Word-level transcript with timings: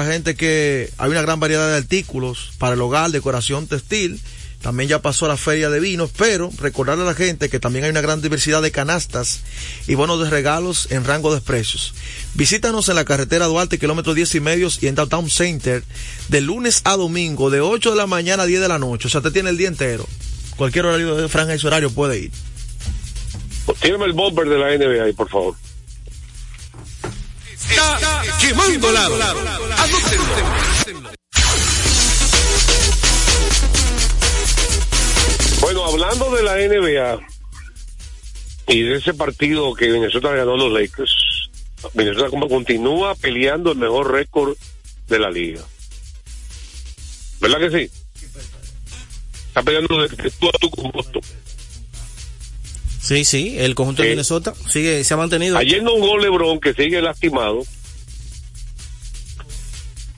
la 0.00 0.12
gente 0.12 0.34
que 0.34 0.90
hay 0.98 1.10
una 1.10 1.22
gran 1.22 1.40
variedad 1.40 1.68
de 1.68 1.76
artículos 1.76 2.52
para 2.58 2.74
el 2.74 2.80
hogar, 2.80 3.10
decoración 3.10 3.66
textil. 3.66 4.20
También 4.62 4.88
ya 4.88 5.00
pasó 5.00 5.28
la 5.28 5.36
feria 5.36 5.70
de 5.70 5.78
vinos, 5.78 6.10
pero 6.16 6.50
recordarle 6.58 7.04
a 7.04 7.06
la 7.06 7.14
gente 7.14 7.48
que 7.48 7.60
también 7.60 7.84
hay 7.84 7.90
una 7.90 8.00
gran 8.00 8.20
diversidad 8.20 8.60
de 8.60 8.72
canastas 8.72 9.42
y 9.86 9.94
bonos 9.94 10.20
de 10.20 10.30
regalos 10.30 10.88
en 10.90 11.04
rango 11.04 11.32
de 11.32 11.40
precios. 11.40 11.94
Visítanos 12.34 12.88
en 12.88 12.96
la 12.96 13.04
carretera 13.04 13.46
Duarte, 13.46 13.78
kilómetros 13.78 14.16
10 14.16 14.34
y 14.34 14.40
medios 14.40 14.82
y 14.82 14.88
en 14.88 14.96
Downtown 14.96 15.30
Center 15.30 15.84
de 16.28 16.40
lunes 16.40 16.82
a 16.84 16.96
domingo 16.96 17.50
de 17.50 17.60
8 17.60 17.90
de 17.92 17.96
la 17.96 18.08
mañana 18.08 18.42
a 18.42 18.46
10 18.46 18.60
de 18.60 18.68
la 18.68 18.80
noche. 18.80 19.06
O 19.06 19.10
sea, 19.10 19.20
te 19.20 19.30
tiene 19.30 19.50
el 19.50 19.56
día 19.56 19.68
entero. 19.68 20.06
Cualquier 20.56 20.86
horario 20.86 21.14
de 21.14 21.28
franja 21.28 21.54
y 21.54 21.58
su 21.60 21.68
horario 21.68 21.90
puede 21.90 22.18
ir. 22.18 22.32
Tírame 23.80 24.06
el 24.06 24.12
bomber 24.12 24.48
de 24.48 24.58
la 24.58 24.76
NBA 24.76 25.16
por 25.16 25.28
favor. 25.28 25.54
Bueno, 35.60 35.84
hablando 35.84 36.34
de 36.34 36.42
la 36.42 36.56
NBA 36.56 37.18
y 38.68 38.82
de 38.82 38.96
ese 38.96 39.14
partido 39.14 39.74
que 39.74 39.88
Minnesota 39.88 40.30
ganó 40.32 40.56
los 40.56 40.72
Lakers, 40.72 41.50
como 42.30 42.48
continúa 42.48 43.14
peleando 43.14 43.72
el 43.72 43.78
mejor 43.78 44.12
récord 44.12 44.56
de 45.08 45.18
la 45.18 45.30
liga. 45.30 45.62
¿Verdad 47.40 47.58
que 47.58 47.70
sí? 47.70 47.90
Está 49.48 49.62
peleando 49.62 50.02
de 50.02 50.08
tú 50.08 50.48
a 50.48 50.52
tú 50.58 50.70
con 50.70 50.90
Boston. 50.90 51.22
Sí, 53.08 53.24
sí, 53.24 53.56
el 53.58 53.74
conjunto 53.74 54.02
de. 54.02 54.10
Minnesota 54.10 54.52
sigue, 54.70 55.02
se 55.02 55.14
ha 55.14 55.16
mantenido. 55.16 55.56
Ayer 55.56 55.82
no 55.82 55.92
jugó 55.92 56.18
LeBron 56.18 56.60
que 56.60 56.74
sigue 56.74 57.00
lastimado 57.00 57.62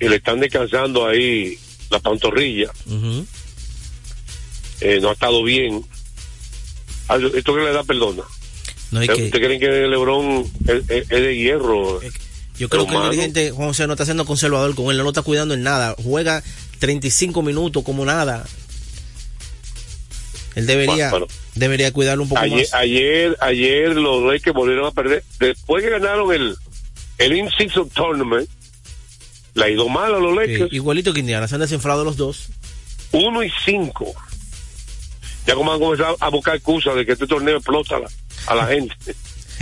y 0.00 0.08
le 0.08 0.16
están 0.16 0.40
descansando 0.40 1.06
ahí 1.06 1.58
la 1.90 2.00
pantorrilla. 2.00 2.70
Eh, 4.80 4.98
no 5.00 5.10
ha 5.10 5.12
estado 5.12 5.42
bien. 5.44 5.84
Ah, 7.08 7.18
¿Esto 7.34 7.54
que 7.54 7.60
le 7.60 7.72
da 7.72 7.84
perdona? 7.84 8.22
No, 8.90 9.00
que- 9.00 9.12
¿Ustedes 9.12 9.30
creen 9.32 9.60
que 9.60 9.68
LeBron 9.68 10.50
es, 10.66 10.82
es- 10.88 11.02
es 11.02 11.08
de 11.08 11.36
hierro? 11.36 12.00
Yo 12.58 12.68
creo 12.68 12.86
que 12.86 12.94
el 12.94 13.10
dirigente 13.10 13.50
Juan 13.52 13.68
José 13.68 13.86
no 13.86 13.92
está 13.94 14.04
siendo 14.04 14.24
conservador 14.24 14.74
con 14.74 14.90
él, 14.90 14.96
no 14.98 15.04
lo 15.04 15.10
está 15.10 15.22
cuidando 15.22 15.54
en 15.54 15.62
nada. 15.62 15.94
Juega 16.02 16.42
35 16.78 17.42
minutos 17.42 17.82
como 17.84 18.04
nada. 18.04 18.44
Él 20.56 20.66
debería, 20.66 21.10
Bueno, 21.10 21.26
debería 21.54 21.92
cuidarlo 21.92 22.24
un 22.24 22.28
poco 22.28 22.40
Ayer, 22.40 22.58
más. 22.58 22.74
ayer, 22.74 23.36
ayer 23.40 23.94
los 23.96 24.22
Lakers 24.24 24.54
volvieron 24.54 24.86
a 24.86 24.90
perder. 24.90 25.22
Después 25.38 25.84
que 25.84 25.90
ganaron 25.90 26.32
el, 26.34 26.56
el 27.18 27.36
In-Season 27.36 27.88
Tournament, 27.90 28.48
le 29.54 29.64
ha 29.64 29.68
ido 29.70 29.88
mal 29.88 30.14
a 30.14 30.18
los 30.18 30.32
Sí, 30.32 30.36
Lakers. 30.52 30.72
igualito 30.72 31.12
que 31.12 31.20
Indiana, 31.20 31.46
se 31.48 31.54
han 31.54 31.60
desinflado 31.60 32.04
los 32.04 32.16
dos. 32.16 32.48
1 33.12 33.42
y 33.44 33.52
5. 33.64 34.12
Ya 35.46 35.54
como 35.54 35.72
han 35.72 35.80
comenzado 35.80 36.16
a 36.20 36.28
buscar 36.28 36.56
excusas 36.56 36.94
de 36.96 37.06
que 37.06 37.12
este 37.12 37.26
torneo 37.26 37.56
explota 37.56 37.96
a 37.96 38.00
la, 38.00 38.08
a 38.46 38.54
la 38.54 38.66
gente. 38.66 38.94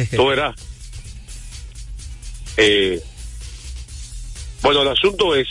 Tú 0.16 0.26
verás. 0.26 0.54
Eh, 2.56 3.00
bueno, 4.62 4.82
el 4.82 4.88
asunto 4.88 5.34
es 5.36 5.46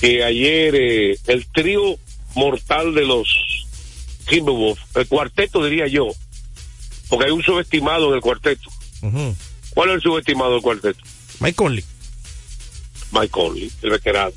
que 0.00 0.22
ayer 0.22 0.74
eh, 0.76 1.18
el 1.26 1.46
trío 1.46 1.98
mortal 2.34 2.94
de 2.94 3.04
los 3.04 3.28
Timberwolves, 4.24 4.82
el 4.94 5.06
cuarteto 5.08 5.64
diría 5.64 5.86
yo, 5.86 6.08
porque 7.08 7.26
hay 7.26 7.30
un 7.32 7.42
subestimado 7.42 8.08
en 8.08 8.14
el 8.14 8.20
cuarteto. 8.20 8.70
¿Cuál 9.74 9.90
es 9.90 9.94
el 9.96 10.00
subestimado 10.02 10.52
del 10.52 10.62
cuarteto? 10.62 11.00
Mike 11.40 11.56
Conley. 11.56 11.84
Mike 13.12 13.28
Conley, 13.28 13.70
el 13.82 13.90
veterano. 13.90 14.32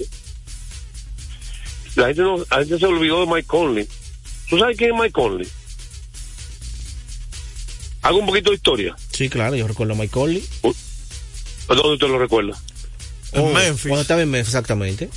La 1.95 2.07
gente, 2.07 2.21
no, 2.21 2.37
la 2.37 2.57
gente 2.59 2.77
se 2.79 2.85
olvidó 2.85 3.21
de 3.21 3.27
Mike 3.27 3.47
Conley. 3.47 3.87
¿Tú 4.49 4.57
sabes 4.59 4.77
quién 4.77 4.93
es 4.93 4.99
Mike 5.01 5.13
Conley? 5.13 5.47
Hago 8.03 8.19
un 8.19 8.25
poquito 8.27 8.51
de 8.51 8.55
historia. 8.57 8.95
Sí, 9.11 9.29
claro, 9.29 9.55
yo 9.55 9.67
recuerdo 9.67 9.93
a 9.93 9.95
Mike 9.95 10.11
Conley. 10.11 10.43
¿Dónde 11.67 11.93
usted 11.93 12.07
lo 12.07 12.19
recuerda? 12.19 12.57
En 13.33 13.41
Oh, 13.41 13.51
Memphis. 13.53 13.87
Cuando 13.87 14.01
estaba 14.01 14.21
en 14.21 14.29
Memphis, 14.31 14.49
exactamente. 14.53 15.09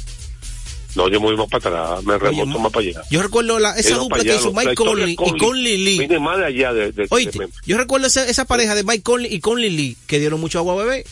No, 0.96 1.08
yo 1.08 1.20
me 1.20 1.26
voy 1.26 1.36
más 1.36 1.48
para 1.48 1.84
atrás, 1.86 2.04
me 2.04 2.18
remonto 2.18 2.58
más 2.58 2.72
para 2.72 2.86
allá. 2.86 3.02
Yo 3.10 3.22
recuerdo 3.22 3.58
la, 3.60 3.76
esa 3.76 3.96
dupla 3.96 4.22
que 4.24 4.34
hizo 4.34 4.52
Mike 4.52 4.74
Conley 4.74 5.12
y 5.12 5.38
Conley 5.38 5.76
Lee. 5.76 5.98
Viene 5.98 6.18
más 6.18 6.38
de 6.38 6.46
allá 6.46 6.72
de, 6.72 6.90
de- 6.92 7.06
Oíste, 7.10 7.38
yo 7.64 7.78
recuerdo 7.78 8.06
esa, 8.08 8.26
esa 8.28 8.44
pareja 8.44 8.74
de 8.74 8.82
Mike 8.82 9.02
Conley 9.02 9.32
y 9.32 9.38
Conley 9.40 9.70
Lee 9.70 9.96
que 10.08 10.18
dieron 10.18 10.40
mucho 10.40 10.58
agua 10.58 10.74
a 10.74 10.84
bebé. 10.84 11.04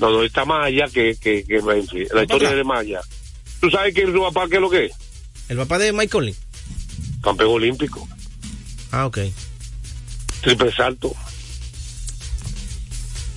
No, 0.00 0.10
no, 0.10 0.24
está 0.24 0.44
más 0.44 0.66
allá 0.66 0.86
que, 0.92 1.16
que, 1.20 1.44
que 1.44 1.62
Memphis. 1.62 2.08
La 2.12 2.22
historia 2.22 2.50
es 2.50 2.56
de 2.56 2.64
más 2.64 2.80
allá. 2.80 3.00
¿Tú 3.60 3.70
sabes 3.70 3.94
quién 3.94 4.08
es 4.08 4.14
su 4.14 4.20
papá? 4.20 4.48
¿Qué 4.48 4.56
es 4.56 4.60
lo 4.60 4.68
que 4.70 4.86
es? 4.86 4.92
El 5.48 5.58
papá 5.58 5.78
de 5.78 5.92
Mike 5.92 6.08
Conley. 6.08 6.34
Campeón 7.22 7.50
olímpico. 7.50 8.08
Ah, 8.90 9.06
ok. 9.06 9.18
triple 10.40 10.72
salto. 10.72 11.14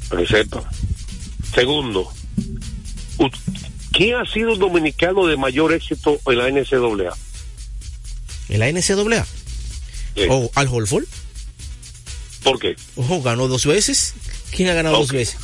Que 0.09 0.25
sepa. 0.25 0.63
Segundo, 1.53 2.11
¿quién 3.95 4.15
ha 4.15 4.25
sido 4.25 4.53
el 4.53 4.59
dominicano 4.59 5.25
de 5.27 5.37
mayor 5.37 5.73
éxito 5.73 6.19
en 6.27 6.37
la 6.37 6.49
NCAA? 6.49 7.13
En 8.49 8.59
la 8.59 8.71
NCAA. 8.71 9.25
Oh, 10.29 10.49
Al 10.55 10.67
Holford. 10.67 11.05
¿Por 12.43 12.59
qué? 12.59 12.75
Ojo, 12.95 13.21
ganó 13.21 13.47
dos 13.47 13.65
veces. 13.65 14.13
¿Quién 14.51 14.69
ha 14.69 14.73
ganado 14.73 14.97
dos 14.97 15.11
veces? 15.11 15.37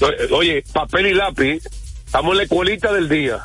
Eh, 0.00 0.28
Oye, 0.30 0.62
papel 0.72 1.06
y 1.08 1.14
lápiz, 1.14 1.60
estamos 2.06 2.32
en 2.32 2.36
la 2.38 2.42
escuelita 2.44 2.92
del 2.92 3.08
día. 3.08 3.44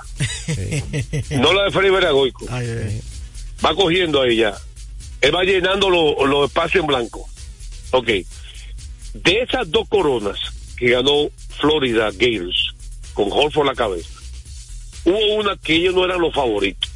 no 1.32 1.54
la 1.54 1.64
de 1.66 1.72
Freddy 1.72 1.90
Veragoico. 1.90 2.46
Ay. 2.50 3.02
Va 3.66 3.74
cogiendo 3.76 4.22
ahí 4.22 4.38
ya. 4.38 4.56
Él 5.22 5.36
va 5.36 5.44
llenando 5.44 5.90
lo- 5.90 6.26
los 6.26 6.48
espacios 6.48 6.82
en 6.82 6.88
blanco. 6.88 7.28
Ok. 7.92 8.08
De 9.14 9.42
esas 9.42 9.70
dos 9.70 9.88
coronas 9.90 10.38
que 10.78 10.90
ganó 10.92 11.30
Florida 11.60 12.10
Gators 12.12 12.74
con 13.14 13.32
Holford 13.32 13.68
a 13.68 13.72
la 13.72 13.76
cabeza, 13.76 14.10
hubo 15.06 15.36
una 15.36 15.58
que 15.58 15.76
ellos 15.76 15.94
no 15.94 16.06
eran 16.06 16.22
los 16.22 16.34
favoritos. 16.34 16.90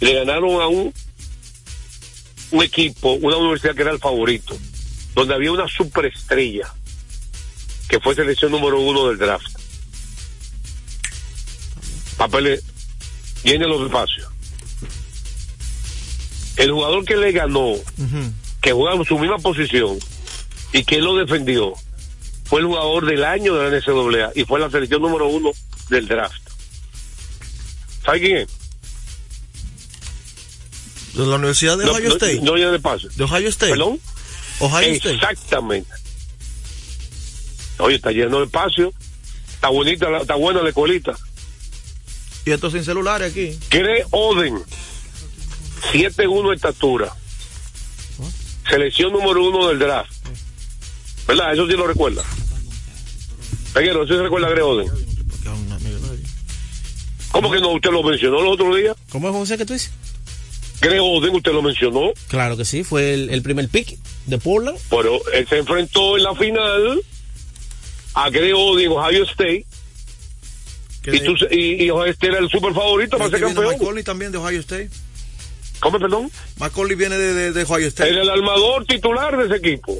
Le 0.00 0.14
ganaron 0.14 0.60
a 0.60 0.68
un, 0.68 0.94
un 2.52 2.62
equipo, 2.62 3.12
una 3.14 3.36
universidad 3.36 3.74
que 3.74 3.82
era 3.82 3.90
el 3.90 3.98
favorito, 3.98 4.56
donde 5.14 5.34
había 5.34 5.52
una 5.52 5.66
superestrella 5.68 6.72
que 7.88 8.00
fue 8.00 8.14
selección 8.14 8.52
número 8.52 8.80
uno 8.80 9.08
del 9.08 9.18
draft. 9.18 9.58
Papeles, 12.16 12.62
viene 13.42 13.66
los 13.66 13.86
espacios. 13.86 14.28
El 16.56 16.72
jugador 16.72 17.04
que 17.04 17.16
le 17.16 17.32
ganó, 17.32 17.74
que 18.60 18.72
jugaba 18.72 18.96
en 18.96 19.04
su 19.04 19.18
misma 19.18 19.38
posición 19.38 19.98
y 20.72 20.84
que 20.84 20.96
él 20.96 21.04
lo 21.04 21.16
defendió, 21.16 21.72
fue 22.48 22.60
el 22.60 22.66
jugador 22.66 23.06
del 23.06 23.24
año 23.24 23.54
de 23.54 23.70
la 23.70 23.76
NCAA 23.78 24.32
y 24.34 24.44
fue 24.44 24.58
la 24.60 24.70
selección 24.70 25.02
número 25.02 25.28
uno 25.28 25.50
del 25.90 26.06
draft. 26.08 26.40
¿Sabe 28.04 28.20
quién 28.20 28.36
es? 28.38 28.48
De 31.14 31.26
la 31.26 31.36
Universidad 31.36 31.76
de 31.78 31.84
No, 31.84 31.92
Ohio 31.92 32.08
no, 32.08 32.14
State. 32.14 32.40
no 32.42 32.54
llena 32.56 32.70
de 32.70 32.78
paso. 32.78 33.08
De 33.16 33.24
Ohio 33.24 33.48
State. 33.48 33.72
¿Perdón? 33.72 34.00
Ohio 34.60 34.94
State. 34.94 35.14
Exactamente. 35.14 35.90
Oye, 37.78 37.96
está 37.96 38.10
lleno 38.12 38.38
de 38.38 38.44
espacio. 38.44 38.92
Está 39.54 39.68
bonita, 39.68 40.08
la- 40.10 40.18
está 40.18 40.34
buena 40.36 40.62
la 40.62 40.68
escuelita. 40.68 41.16
Y 42.44 42.50
esto 42.52 42.70
sin 42.70 42.84
celulares 42.84 43.30
aquí. 43.32 43.58
Gre 43.70 44.04
Oden, 44.10 44.62
7-1 45.92 46.50
de 46.50 46.56
estatura. 46.56 47.12
Selección 48.70 49.12
número 49.12 49.44
uno 49.44 49.68
del 49.68 49.78
draft. 49.78 50.12
¿Verdad? 51.26 51.52
Eso 51.52 51.66
sí 51.66 51.72
lo 51.72 51.86
recuerda. 51.86 52.22
Peguero, 53.78 54.02
¿eso 54.02 54.16
se 54.16 54.22
recuerda 54.24 54.48
a 54.48 54.50
Gre 54.50 54.62
Oden? 54.62 54.88
¿Cómo 57.30 57.48
que 57.48 57.60
no? 57.60 57.70
¿Usted 57.70 57.90
lo 57.92 58.02
mencionó 58.02 58.40
el 58.40 58.46
otro 58.48 58.74
día? 58.74 58.96
¿Cómo 59.10 59.28
es 59.28 59.34
José 59.34 59.56
que 59.56 59.64
tú 59.64 59.74
dices? 59.74 59.92
Gre 60.80 60.98
Oden, 60.98 61.36
usted 61.36 61.52
lo 61.52 61.62
mencionó. 61.62 62.12
Claro 62.26 62.56
que 62.56 62.64
sí, 62.64 62.82
fue 62.82 63.14
el, 63.14 63.30
el 63.30 63.40
primer 63.42 63.68
pick 63.68 63.96
de 64.26 64.38
Portland. 64.38 64.76
Pero 64.90 65.20
él 65.32 65.46
se 65.46 65.58
enfrentó 65.58 66.16
en 66.16 66.24
la 66.24 66.34
final 66.34 67.00
a 68.14 68.30
Gre 68.30 68.52
Oden, 68.52 68.90
Ohio 68.90 69.22
State. 69.22 69.64
Y, 71.06 71.20
tú, 71.20 71.36
y, 71.52 71.84
y 71.84 71.90
Ohio 71.90 72.10
State 72.10 72.32
era 72.32 72.38
el 72.40 72.50
super 72.50 72.74
favorito 72.74 73.16
para 73.16 73.30
ser 73.30 73.40
campeón. 73.40 73.66
Macaulay 73.66 74.02
también 74.02 74.32
de 74.32 74.38
Ohio 74.38 74.58
State. 74.58 74.90
¿Cómo, 75.78 76.00
perdón? 76.00 76.32
Macaulay 76.58 76.96
viene 76.96 77.16
de, 77.16 77.32
de, 77.32 77.52
de 77.52 77.62
Ohio 77.62 77.86
State. 77.86 78.10
Era 78.10 78.22
el 78.22 78.30
armador 78.30 78.84
titular 78.86 79.36
de 79.36 79.44
ese 79.44 79.56
equipo. 79.64 79.96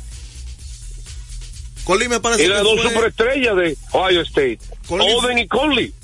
Conley 1.88 2.06
me 2.08 2.20
parece 2.20 2.44
Era 2.44 2.58
que 2.58 2.62
dos 2.64 2.80
fue, 2.82 2.90
superestrellas 2.90 3.56
de 3.56 3.76
Ohio 3.92 4.20
State. 4.20 4.58
Conley- 4.86 5.14
Oden 5.14 5.38
y 5.38 5.48
Conley. 5.48 5.94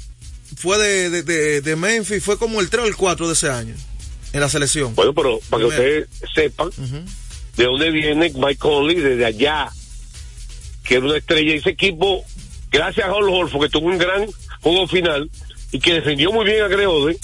fue 0.56 0.78
de, 0.78 1.10
de, 1.10 1.22
de, 1.22 1.60
de 1.60 1.76
Memphis, 1.76 2.24
fue 2.24 2.38
como 2.38 2.62
el 2.62 2.70
3 2.70 2.84
o 2.84 2.86
el 2.88 2.96
4 2.96 3.26
de 3.26 3.32
ese 3.34 3.50
año 3.50 3.74
en 4.32 4.40
la 4.40 4.48
selección. 4.48 4.94
Bueno, 4.94 5.12
pero 5.12 5.40
para 5.50 5.60
que 5.60 5.68
ustedes 5.68 6.08
sepan 6.34 6.70
de 7.58 7.64
dónde 7.64 7.90
viene 7.90 8.32
Mike 8.34 8.56
Conley, 8.56 8.96
desde 8.96 9.26
allá, 9.26 9.68
que 10.84 10.94
era 10.94 11.04
una 11.04 11.18
estrella. 11.18 11.54
Ese 11.54 11.68
equipo 11.70 12.24
gracias 12.72 13.06
a 13.06 13.12
Hall 13.12 13.28
Horford, 13.28 13.64
que 13.64 13.68
tuvo 13.68 13.88
un 13.88 13.98
gran 13.98 14.26
juego 14.62 14.88
final 14.88 15.30
y 15.70 15.80
que 15.80 15.92
defendió 15.92 16.32
muy 16.32 16.46
bien 16.46 16.62
a 16.62 16.68
Greode, 16.68 17.18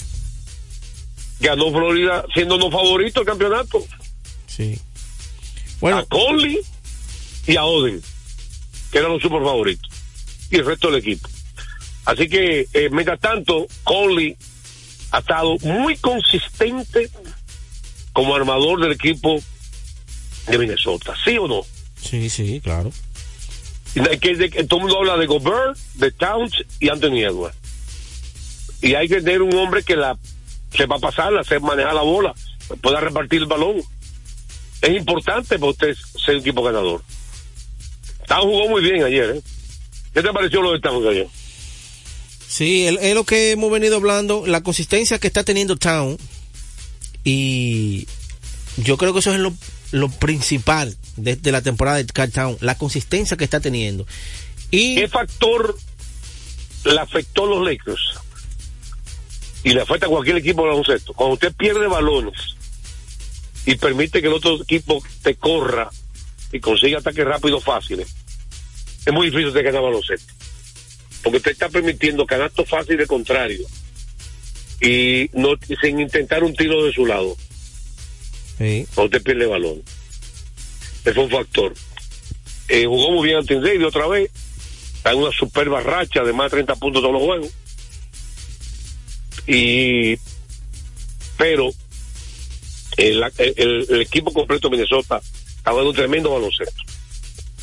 ganó 1.39 1.71
Florida 1.71 2.23
siendo 2.33 2.57
no 2.59 2.69
favorito 2.69 3.21
el 3.21 3.25
campeonato. 3.25 3.83
Sí. 4.45 4.79
Bueno. 5.79 5.97
A 5.97 6.05
Conley 6.05 6.59
y 7.47 7.55
a 7.57 7.63
Oden, 7.65 8.01
que 8.91 8.97
eran 8.97 9.11
los 9.11 9.21
super 9.21 9.41
favoritos. 9.41 9.89
Y 10.49 10.57
el 10.57 10.65
resto 10.65 10.89
del 10.91 10.99
equipo. 10.99 11.29
Así 12.05 12.27
que, 12.27 12.67
eh, 12.73 12.89
mientras 12.91 13.19
tanto, 13.19 13.67
Conley 13.83 14.35
ha 15.11 15.19
estado 15.19 15.57
muy 15.61 15.95
consistente 15.97 17.09
como 18.13 18.35
armador 18.35 18.81
del 18.81 18.93
equipo 18.93 19.41
de 20.47 20.57
Minnesota, 20.57 21.15
¿sí 21.23 21.37
o 21.37 21.47
no? 21.47 21.61
Sí, 22.01 22.29
sí, 22.29 22.59
claro. 22.61 22.91
Que, 23.93 24.49
que, 24.49 24.63
todo 24.63 24.79
el 24.79 24.85
mundo 24.85 24.99
habla 24.99 25.17
de 25.17 25.27
Gobert, 25.27 25.77
de 25.95 26.11
Towns 26.11 26.63
y 26.79 26.89
Anthony 26.89 27.23
Edwards. 27.23 27.57
Y 28.81 28.95
hay 28.95 29.07
que 29.07 29.21
tener 29.21 29.41
un 29.41 29.53
hombre 29.55 29.83
que 29.83 29.95
la 29.95 30.17
se 30.75 30.85
va 30.85 30.95
a 30.95 30.99
pasar, 30.99 31.37
hacer 31.37 31.59
manejar 31.61 31.93
la 31.93 32.01
bola, 32.01 32.33
pueda 32.81 32.99
repartir 32.99 33.41
el 33.41 33.47
balón. 33.47 33.81
Es 34.81 34.89
importante 34.89 35.59
para 35.59 35.71
usted 35.71 35.95
ser 36.25 36.35
un 36.35 36.41
equipo 36.41 36.63
ganador. 36.63 37.03
Towns 38.31 38.45
jugó 38.45 38.69
muy 38.69 38.81
bien 38.81 39.03
ayer, 39.03 39.35
¿eh? 39.35 39.41
¿Qué 40.13 40.21
te 40.21 40.31
pareció 40.31 40.61
lo 40.61 40.71
de 40.71 40.79
Towns 40.79 41.05
ayer? 41.05 41.27
Sí, 42.47 42.87
es 42.87 43.13
lo 43.13 43.25
que 43.25 43.51
hemos 43.51 43.69
venido 43.69 43.97
hablando, 43.97 44.47
la 44.47 44.63
consistencia 44.63 45.19
que 45.19 45.27
está 45.27 45.43
teniendo 45.43 45.75
Town 45.75 46.17
y 47.25 48.07
yo 48.77 48.95
creo 48.95 49.11
que 49.11 49.19
eso 49.19 49.33
es 49.33 49.39
lo, 49.39 49.53
lo 49.91 50.09
principal 50.09 50.95
de, 51.17 51.35
de, 51.35 51.51
la 51.51 51.61
temporada 51.61 51.97
de 51.97 52.05
Carl 52.05 52.31
Town, 52.31 52.57
la 52.61 52.77
consistencia 52.77 53.35
que 53.35 53.43
está 53.43 53.59
teniendo. 53.59 54.07
Y 54.69 54.95
¿Qué 54.95 55.09
factor 55.09 55.77
le 56.85 56.99
afectó 57.01 57.43
a 57.43 57.47
los 57.47 57.67
Lakers? 57.67 58.01
Y 59.65 59.73
le 59.73 59.81
afecta 59.81 60.05
a 60.05 60.09
cualquier 60.09 60.37
equipo 60.37 60.61
de 60.61 60.69
baloncesto. 60.69 61.13
Cuando 61.13 61.33
usted 61.33 61.53
pierde 61.53 61.85
balones 61.87 62.55
y 63.65 63.75
permite 63.75 64.21
que 64.21 64.27
el 64.27 64.33
otro 64.33 64.61
equipo 64.61 65.03
te 65.21 65.35
corra 65.35 65.89
y 66.53 66.61
consiga 66.61 66.99
ataques 66.99 67.25
rápidos 67.25 67.63
fáciles, 67.63 68.07
es 69.05 69.13
muy 69.13 69.29
difícil 69.29 69.53
de 69.53 69.63
ganar 69.63 69.81
baloncesto. 69.81 70.33
Porque 71.23 71.37
usted 71.37 71.51
está 71.51 71.69
permitiendo 71.69 72.25
canastos 72.25 72.67
fáciles 72.67 73.07
contrario 73.07 73.65
y 74.81 75.29
no 75.33 75.49
sin 75.81 75.99
intentar 75.99 76.43
un 76.43 76.55
tiro 76.55 76.83
de 76.83 76.91
su 76.91 77.05
lado. 77.05 77.35
Sí. 78.57 78.87
Cuando 78.93 79.17
usted 79.17 79.23
pierde 79.23 79.45
balón. 79.45 79.81
Fue 81.03 81.23
un 81.23 81.29
factor. 81.29 81.73
Eh, 82.67 82.85
jugó 82.85 83.11
muy 83.11 83.27
bien 83.27 83.39
ante 83.39 83.55
David 83.55 83.85
otra 83.85 84.07
vez. 84.07 84.31
Está 84.95 85.11
en 85.11 85.19
una 85.19 85.31
superba 85.31 85.81
racha 85.81 86.23
de 86.23 86.33
más 86.33 86.51
de 86.51 86.57
30 86.57 86.75
puntos 86.75 87.01
todos 87.01 87.13
los 87.13 87.23
juegos. 87.23 87.51
Y 89.47 90.17
pero 91.37 91.71
el, 92.97 93.23
el, 93.37 93.85
el 93.89 94.01
equipo 94.01 94.31
completo 94.31 94.69
de 94.69 94.77
Minnesota 94.77 95.21
está 95.57 95.71
dando 95.71 95.89
un 95.89 95.95
tremendo 95.95 96.31
baloncesto. 96.31 96.83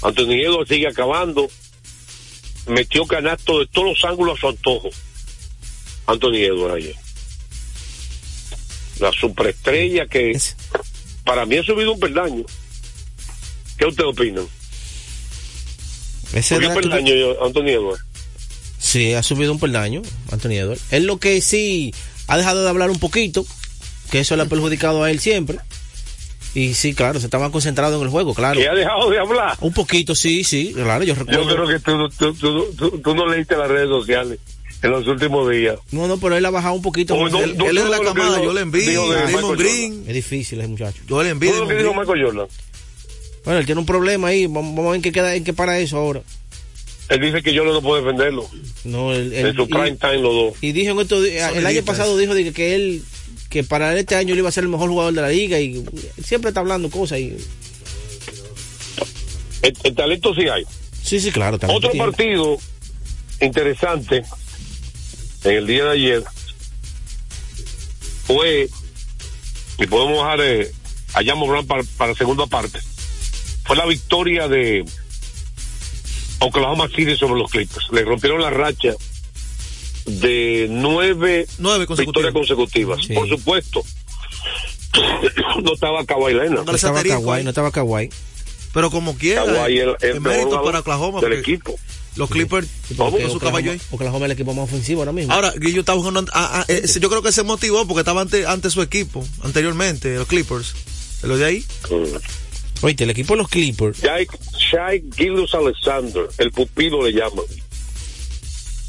Anthony 0.03 0.35
Edwards 0.45 0.69
sigue 0.69 0.89
acabando. 0.89 1.49
Metió 2.67 3.06
canasto 3.06 3.61
de 3.61 3.67
todos 3.67 3.89
los 3.89 4.05
ángulos 4.05 4.37
a 4.39 4.41
su 4.41 4.49
antojo. 4.49 4.91
Anthony 6.06 6.37
Edwards 6.37 6.75
ayer. 6.77 6.97
La 9.00 9.12
superestrella 9.12 10.06
que 10.06 10.31
Es- 10.33 10.56
para 11.25 11.47
mí 11.47 11.56
ha 11.56 11.62
subido 11.62 11.93
un 11.93 12.00
peldaño. 12.00 12.45
¿Qué 13.77 13.87
ustedes 13.87 14.11
opinan? 14.11 14.47
ese 16.33 16.56
¿Subió 16.56 16.69
dato- 16.69 16.81
peldaño 16.81 17.15
Anthony 17.43 17.69
Edwards? 17.71 18.05
Sí, 18.79 19.12
ha 19.15 19.23
subido 19.23 19.53
un 19.53 19.59
peldaño, 19.61 20.03
Anthony 20.31 20.53
Edwards. 20.53 20.83
Es 20.91 21.03
lo 21.03 21.19
que 21.19 21.41
sí 21.41 21.94
ha 22.27 22.37
dejado 22.37 22.62
de 22.62 22.69
hablar 22.69 22.91
un 22.91 22.99
poquito, 22.99 23.47
que 24.11 24.21
eso 24.21 24.37
le 24.37 24.43
ha 24.43 24.47
perjudicado 24.47 25.03
a 25.05 25.11
él 25.11 25.21
siempre. 25.21 25.59
Y 26.58 26.75
sí, 26.75 26.93
claro, 26.94 27.20
se 27.20 27.26
estaba 27.26 27.50
concentrado 27.52 27.96
en 27.99 28.02
el 28.02 28.08
juego, 28.08 28.34
claro. 28.34 28.58
Que 28.58 28.69
ha 28.69 28.75
dejado 28.75 29.08
de 29.10 29.19
hablar. 29.19 29.56
Un 29.60 29.72
poquito, 29.72 30.14
sí, 30.14 30.43
sí, 30.44 30.72
claro, 30.75 31.05
yo 31.05 31.14
Yo 31.14 31.20
recuerdo. 31.25 31.55
creo 31.55 31.69
que 31.69 31.78
tú, 31.78 32.08
tú, 32.19 32.34
tú, 32.34 32.75
tú- 32.76 32.99
tú 32.99 33.14
no 33.14 33.26
leíste 33.26 33.56
las 33.56 33.69
redes 33.69 33.88
sociales 33.88 34.40
en 34.82 34.90
los 34.90 35.06
últimos 35.06 35.49
días. 35.50 35.76
No, 35.93 36.08
no, 36.08 36.19
pero 36.19 36.37
él 36.37 36.44
ha 36.44 36.50
bajado 36.50 36.75
un 36.75 36.82
poquito. 36.82 37.14
Oh, 37.14 37.28
no, 37.28 37.38
Él, 37.44 37.56
no, 37.56 37.69
él 37.69 37.78
es 37.78 37.84
de 37.84 37.90
la 37.90 37.99
camada, 38.00 38.31
dijo- 38.38 38.44
yo 38.44 38.52
le 38.52 38.60
envío, 38.62 39.02
Green, 39.56 40.05
Es 40.08 40.14
difícil 40.14 40.58
ese 40.60 40.69
muchacho. 40.69 41.00
yo 41.06 41.22
le 41.22 41.28
envío. 41.31 41.50
Todo 41.52 41.62
lo 41.62 41.69
que 41.69 41.76
dijo 41.76 41.94
Michael 41.94 42.25
Jordan. 42.25 42.46
Bueno, 43.44 43.60
él 43.60 43.66
tiene 43.66 43.81
un 43.81 43.87
problema 43.87 44.28
ahí, 44.28 44.46
vamos, 44.46 44.75
vamos 44.75 44.87
a 44.87 44.90
ver 44.90 44.96
en 44.96 45.02
qué 45.02 45.12
queda, 45.12 45.34
en 45.37 45.44
qué 45.44 45.52
para 45.52 45.78
eso 45.78 45.96
ahora. 45.96 46.22
Él 47.08 47.20
dice 47.20 47.43
que 47.43 47.55
yo 47.55 47.64
no 47.64 47.81
puedo 47.81 48.02
defenderlo. 48.02 48.46
No, 48.84 49.12
él, 49.14 49.32
En 49.32 49.55
su 49.55 49.62
y- 49.62 49.66
prime 49.66 49.93
time 49.93 50.19
los 50.19 50.34
dos. 50.34 50.55
Y 50.60 50.72
dijo 50.72 50.90
en 50.93 50.99
estos 51.00 51.22
di- 51.25 51.31
el 51.38 51.64
año 51.66 51.82
pasado 51.84 52.19
dijo 52.19 52.34
de 52.34 52.44
que, 52.44 52.52
que 52.52 52.75
él 52.75 53.02
que 53.49 53.65
para 53.65 53.97
este 53.99 54.15
año 54.15 54.33
él 54.35 54.41
iba 54.41 54.49
a 54.49 54.53
ser 54.53 54.65
el 54.65 54.71
mejor 54.71 54.91
jugador 54.91 55.15
de 55.15 55.23
la 55.23 55.29
liga 55.31 55.59
y 55.61 55.85
siempre 56.23 56.49
está 56.50 56.61
hablando 56.61 56.91
cosas 56.91 57.19
y 57.21 57.37
El, 59.62 59.75
el 59.85 59.95
talento 59.95 60.35
sí 60.35 60.49
hay. 60.49 60.65
sí 61.03 61.19
sí 61.21 61.33
claro 61.33 61.56
Otro 61.56 61.91
tiene. 61.91 62.06
partido 62.06 62.59
interesante 63.41 64.23
en 65.45 65.50
el 65.53 65.67
día 65.67 65.85
de 65.85 65.91
ayer 65.93 66.25
fue, 68.27 68.69
y 69.79 69.87
podemos 69.87 70.19
dejar 70.19 70.41
eh, 70.43 70.71
a 71.15 71.25
Jan 71.25 71.39
Morant 71.39 71.67
para, 71.67 71.83
para 71.97 72.12
la 72.12 72.19
segunda 72.19 72.47
parte, 72.47 72.79
fue 73.65 73.77
la 73.77 73.87
victoria 73.87 74.49
de 74.49 74.85
Oklahoma 76.41 76.89
City 76.89 77.17
sobre 77.17 77.41
los 77.41 77.51
Clippers. 77.51 77.87
Le 77.93 78.03
rompieron 78.05 78.41
la 78.43 78.51
racha 78.51 78.93
de 80.08 80.66
nueve 80.70 81.46
Nueve 81.58 81.87
victorias 81.87 82.32
consecutivas. 82.32 83.05
Sí. 83.06 83.14
Por 83.14 83.28
supuesto, 83.28 83.82
no 85.62 85.72
estaba 85.72 86.05
Kawhi 86.05 86.34
Leonard. 86.34 86.64
No 86.64 86.75
estaba 86.75 87.02
Kawhi 87.02 87.43
no 87.44 87.50
estaba 87.50 87.70
Kawhi 87.70 88.10
Pero 88.72 88.90
como 88.90 89.16
quiera, 89.16 89.44
Kawhi 89.44 89.78
el, 89.78 90.20
mérito 90.20 90.62
para 90.62 90.81
Oklahoma, 90.81 91.20
del 91.20 91.34
equipo. 91.34 91.78
los 92.16 92.28
Clippers 92.31 92.66
Sí, 92.88 92.94
su 92.96 93.02
Oklahoma- 93.02 93.40
caballo 93.40 93.72
ahí. 93.72 93.81
Oklahoma 93.90 94.19
es 94.26 94.31
el 94.31 94.32
equipo 94.32 94.55
más 94.55 94.64
ofensivo 94.64 95.00
ahora 95.02 95.12
mismo 95.12 95.32
Ahora, 95.32 95.52
Guillo 95.56 95.81
está 95.81 95.94
jugando, 95.94 96.25
ah, 96.32 96.60
ah, 96.60 96.64
eh, 96.69 96.82
yo 97.00 97.08
creo 97.08 97.22
que 97.22 97.32
se 97.32 97.43
motivó 97.43 97.87
porque 97.87 98.00
estaba 98.00 98.20
ante, 98.22 98.46
ante 98.46 98.70
su 98.70 98.82
equipo 98.82 99.25
anteriormente, 99.43 100.16
los 100.16 100.26
Clippers. 100.26 100.75
¿Lo 101.22 101.37
de 101.37 101.44
ahí? 101.44 101.64
Mm. 101.90 102.84
oíste 102.84 103.05
el 103.05 103.10
equipo 103.10 103.34
de 103.34 103.38
los 103.38 103.49
Clippers 103.49 104.00
Shai, 104.00 105.02
Gildas 105.16 105.55
Alexander, 105.55 106.28
el 106.38 106.50
pupilo 106.52 107.05
le 107.05 107.12
llaman. 107.12 107.44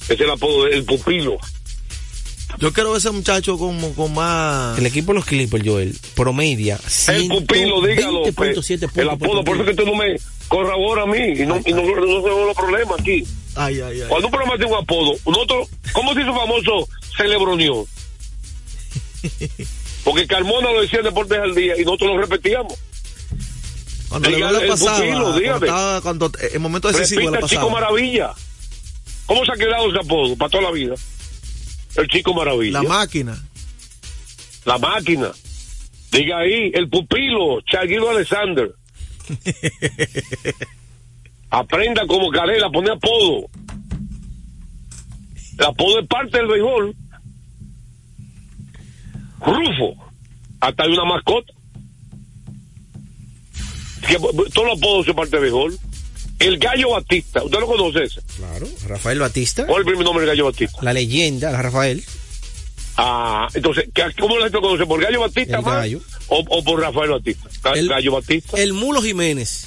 Es 0.10 0.20
el 0.20 0.30
apodo 0.30 0.66
del 0.66 0.84
pupilo. 0.86 1.38
Yo 2.58 2.74
quiero 2.74 2.90
ver 2.92 2.98
ese 2.98 3.12
muchacho 3.12 3.58
como 3.60 3.94
con 3.94 4.14
más... 4.16 4.78
el 4.80 4.86
equipo 4.88 5.12
de 5.14 5.20
los 5.20 5.26
Clippers 5.26 5.64
Joel 5.66 5.96
promedia 6.16 6.80
El 7.08 7.28
pupilo, 7.28 7.82
dígalo. 7.86 8.24
pe- 8.24 8.32
20.7 8.56 8.80
puntos 8.82 8.98
El 8.98 9.10
apodo, 9.10 9.44
por 9.44 9.56
eso 9.56 9.66
que 9.66 9.76
tú 9.76 9.86
no 9.86 9.96
me 9.96 10.16
corrobora 10.48 11.04
a 11.04 11.06
mí 11.06 11.20
y 11.20 11.46
no, 11.46 11.58
y 11.64 11.72
no, 11.72 11.84
no 11.84 12.22
se 12.22 12.30
los 12.46 12.56
problemas 12.58 13.00
aquí. 13.00 13.24
Ay, 13.56 13.80
ay, 13.82 14.02
ay. 14.02 14.08
Cuando 14.10 14.28
un 14.28 14.32
programa 14.32 14.58
tiene 14.58 14.72
un 14.74 14.80
apodo, 14.80 15.14
nosotros, 15.28 15.68
¿cómo 15.94 16.14
se 16.16 16.22
hizo 16.22 16.34
famoso 16.34 16.90
Celebronión? 17.16 17.86
Porque 20.04 20.26
Carmona 20.28 20.72
lo 20.72 20.82
decía 20.82 21.00
en 21.00 21.06
Deportes 21.06 21.38
al 21.38 21.54
Día 21.54 21.76
y 21.80 21.84
nosotros 21.86 22.12
lo 22.16 22.22
repetíamos. 22.22 22.74
Cuando 24.10 24.28
Diga, 24.30 24.52
le 24.52 24.62
el 24.64 24.68
pasaba, 24.70 24.98
pupilo, 24.98 25.14
cuando, 25.22 25.40
dígame. 25.40 25.68
estaba, 25.68 26.02
cuando 26.02 26.26
eh, 26.42 26.50
en 26.54 26.62
momento 26.62 26.92
decisivo 26.92 27.22
Repita 27.22 27.38
le 27.40 27.44
el 27.44 27.50
Chico 27.50 27.62
pasaba. 27.70 27.80
Maravilla. 27.82 28.34
¿Cómo 29.30 29.46
se 29.46 29.52
ha 29.52 29.56
quedado 29.56 29.88
ese 29.90 30.00
apodo 30.00 30.36
para 30.36 30.50
toda 30.50 30.64
la 30.64 30.72
vida? 30.72 30.96
El 31.96 32.08
Chico 32.08 32.34
Maravilla. 32.34 32.82
La 32.82 32.90
máquina. 32.90 33.38
La 34.66 34.80
máquina. 34.80 35.30
Diga 36.12 36.40
ahí, 36.40 36.72
el 36.74 36.90
pupilo, 36.90 37.62
Chaguido 37.62 38.10
Alexander. 38.10 38.74
Aprenda 41.52 42.08
como 42.08 42.32
Calera 42.32 42.66
a 42.66 42.72
poner 42.72 42.94
apodo. 42.94 43.48
El 45.60 45.66
apodo 45.66 46.00
es 46.00 46.08
parte 46.08 46.36
del 46.36 46.48
béisbol. 46.48 46.96
Rufo. 49.42 50.12
Hasta 50.60 50.84
hay 50.86 50.90
una 50.92 51.06
mascota. 51.06 51.54
Que, 54.08 54.16
todos 54.16 54.68
los 54.68 54.78
apodos 54.80 55.06
son 55.06 55.16
parte 55.16 55.40
del 55.40 55.42
béisbol. 55.42 55.78
El 56.40 56.58
Gallo 56.58 56.92
Batista. 56.92 57.44
¿Usted 57.44 57.60
lo 57.60 57.68
conoce 57.68 58.04
ese? 58.04 58.22
claro 58.38 58.68
Rafael 58.88 59.20
Batista 59.20 59.66
¿Cuál 59.66 59.82
es 59.82 59.86
el 59.88 59.92
primer 59.92 60.06
nombre 60.06 60.26
del 60.26 60.36
Gallo 60.36 60.46
Batista? 60.46 60.78
la 60.82 60.94
leyenda 60.94 61.52
la 61.52 61.62
Rafael 61.62 62.04
Ah, 63.02 63.48
entonces, 63.54 63.86
¿qué- 63.94 64.04
¿cómo 64.20 64.36
la 64.38 64.44
gente 64.46 64.58
lo 64.58 64.62
conoce? 64.62 64.86
¿Por 64.86 65.02
Gallo 65.02 65.22
Batista 65.22 65.62
más? 65.62 65.88
O, 66.28 66.40
o 66.50 66.64
por 66.64 66.82
Rafael 66.82 67.12
Batista? 67.12 67.72
El- 67.74 67.88
Gallo 67.90 68.12
Batista. 68.14 68.58
el 68.62 68.74
Mulo 68.74 69.02
Jiménez 69.02 69.66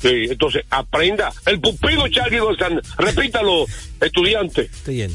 Sí, 0.00 0.08
entonces 0.30 0.64
aprenda. 0.68 1.32
El 1.46 1.60
pupilo 1.60 2.08
Charlie 2.08 2.40
González. 2.40 2.80
Repítalo, 2.98 3.66
estudiante. 4.00 4.62
estoy 4.62 4.96
lleno 4.96 5.14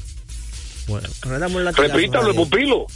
bueno 0.88 1.10
ahora 1.24 1.40
damos 1.40 1.62
latigazo, 1.62 1.94
Repítalo, 1.94 2.30
el 2.30 2.36
pupilo. 2.36 2.88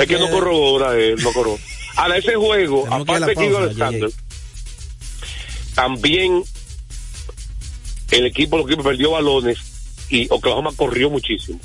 Es 0.00 0.06
que 0.08 0.18
no 0.18 0.30
corrobora 0.30 0.96
él, 0.96 1.16
no 1.20 1.32
corrobora. 1.32 1.62
Ahora, 1.96 2.16
ese 2.18 2.34
juego, 2.34 2.84
que 2.84 2.90
la 2.90 2.96
aparte 2.96 3.26
de 3.26 3.34
pausa, 3.34 3.58
Alexander, 3.58 4.10
también 5.74 6.44
el 8.10 8.26
equipo, 8.26 8.56
el 8.56 8.64
equipo 8.64 8.82
perdió 8.82 9.12
balones 9.12 9.58
y 10.08 10.26
Oklahoma 10.30 10.70
corrió 10.76 11.10
muchísimo. 11.10 11.60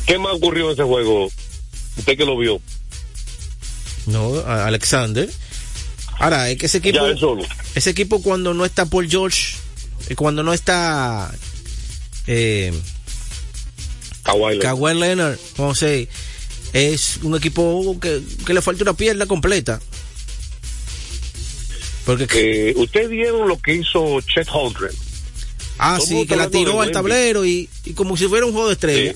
¿Qué 0.05 0.19
más 0.19 0.33
ocurrió 0.33 0.65
en 0.67 0.73
ese 0.73 0.83
juego? 0.83 1.31
Usted 1.97 2.17
que 2.17 2.25
lo 2.25 2.37
vio. 2.37 2.59
No, 4.05 4.39
Alexander. 4.45 5.29
Ahora, 6.19 6.49
es 6.49 6.57
que 6.57 6.65
ese 6.65 6.79
equipo. 6.79 6.99
Ese 7.75 7.89
equipo 7.89 8.21
cuando 8.21 8.53
no 8.53 8.65
está 8.65 8.85
Paul 8.85 9.09
George, 9.09 9.55
eh, 10.09 10.15
cuando 10.15 10.43
no 10.43 10.53
está. 10.53 11.33
Eh, 12.27 12.73
Kawhi 14.23 14.93
Leonard, 14.99 15.37
José, 15.57 16.07
es 16.73 17.19
un 17.21 17.35
equipo 17.35 17.97
que, 17.99 18.21
le 18.51 18.61
falta 18.61 18.83
una 18.83 18.93
pierna 18.93 19.27
completa. 19.27 19.79
Porque 22.05 22.69
eh, 22.69 22.73
ustedes 22.75 23.09
vieron 23.09 23.47
lo 23.47 23.57
que 23.59 23.75
hizo 23.75 24.19
Chet 24.21 24.49
Holmgren. 24.51 24.91
Ah, 25.77 25.99
sí, 26.05 26.25
que 26.25 26.35
la 26.35 26.49
tiró 26.49 26.81
al 26.81 26.91
tablero 26.91 27.45
y, 27.45 27.69
como 27.95 28.17
si 28.17 28.27
fuera 28.27 28.45
un 28.45 28.51
juego 28.51 28.67
de 28.67 28.73
estrella. 28.73 29.15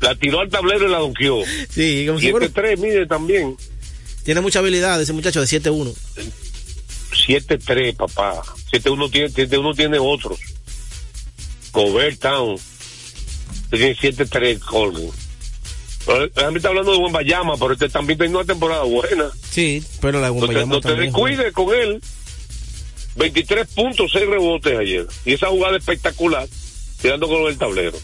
la 0.00 0.14
tiró 0.14 0.40
al 0.40 0.48
tablero 0.48 0.86
y 0.86 0.90
la 0.90 0.98
donkeó. 0.98 1.42
Sí, 1.70 2.04
como 2.06 2.20
si 2.20 2.30
fuera... 2.30 2.48
3 2.48 2.78
mide 2.78 3.06
también. 3.06 3.56
Tiene 4.22 4.40
mucha 4.40 4.60
habilidad 4.60 5.00
ese 5.00 5.12
muchacho 5.12 5.40
de 5.40 5.46
7-1. 5.46 5.94
7-3, 7.12 7.96
papá. 7.96 8.42
7-1 8.72 9.10
tiene, 9.10 9.30
7-1 9.30 9.76
tiene 9.76 9.98
otros. 9.98 10.38
Covert 11.72 12.20
Town. 12.20 12.56
Tiene 13.70 13.96
7-3 13.96 14.58
Colvin. 14.60 15.10
A 16.08 16.50
mí 16.50 16.56
está 16.56 16.68
hablando 16.68 16.92
de 16.92 17.12
Bayama, 17.12 17.56
pero 17.58 17.72
este 17.72 17.88
también 17.88 18.18
tiene 18.18 18.34
una 18.34 18.44
temporada 18.44 18.82
buena. 18.84 19.30
Sí, 19.50 19.84
pero 20.00 20.20
la 20.20 20.30
Bayama 20.30 20.74
no 20.74 20.80
te, 20.80 20.90
no 20.90 20.96
te 20.96 21.00
descuides 21.02 21.52
con 21.52 21.74
él. 21.74 22.00
23 23.16 23.66
puntos, 23.68 24.10
6 24.12 24.26
rebotes 24.26 24.78
ayer. 24.78 25.06
Y 25.24 25.34
esa 25.34 25.48
jugada 25.48 25.76
espectacular, 25.76 26.48
tirando 27.02 27.28
con 27.28 27.42
el 27.46 27.58
tablero. 27.58 27.98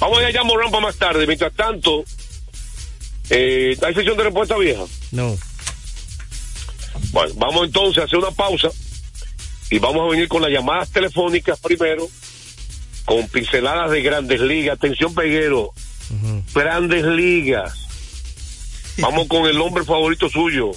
Vamos 0.00 0.18
a 0.18 0.30
ir 0.30 0.38
a 0.38 0.44
Morán 0.44 0.70
para 0.70 0.86
más 0.86 0.96
tarde. 0.96 1.26
Mientras 1.26 1.52
tanto, 1.54 2.04
eh, 3.30 3.76
¿hay 3.80 3.94
sesión 3.94 4.16
de 4.16 4.24
respuesta 4.24 4.56
vieja? 4.56 4.82
No. 5.12 5.36
Bueno, 7.12 7.32
vamos 7.36 7.66
entonces 7.66 8.02
a 8.02 8.06
hacer 8.06 8.18
una 8.18 8.30
pausa 8.30 8.70
y 9.70 9.78
vamos 9.78 10.02
a 10.02 10.10
venir 10.10 10.28
con 10.28 10.42
las 10.42 10.50
llamadas 10.50 10.90
telefónicas 10.90 11.60
primero, 11.60 12.08
con 13.04 13.28
pinceladas 13.28 13.90
de 13.90 14.02
grandes 14.02 14.40
ligas. 14.40 14.76
Atención, 14.76 15.14
Peguero. 15.14 15.72
Grandes 16.54 17.04
ligas. 17.04 17.72
Vamos 18.98 19.26
con 19.26 19.46
el 19.46 19.60
hombre 19.60 19.84
favorito 19.84 20.28
suyo, 20.28 20.70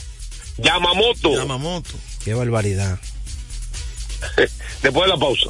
Yamamoto. 0.58 1.34
Yamamoto. 1.36 1.94
Qué 2.24 2.34
barbaridad. 2.34 3.00
Después 4.82 5.06
de 5.06 5.08
la 5.08 5.18
pausa. 5.18 5.50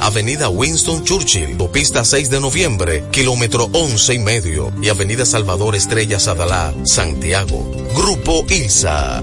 Avenida 0.00 0.48
Winston 0.48 1.04
Churchill, 1.04 1.56
Pista 1.72 2.04
6 2.04 2.30
de 2.30 2.40
Noviembre, 2.40 3.04
kilómetro 3.10 3.68
11 3.72 4.14
y 4.14 4.18
medio 4.18 4.72
y 4.80 4.88
Avenida 4.88 5.24
Salvador 5.24 5.74
Estrella 5.74 6.20
Sadalá, 6.20 6.72
Santiago. 6.84 7.70
Grupo 7.94 8.44
ILSA. 8.48 9.22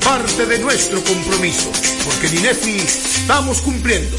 parte 0.00 0.46
de 0.46 0.58
nuestro 0.58 1.02
compromiso, 1.04 1.70
porque 2.04 2.26
en 2.28 2.38
INEFI 2.38 2.76
estamos 2.78 3.60
cumpliendo. 3.60 4.16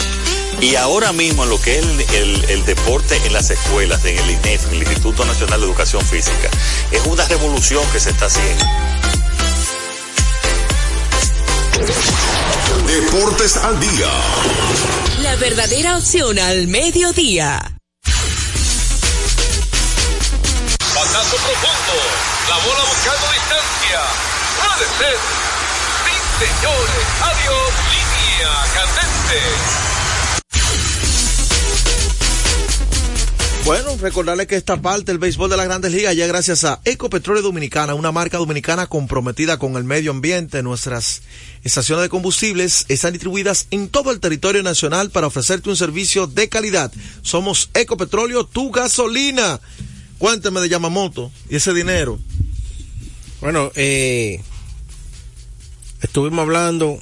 Y 0.62 0.75
ahora 0.75 1.13
mismo 1.13 1.43
en 1.43 1.50
lo 1.50 1.62
que 1.62 1.79
es 1.79 1.86
el, 2.13 2.65
deporte 2.65 3.15
en 3.25 3.33
las 3.33 3.50
escuelas, 3.50 4.03
en 4.05 4.17
el 4.17 4.29
INEF, 4.29 4.71
el 4.71 4.79
Instituto 4.79 5.25
Nacional 5.25 5.62
de 5.62 5.67
Educación 5.67 6.05
Física, 6.05 6.50
es 6.91 7.05
una 7.05 7.25
revolución 7.27 7.83
que 7.91 8.00
se 8.00 8.09
está 8.09 8.25
haciendo. 8.25 8.65
Deportes 12.86 13.57
al 13.57 13.79
día. 13.79 14.09
La 15.21 15.36
verdadera 15.38 15.98
opción 15.98 16.38
al 16.39 16.67
mediodía. 16.67 17.77
Pasazo 20.93 21.38
profundo. 21.38 21.93
La 22.50 22.57
bola 22.57 22.83
buscando 22.89 23.31
distancia. 23.31 24.01
Puede 24.57 24.86
ser 24.98 25.38
señores. 26.39 27.05
Adiós, 27.22 27.72
línea 27.91 28.53
candente. 28.74 29.39
Bueno, 33.65 33.98
recordarles 33.98 34.48
que 34.48 34.55
esta 34.55 34.81
parte 34.81 35.12
del 35.12 35.19
béisbol 35.19 35.50
de 35.50 35.58
las 35.58 35.65
grandes 35.65 35.91
ligas 35.91 36.15
ya 36.15 36.25
gracias 36.25 36.63
a 36.63 36.79
Ecopetróleo 36.86 37.43
Dominicana, 37.43 37.93
una 37.93 38.12
marca 38.12 38.38
dominicana 38.38 38.88
comprometida 38.88 39.60
con 39.60 39.75
el 39.75 39.84
medio 39.84 40.12
ambiente. 40.12 40.63
Nuestras 40.63 41.22
estaciones 41.63 42.03
de 42.03 42.10
combustibles 42.10 42.86
están 42.88 43.12
distribuidas 43.12 43.67
en 43.69 43.89
todo 43.89 44.12
el 44.12 44.22
territorio 44.22 44.63
nacional 44.63 45.12
para 45.12 45.27
ofrecerte 45.27 45.69
un 45.69 45.75
servicio 45.75 46.25
de 46.25 46.48
calidad. 46.48 46.91
Somos 47.22 47.69
Ecopetróleo, 47.74 48.46
tu 48.46 48.72
gasolina. 48.72 49.60
Cuénteme 50.17 50.62
de 50.62 50.69
Yamamoto 50.69 51.31
y 51.50 51.58
ese 51.58 51.74
dinero. 51.74 52.17
Bueno, 53.41 53.72
eh, 53.75 54.41
Estuvimos 56.01 56.43
hablando 56.43 56.97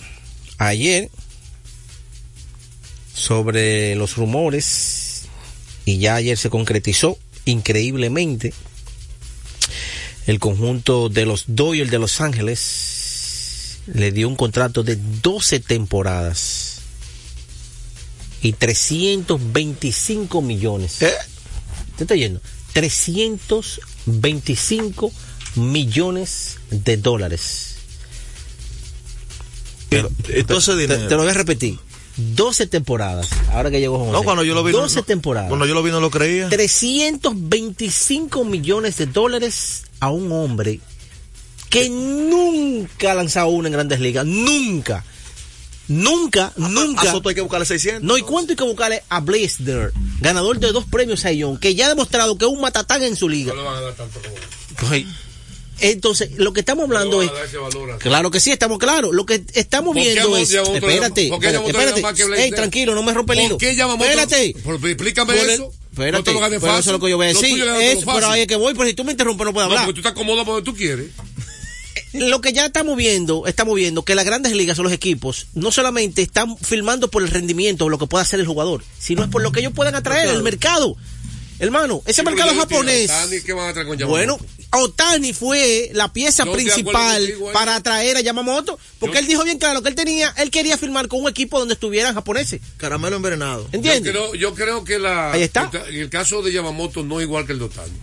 ayer 0.57 1.11
sobre 3.13 3.93
los 3.95 4.17
rumores 4.17 5.25
y 5.85 5.99
ya 5.99 6.15
ayer 6.15 6.35
se 6.35 6.49
concretizó 6.49 7.19
increíblemente 7.45 8.55
el 10.25 10.39
conjunto 10.39 11.09
de 11.09 11.27
los 11.27 11.43
Doyle 11.45 11.91
de 11.91 11.99
Los 11.99 12.21
Ángeles 12.21 13.81
le 13.85 14.11
dio 14.11 14.27
un 14.27 14.35
contrato 14.35 14.81
de 14.81 14.97
12 15.21 15.59
temporadas 15.59 16.79
y 18.41 18.53
325 18.53 20.41
millones. 20.41 21.03
¿Eh? 21.03 21.13
¿Te 21.97 22.05
está 22.05 22.15
yendo? 22.15 22.41
325 22.73 25.11
millones 25.55 26.57
de 26.71 26.97
dólares 26.97 27.76
entonces 29.91 30.87
te, 30.87 30.97
te, 30.97 31.09
lo 31.11 31.17
voy 31.17 31.29
a 31.29 31.33
repetir. 31.33 31.79
12 32.17 32.67
temporadas. 32.67 33.29
Ahora 33.51 33.69
que 33.69 33.79
llegó 33.79 33.99
José. 33.99 34.11
No, 34.11 34.23
cuando 34.23 34.43
yo 34.43 34.55
lo 34.55 34.63
vi. 34.63 34.71
12 34.71 35.03
temporadas. 35.03 35.49
Cuando 35.49 35.65
yo 35.65 35.73
lo 35.73 35.83
vi 35.83 35.91
no 35.91 35.99
lo 35.99 36.09
creía. 36.09 36.49
325 36.49 38.43
millones 38.43 38.97
de 38.97 39.05
dólares 39.05 39.83
a 39.99 40.09
un 40.09 40.31
hombre 40.31 40.79
que 41.69 41.89
nunca 41.89 43.11
ha 43.11 43.15
lanzado 43.15 43.47
una 43.47 43.67
en 43.67 43.73
grandes 43.73 43.99
ligas. 43.99 44.25
Nunca. 44.25 45.03
Nunca, 45.87 46.51
nunca. 46.57 47.09
A 47.09 47.11
Soto 47.11 47.29
hay 47.29 47.35
que 47.35 47.41
buscarle 47.41 47.65
600. 47.65 48.03
No, 48.03 48.17
¿y 48.17 48.21
cuánto 48.21 48.51
hay 48.51 48.57
que 48.57 48.63
buscarle 48.63 49.03
a 49.07 49.21
Blaisdell, 49.21 49.93
ganador 50.19 50.59
de 50.59 50.73
dos 50.73 50.85
premios 50.85 51.21
Sayón, 51.21 51.57
que 51.57 51.75
ya 51.75 51.85
ha 51.85 51.89
demostrado 51.89 52.37
que 52.37 52.43
es 52.43 52.51
un 52.51 52.59
matatán 52.59 53.03
en 53.03 53.15
su 53.15 53.29
liga? 53.29 53.53
No 53.53 53.61
le 53.61 53.67
van 53.67 53.77
a 53.77 53.81
dar 53.81 53.93
tanto 53.93 54.19
como. 54.19 54.35
Pues, 54.89 55.05
entonces, 55.79 56.31
lo 56.37 56.53
que 56.53 56.61
estamos 56.61 56.83
hablando 56.85 57.21
es. 57.21 57.31
Claro 57.99 58.31
que 58.31 58.39
sí, 58.39 58.51
estamos 58.51 58.77
claros. 58.77 59.13
Lo 59.13 59.25
que 59.25 59.43
estamos 59.53 59.93
¿Por 59.93 60.03
viendo 60.03 60.37
es. 60.37 60.51
Espérate, 60.53 61.29
por 61.29 61.45
espérate? 61.45 62.03
Ey, 62.43 62.51
tranquilo, 62.51 62.95
no 62.95 63.03
me 63.03 63.13
rompe 63.13 63.33
el 63.33 63.41
hilo. 63.41 63.57
¿Por? 63.57 63.67
Espérate. 63.67 64.55
Por- 64.63 64.75
explícame 64.87 65.33
Por 65.33 65.49
eso. 65.49 65.71
Espérate, 65.91 66.31
No 66.33 66.39
te 66.49 66.59
pero 66.59 66.77
eso 66.77 66.79
es 66.79 66.93
lo 66.93 66.99
que 66.99 67.09
yo 67.09 67.17
voy 67.17 67.25
a 67.25 67.29
decir. 67.29 67.63
pero 68.05 68.29
ahí 68.29 68.41
es 68.41 68.47
que 68.47 68.55
voy, 68.55 68.73
pero 68.73 68.85
si 68.87 68.93
tú 68.93 69.03
me 69.03 69.11
interrumpes 69.11 69.45
no 69.45 69.53
puedo 69.53 69.65
No, 69.67 69.71
hablar. 69.73 69.85
porque 69.85 70.01
tú 70.01 70.07
estás 70.07 70.13
cómodo 70.17 70.43
donde 70.45 70.61
tú 70.61 70.75
quieres. 70.75 71.07
lo 72.13 72.39
que 72.41 72.53
ya 72.53 72.67
estamos 72.67 72.95
viendo, 72.95 73.47
estamos 73.47 73.75
viendo 73.75 74.03
que 74.03 74.13
las 74.15 74.23
grandes 74.25 74.53
ligas 74.53 74.77
o 74.79 74.83
los 74.83 74.91
equipos 74.93 75.47
no 75.55 75.71
solamente 75.71 76.21
están 76.21 76.57
filmando 76.57 77.09
por 77.09 77.23
el 77.23 77.29
rendimiento 77.29 77.85
o 77.85 77.89
lo 77.89 77.97
que 77.97 78.05
pueda 78.07 78.21
hacer 78.21 78.39
el 78.39 78.45
jugador, 78.47 78.83
sino 78.99 79.23
es 79.23 79.29
por 79.29 79.41
lo 79.41 79.51
que 79.51 79.59
ellos 79.61 79.73
puedan 79.73 79.95
atraer, 79.95 80.29
el 80.29 80.43
mercado. 80.43 80.95
Hermano, 81.59 82.03
ese 82.05 82.21
mercado 82.23 82.53
japonés. 82.55 83.09
Otani, 83.09 83.41
¿Qué 83.41 83.51
van 83.53 83.69
a 83.69 83.73
traer 83.73 83.87
con 83.87 83.97
Yamamoto? 83.97 84.37
Bueno, 84.37 84.37
Otani 84.83 85.33
fue 85.33 85.89
la 85.93 86.13
pieza 86.13 86.43
acuerdo 86.43 86.63
principal 86.63 87.25
eh. 87.25 87.35
para 87.51 87.75
atraer 87.75 88.15
a 88.17 88.21
Yamamoto, 88.21 88.77
porque 88.99 89.15
Yo- 89.15 89.19
él 89.21 89.27
dijo 89.27 89.43
bien 89.43 89.57
claro 89.57 89.81
que 89.81 89.89
él 89.89 89.95
tenía, 89.95 90.29
él 90.37 90.51
quería 90.51 90.77
firmar 90.77 91.07
con 91.07 91.21
un 91.21 91.29
equipo 91.29 91.57
donde 91.57 91.73
estuvieran 91.73 92.13
japoneses. 92.13 92.61
Caramelo 92.77 93.15
envenenado. 93.15 93.63
Yo 93.63 93.69
¿Entiendes? 93.77 94.11
creo, 94.11 94.35
yo 94.35 94.53
creo 94.53 94.83
que 94.83 94.99
la, 94.99 95.31
Ahí 95.33 95.41
está. 95.41 95.71
el, 95.89 95.95
el 95.95 96.09
caso 96.11 96.43
de 96.43 96.51
Yamamoto 96.51 97.03
no 97.03 97.19
es 97.19 97.25
igual 97.25 97.45
que 97.47 97.53
el 97.53 97.59
de 97.59 97.65
Otani. 97.65 97.93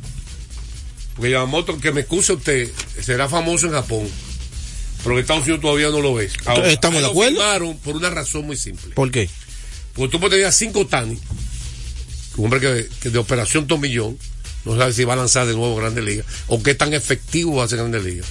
Porque 1.15 1.31
Yamamoto, 1.31 1.79
que 1.79 1.93
me 1.93 2.01
excuse 2.01 2.33
usted, 2.33 2.69
será 3.01 3.29
famoso 3.29 3.67
en 3.67 3.73
Japón. 3.73 4.09
Pero 5.05 5.15
en 5.17 5.21
Estados 5.21 5.43
Unidos 5.45 5.61
todavía 5.61 5.91
no 5.91 6.01
lo 6.01 6.15
ves. 6.15 6.33
¿Estamos 6.35 6.63
de 6.65 6.73
él 6.73 7.03
lo 7.05 7.11
acuerdo? 7.11 7.37
firmaron 7.37 7.77
por 7.79 7.95
una 7.95 8.11
razón 8.11 8.47
muy 8.47 8.57
simple. 8.57 8.95
¿Por 8.95 9.11
qué? 9.13 9.29
Porque 9.93 10.11
tú 10.11 10.19
puedes 10.19 10.37
tener 10.39 10.53
cinco 10.53 10.81
Otani, 10.81 11.17
un 12.37 12.45
hombre 12.47 12.61
que, 12.61 12.89
que 13.01 13.11
de 13.11 13.19
operación 13.19 13.67
tomillón, 13.67 14.19
no 14.65 14.77
sabe 14.77 14.93
si 14.93 15.05
va 15.05 15.13
a 15.13 15.17
lanzar 15.17 15.47
de 15.47 15.55
nuevo 15.55 15.77
Grandes 15.77 16.05
Ligas, 16.05 16.27
o 16.49 16.63
qué 16.63 16.75
tan 16.75 16.95
efectivo 16.95 17.57
va 17.57 17.65
a 17.65 17.69
ser 17.69 17.79
Grandes 17.79 18.05
Ligas. 18.05 18.27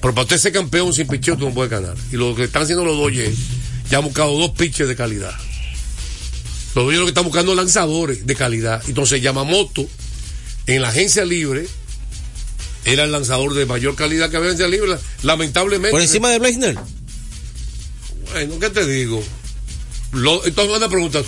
Pero 0.00 0.14
para 0.14 0.24
usted 0.24 0.38
ser 0.38 0.52
campeón 0.52 0.92
sin 0.92 1.06
picheo, 1.06 1.36
tú 1.36 1.46
no 1.46 1.54
puedes 1.54 1.70
ganar. 1.70 1.96
Y 2.12 2.16
lo 2.16 2.34
que 2.34 2.44
están 2.44 2.62
haciendo 2.62 2.84
los 2.84 2.96
Dodgers, 2.96 3.36
ya 3.90 3.98
han 3.98 4.04
buscado 4.04 4.38
dos 4.38 4.50
pitches 4.50 4.88
de 4.88 4.96
calidad. 4.96 5.34
Los 6.74 6.84
Dodgers 6.84 6.98
lo 6.98 7.04
que 7.06 7.10
están 7.10 7.24
buscando 7.24 7.52
es 7.52 7.56
lanzadores 7.56 8.26
de 8.26 8.34
calidad. 8.34 8.82
Entonces 8.88 9.22
Yamamoto, 9.22 9.86
en 10.66 10.82
la 10.82 10.88
agencia 10.88 11.24
libre, 11.24 11.66
era 12.84 13.04
el 13.04 13.12
lanzador 13.12 13.54
de 13.54 13.66
mayor 13.66 13.96
calidad 13.96 14.30
que 14.30 14.36
había 14.36 14.50
en 14.50 14.58
la 14.58 14.64
agencia 14.66 14.86
libre. 14.86 15.00
Lamentablemente. 15.22 15.90
Por 15.90 16.02
encima 16.02 16.30
de 16.30 16.38
Blaisner. 16.38 16.76
Bueno, 18.32 18.58
¿qué 18.58 18.70
te 18.70 18.86
digo? 18.86 19.22
Lo, 20.16 20.44
entonces, 20.44 20.76
una 20.76 20.88
pregunta, 20.88 21.22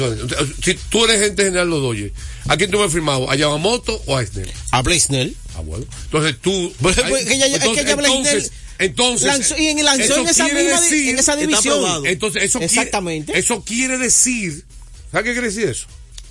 si 0.64 0.75
tú 0.90 1.04
eres 1.04 1.21
gente 1.21 1.45
general 1.45 1.68
los 1.68 1.83
Dodgers, 1.83 2.12
¿a 2.49 2.57
quién 2.57 2.71
tú 2.71 2.78
me 2.78 2.85
has 2.85 2.92
firmado? 2.92 3.30
¿A 3.30 3.37
Yamamoto 3.37 4.02
o 4.07 4.16
a 4.16 4.23
Esner? 4.23 4.50
A 4.73 4.83
Blaisner. 4.83 5.30
Ah, 5.57 5.61
bueno. 5.61 5.85
Entonces 6.04 6.37
tú. 6.40 6.73
Pues, 6.80 6.97
pues, 7.09 7.26
que 7.26 7.38
ya- 7.38 7.47
es 7.47 7.59
que 7.62 7.80
entonces, 7.80 8.52
entonces, 8.78 9.26
lanzó- 9.28 9.59
y 9.59 9.66
en- 9.66 9.85
lanzó 9.85 10.21
en 10.21 10.28
esa 10.28 10.45
misma 10.49 10.80
decir- 10.80 11.09
en 11.11 11.18
esa 11.18 11.37
división. 11.37 12.07
Entonces, 12.07 12.42
eso 12.45 12.61
Exactamente. 12.61 13.26
Quiere, 13.33 13.40
eso 13.40 13.62
quiere 13.64 13.99
decir. 13.99 14.64
¿Sabes 15.11 15.25
qué 15.26 15.33
quiere 15.33 15.49
decir 15.49 15.68
eso? 15.68 15.87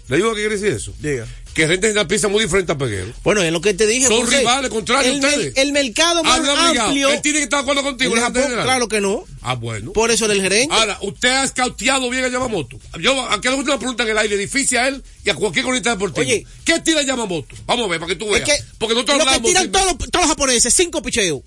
Le 0.08 0.18
digo 0.18 0.30
qué 0.34 0.42
quiere 0.42 0.58
decir 0.58 0.74
eso. 0.76 0.94
Diga. 1.00 1.28
Que 1.58 1.68
gente 1.68 1.88
general 1.88 2.06
piensa 2.08 2.28
muy 2.28 2.44
diferente 2.44 2.72
a 2.72 2.78
Peguero. 2.78 3.12
Bueno, 3.24 3.42
es 3.42 3.52
lo 3.52 3.60
que 3.62 3.74
te 3.74 3.88
dije. 3.88 4.08
Son 4.08 4.22
José. 4.22 4.40
rivales, 4.40 4.70
contrario 4.70 5.12
a 5.12 5.16
el, 5.16 5.26
ustedes. 5.26 5.54
el 5.58 5.72
mercado 5.74 6.24
más 6.24 6.40
Ah, 6.40 6.44
no, 6.44 6.54
obligado. 6.54 6.88
amplio. 6.90 7.10
Él 7.10 7.22
tiene 7.24 7.40
que 7.40 7.44
estar 7.46 7.58
de 7.60 7.62
acuerdo 7.64 7.82
contigo, 7.84 8.12
en 8.12 8.18
el 8.20 8.24
Japón, 8.24 8.44
claro 8.64 8.88
que 8.88 9.02
no. 9.02 9.24
Ah, 9.42 9.56
bueno. 9.56 9.92
Por 9.92 10.12
eso 10.12 10.28
del 10.28 10.42
gerente. 10.42 10.74
Ahora, 10.74 11.00
usted 11.02 11.30
ha 11.30 11.44
escauteado 11.44 12.10
bien 12.12 12.24
a 12.26 12.28
Yamamoto. 12.28 12.78
Yo, 13.02 13.20
a 13.28 13.42
que 13.42 13.50
le 13.50 13.56
gusta 13.56 13.72
la 13.72 13.80
pregunta 13.80 14.04
en 14.04 14.10
el 14.10 14.18
aire, 14.20 14.38
difícil 14.38 14.78
a 14.78 14.88
él 14.88 15.04
y 15.26 15.30
a 15.32 15.34
cualquier 15.36 15.66
cronista 15.66 15.90
deportivo. 15.90 16.22
Oye. 16.22 16.46
¿qué 16.64 16.80
tira 16.80 17.02
Yamamoto? 17.02 17.56
Vamos 17.66 17.86
a 17.86 17.90
ver, 17.90 18.00
para 18.02 18.10
que 18.14 18.16
tú 18.18 18.26
es 18.36 18.46
veas. 18.46 18.50
que 18.60 18.64
Porque 18.78 18.94
nosotros 18.94 19.18
lo 19.18 19.24
que 19.24 19.30
hablamos. 19.32 19.50
tiran 19.50 19.72
todos 19.72 19.86
los, 19.88 19.98
todos 19.98 20.12
los 20.26 20.30
japoneses, 20.30 20.72
cinco 20.74 21.02
picheos. 21.02 21.42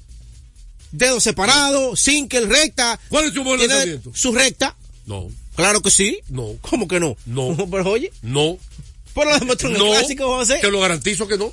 Dedos 0.91 1.23
separados, 1.23 2.01
single, 2.01 2.47
recta. 2.47 2.99
¿Cuál 3.09 3.27
es 3.27 3.33
su 3.35 3.45
buen 3.45 3.61
lanzamiento? 3.61 4.11
Su 4.13 4.33
recta. 4.33 4.75
No, 5.07 5.29
Claro 5.55 5.83
que 5.83 5.91
sí. 5.91 6.19
No. 6.31 6.55
¿Cómo 6.63 6.89
que 6.89 6.99
no? 6.99 7.17
No. 7.27 7.55
Pero 7.71 7.91
oye, 7.91 8.11
no, 8.23 8.57
pero 9.21 9.31
lo 9.33 9.39
demostró 9.39 9.69
en 9.69 9.77
el 9.77 9.83
no. 9.83 9.91
clásico, 9.91 10.27
José. 10.27 10.59
Te 10.61 10.71
lo 10.71 10.81
garantizo 10.81 11.29
que 11.29 11.37
no. 11.37 11.53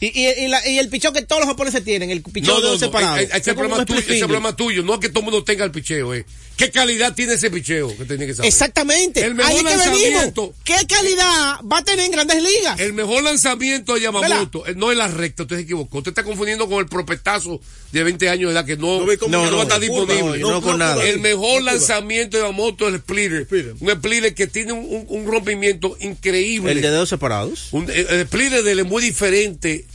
Y, 0.00 0.06
y, 0.06 0.28
y, 0.44 0.48
la- 0.48 0.66
y 0.68 0.78
el 0.78 0.88
picheo 0.88 1.12
que 1.12 1.22
todos 1.22 1.40
los 1.40 1.48
japoneses 1.48 1.82
tienen, 1.82 2.10
el 2.10 2.22
picheo 2.22 2.54
No, 2.54 2.60
de 2.60 2.66
no, 2.88 3.16
eh, 3.18 3.28
Ese 3.32 3.54
problema 3.54 3.84
tuyo. 3.84 4.00
Ese 4.00 4.26
problema. 4.26 4.54
No 4.84 4.94
es 4.94 5.00
que 5.00 5.08
todo 5.08 5.20
el 5.20 5.24
mundo 5.24 5.42
tenga 5.44 5.64
el 5.64 5.70
picheo, 5.70 6.12
eh. 6.14 6.24
¿Qué 6.56 6.70
calidad 6.70 7.14
tiene 7.14 7.34
ese 7.34 7.50
picheo 7.50 7.94
que 7.96 8.04
tenía 8.06 8.26
que 8.26 8.34
saber? 8.34 8.48
Exactamente. 8.48 9.22
El 9.22 9.34
mejor 9.34 9.50
Ahí 9.52 9.58
es 9.58 9.62
que 9.62 9.68
lanzamiento. 9.70 10.54
¿Qué 10.64 10.74
calidad 10.88 11.60
va 11.70 11.78
a 11.78 11.84
tener 11.84 12.06
en 12.06 12.10
grandes 12.12 12.42
ligas? 12.42 12.80
El 12.80 12.94
mejor 12.94 13.22
lanzamiento 13.22 13.92
de 13.94 14.00
Yamamoto 14.00 14.66
eh, 14.66 14.74
no 14.74 14.90
es 14.90 14.96
la 14.96 15.08
recta, 15.08 15.42
usted 15.42 15.56
se 15.56 15.62
equivocó. 15.62 15.98
Usted 15.98 16.12
está 16.12 16.24
confundiendo 16.24 16.66
con 16.66 16.78
el 16.78 16.86
propetazo 16.86 17.60
de 17.92 18.02
20 18.04 18.28
años 18.30 18.48
de 18.50 18.54
edad 18.58 18.64
que 18.64 18.76
no, 18.78 19.00
No 19.00 19.06
vi 19.06 19.18
cómo 19.18 19.32
no, 19.36 19.44
que 19.44 19.50
no 19.50 19.56
no, 19.58 19.62
está 19.64 19.78
disponible. 19.78 20.38
no, 20.38 20.62
con 20.62 20.78
nada. 20.78 21.04
El 21.04 21.20
mejor 21.20 21.62
lanzamiento 21.62 22.38
de 22.38 22.42
Yamamoto 22.44 22.88
es 22.88 22.94
el 22.94 23.00
splitter. 23.00 23.44
Splitter. 23.44 23.74
Un 23.78 23.90
splitter 23.90 24.34
que 24.34 24.46
tiene 24.46 24.72
un, 24.72 24.86
un- 24.88 25.06
un 25.08 25.26
rompimiento 25.26 25.96
increíble. 26.00 26.72
El 26.72 26.80
de 26.80 26.90
dedos 26.90 27.10
separados. 27.10 27.68
Un- 27.72 27.90
el, 27.90 28.06
el 28.08 28.26
splitter 28.26 28.62
de 28.62 28.72
él 28.72 28.78
es 28.80 28.86
muy 28.86 29.02
diferente. 29.02 29.85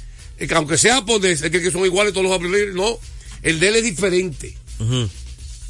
Que 0.48 0.56
aunque 0.56 0.78
sea 0.78 0.96
japonés, 0.96 1.42
es 1.42 1.52
que, 1.52 1.62
que 1.62 1.72
son 1.72 1.86
iguales 1.86 2.14
todos 2.14 2.28
los 2.28 2.36
splitters, 2.36 2.76
no. 2.76 2.98
El 3.44 3.60
de 3.60 3.68
él 3.70 3.76
es 3.78 3.84
diferente. 3.84 4.56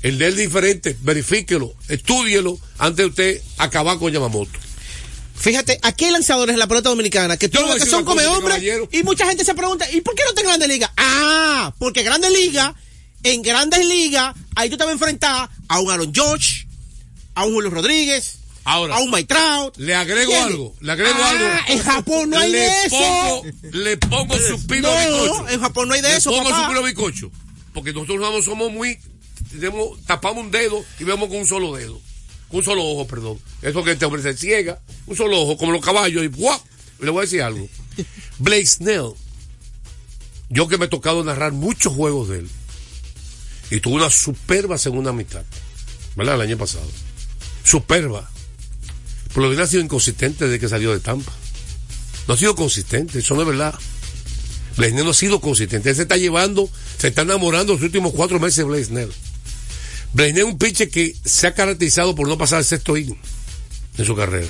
El 0.01 0.17
de 0.17 0.25
él 0.25 0.31
es 0.33 0.37
diferente. 0.37 0.97
Verifíquelo, 1.01 1.73
estúdielo 1.89 2.57
antes 2.77 2.97
de 2.97 3.05
usted 3.05 3.41
acabar 3.57 3.97
con 3.97 4.11
Yamamoto. 4.11 4.59
Fíjate, 5.35 5.79
aquí 5.81 6.05
hay 6.05 6.11
lanzadores 6.11 6.53
en 6.53 6.59
la 6.59 6.67
pelota 6.67 6.89
dominicana 6.89 7.35
que, 7.35 7.47
ves 7.47 7.83
que 7.83 7.89
son 7.89 8.05
come 8.05 8.27
hombres 8.27 8.61
y 8.91 9.01
mucha 9.01 9.25
gente 9.25 9.43
se 9.43 9.55
pregunta, 9.55 9.89
¿y 9.91 10.01
por 10.01 10.13
qué 10.13 10.21
no 10.23 10.33
tengo 10.33 10.49
Grandes 10.49 10.69
Ligas? 10.69 10.91
Ah, 10.97 11.73
porque 11.79 12.03
Grandes 12.03 12.31
Ligas, 12.31 12.75
en 13.23 13.41
Grandes 13.41 13.83
Ligas, 13.83 14.35
ahí 14.55 14.69
tú 14.69 14.77
te 14.77 14.83
vas 14.83 14.91
a 14.91 14.93
enfrentar 14.93 15.49
a 15.67 15.79
un 15.79 15.89
Aaron 15.89 16.13
George, 16.13 16.67
a 17.33 17.45
un 17.45 17.53
Julio 17.53 17.71
Rodríguez, 17.71 18.37
Ahora, 18.63 18.95
a 18.95 18.99
un 18.99 19.09
Mike 19.11 19.25
Trout. 19.25 19.77
Le 19.77 19.95
agrego 19.95 20.21
¿Entiendes? 20.31 20.45
algo, 20.53 20.75
le 20.81 20.91
agrego 20.91 21.15
Ah, 21.19 21.29
algo. 21.29 21.45
En 21.67 21.79
Japón 21.79 22.29
no 22.29 22.37
hay 22.39 22.51
le 22.51 22.57
de 22.59 22.67
eso. 22.85 22.97
Pongo, 22.97 23.43
le 23.71 23.97
pongo 23.97 24.37
su 24.37 24.67
pino 24.67 24.89
No, 24.91 24.97
bizcocho. 25.23 25.49
en 25.49 25.61
Japón 25.61 25.87
no 25.87 25.93
hay 25.95 26.01
de 26.01 26.09
le 26.09 26.15
eso, 26.17 26.29
pongo 26.29 26.43
papá. 26.49 26.61
su 26.63 26.67
pino 26.69 26.83
bizcocho. 26.83 27.31
Porque 27.73 27.93
nosotros 27.93 28.19
somos, 28.23 28.45
somos 28.45 28.71
muy, 28.71 28.99
tenemos, 29.49 29.99
tapamos 30.05 30.43
un 30.43 30.51
dedo 30.51 30.83
y 30.99 31.03
vemos 31.05 31.27
con 31.29 31.37
un 31.39 31.47
solo 31.47 31.73
dedo. 31.75 31.99
Con 32.49 32.59
un 32.59 32.65
solo 32.65 32.83
ojo, 32.85 33.07
perdón. 33.07 33.39
Eso 33.61 33.83
que 33.83 33.91
este 33.93 34.05
hombre 34.05 34.21
se 34.21 34.35
ciega, 34.37 34.79
un 35.07 35.15
solo 35.15 35.39
ojo, 35.41 35.57
como 35.57 35.71
los 35.71 35.83
caballos, 35.83 36.23
y 36.23 36.27
¡guau! 36.27 36.59
Le 36.99 37.09
voy 37.09 37.19
a 37.19 37.21
decir 37.21 37.41
algo. 37.41 37.67
Blake 38.39 38.65
Snell, 38.67 39.13
yo 40.49 40.67
que 40.67 40.77
me 40.77 40.85
he 40.85 40.89
tocado 40.89 41.23
narrar 41.23 41.51
muchos 41.53 41.93
juegos 41.93 42.27
de 42.29 42.39
él, 42.39 42.49
y 43.71 43.79
tuvo 43.79 43.95
una 43.95 44.09
superba 44.09 44.77
segunda 44.77 45.13
mitad, 45.13 45.43
¿verdad? 46.15 46.35
El 46.35 46.41
año 46.41 46.57
pasado. 46.57 46.87
Superba. 47.63 48.29
Por 49.33 49.43
lo 49.43 49.49
menos 49.49 49.67
ha 49.67 49.71
sido 49.71 49.83
inconsistente 49.83 50.45
desde 50.45 50.59
que 50.59 50.67
salió 50.69 50.91
de 50.91 50.99
Tampa. 50.99 51.31
No 52.27 52.33
ha 52.33 52.37
sido 52.37 52.55
consistente, 52.55 53.19
eso 53.19 53.33
no 53.35 53.41
es 53.41 53.47
verdad. 53.47 53.73
Blaisnell 54.77 55.03
no 55.05 55.11
ha 55.11 55.13
sido 55.13 55.41
consistente. 55.41 55.89
Él 55.89 55.95
se 55.95 56.03
está 56.03 56.17
llevando, 56.17 56.69
se 56.97 57.09
está 57.09 57.21
enamorando 57.23 57.73
los 57.73 57.81
últimos 57.81 58.13
cuatro 58.13 58.39
meses 58.39 58.57
de 58.57 58.63
Blaisnell. 58.65 59.11
Blaisnell 60.13 60.45
es 60.47 60.51
un 60.53 60.57
pitcher 60.57 60.89
que 60.89 61.15
se 61.25 61.47
ha 61.47 61.53
caracterizado 61.53 62.15
por 62.15 62.27
no 62.27 62.37
pasar 62.37 62.59
el 62.59 62.65
sexto 62.65 62.97
inning 62.97 63.17
en 63.97 64.05
su 64.05 64.15
carrera. 64.15 64.47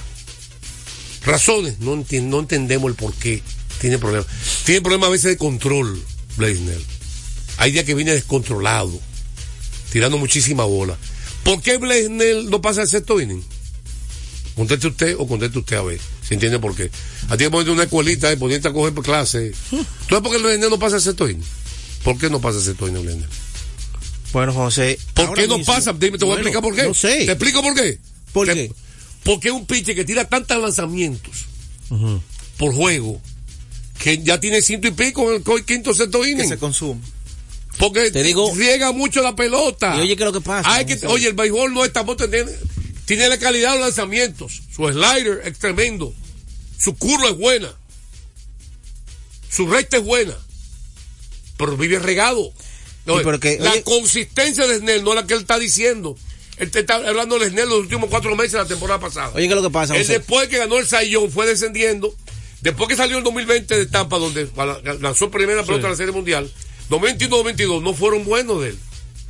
Razones, 1.26 1.80
no, 1.80 1.96
enti- 1.96 2.40
entendemos 2.40 2.90
el 2.90 2.96
por 2.96 3.14
qué 3.14 3.42
tiene 3.80 3.98
problemas. 4.00 4.28
Tiene 4.66 4.82
problemas 4.82 5.08
a 5.08 5.12
veces 5.12 5.32
de 5.32 5.38
control, 5.38 6.02
Blaisnell. 6.38 6.84
Hay 7.58 7.72
días 7.72 7.86
que 7.86 7.94
viene 7.96 8.14
descontrolado, 8.14 9.00
tirando 9.92 10.18
muchísima 10.18 10.64
bola. 10.66 10.98
¿Por 11.44 11.62
qué 11.62 11.78
Blaisnell 11.78 12.50
no 12.50 12.62
pasa 12.62 12.82
el 12.84 12.88
sexto 12.88 13.20
inning? 13.22 13.44
Conteste 14.56 14.88
usted 14.88 15.16
o 15.18 15.28
conteste 15.28 15.58
usted 15.60 15.78
a 15.78 15.82
ver, 15.84 16.00
si 16.28 16.34
entiende 16.34 16.60
por 16.60 16.76
qué. 16.76 16.92
A 17.30 17.38
ti 17.38 17.46
que 17.46 17.50
ponerte 17.50 17.72
una 17.72 17.84
escuelita 17.84 18.32
y 18.32 18.36
ponerte 18.36 18.68
a 18.68 18.74
coger 18.74 18.94
clase. 19.04 19.54
¿Tú 19.70 19.78
sabes 20.10 20.22
por 20.22 20.30
qué 20.32 20.38
el 20.38 20.44
Blaisnell 20.44 20.70
no 20.70 20.78
pasa 20.80 20.98
inning? 21.30 21.46
¿Por 22.04 22.18
qué 22.18 22.30
no 22.30 22.42
pasa 22.42 22.58
el 22.60 22.64
sexto 22.66 22.88
inning, 22.88 23.04
Blaisnell? 23.04 23.30
Bueno, 24.34 24.54
José. 24.54 24.98
¿Por 25.14 25.34
qué 25.34 25.48
no 25.48 25.58
mismo- 25.58 25.74
pasa? 25.74 25.94
Dime, 25.94 26.18
te 26.18 26.26
voy 26.26 26.34
a 26.34 26.38
explicar 26.38 26.62
por 26.62 26.76
qué. 26.76 26.84
No 26.84 26.94
sé. 26.94 27.26
¿Te 27.26 27.32
explico 27.32 27.62
por 27.62 27.74
qué? 27.76 28.00
¿Por 28.34 28.48
Te- 28.48 28.54
qué? 28.54 28.72
Porque 29.24 29.50
es 29.50 29.54
un 29.54 29.66
pitcher 29.66 29.96
que 29.96 30.04
tira 30.06 30.26
tantos 30.28 30.60
lanzamientos 30.62 31.46
por 32.58 32.74
juego 32.74 33.22
que 34.00 34.18
ya 34.24 34.40
tiene 34.40 34.62
ciento 34.62 34.88
y 34.88 34.92
pico 34.92 35.32
en 35.32 35.44
el 35.46 35.66
quinto 35.66 35.94
sexto 35.94 36.22
Que 36.22 36.32
inning. 36.32 36.48
se 36.50 36.58
consume. 36.58 37.02
Porque 37.78 38.12
Te 38.12 38.24
digo- 38.24 38.54
riega 38.56 38.92
mucho 38.92 39.22
la 39.22 39.36
pelota. 39.36 39.96
Y 39.98 40.02
oye, 40.02 40.16
¿qué 40.18 40.24
es 40.24 40.28
lo 40.28 40.34
que 40.34 40.42
pasa? 40.42 40.74
Hay 40.74 40.86
que, 40.86 41.00
oye, 41.08 41.28
el 41.28 41.34
béisbol 41.34 41.74
no 41.74 41.86
está 41.86 42.06
tiene, 43.18 43.30
la 43.30 43.38
calidad 43.40 43.72
de 43.74 43.78
los 43.80 43.88
lanzamientos. 43.88 44.62
Su 44.76 44.88
slider 44.90 45.42
es 45.46 45.58
tremendo. 45.60 46.14
Su 46.78 46.96
curva 46.96 47.30
es 47.30 47.38
buena. 47.38 47.72
Su 49.50 49.68
recta 49.68 49.98
es 49.98 50.04
buena. 50.04 50.34
Pero 51.58 51.78
vive 51.78 52.00
regado. 52.00 52.52
Porque, 53.06 53.58
la 53.60 53.72
oye- 53.72 53.84
consistencia 53.84 54.68
de 54.68 54.78
Snell 54.80 55.04
no 55.04 55.12
es 55.12 55.16
la 55.16 55.28
que 55.28 55.34
él 55.34 55.42
está 55.42 55.58
diciendo. 55.60 56.16
Él 56.58 56.70
te 56.70 56.80
está 56.82 56.96
hablando 56.96 57.40
de 57.40 57.50
Snell 57.50 57.68
los 57.68 57.80
últimos 57.80 58.10
cuatro 58.10 58.36
meses 58.36 58.54
de 58.54 58.58
la 58.60 58.66
temporada 58.66 59.00
pasada. 59.00 59.30
Oye, 59.34 59.48
¿qué 59.48 59.54
es 59.54 59.56
lo 59.56 59.64
que 59.64 59.72
pasa, 59.74 59.96
Él 59.96 60.06
después 60.08 60.48
que 60.48 60.58
ganó 60.60 60.78
el 60.78 60.88
Sayón 60.88 61.32
fue 61.32 61.48
descendiendo. 61.48 62.14
Después 62.62 62.88
que 62.88 62.96
salió 62.96 63.18
el 63.18 63.24
2020 63.24 63.76
de 63.76 63.86
Tampa, 63.88 64.20
donde 64.20 64.48
lanzó 65.00 65.32
primera 65.32 65.64
pelota 65.64 65.84
de 65.88 65.90
la 65.90 65.96
Serie 65.98 66.14
Mundial, 66.14 66.52
2021-2022 66.90 67.82
no 67.82 67.94
fueron 67.96 68.24
buenos 68.24 68.62
de 68.62 68.70
él. 68.70 68.80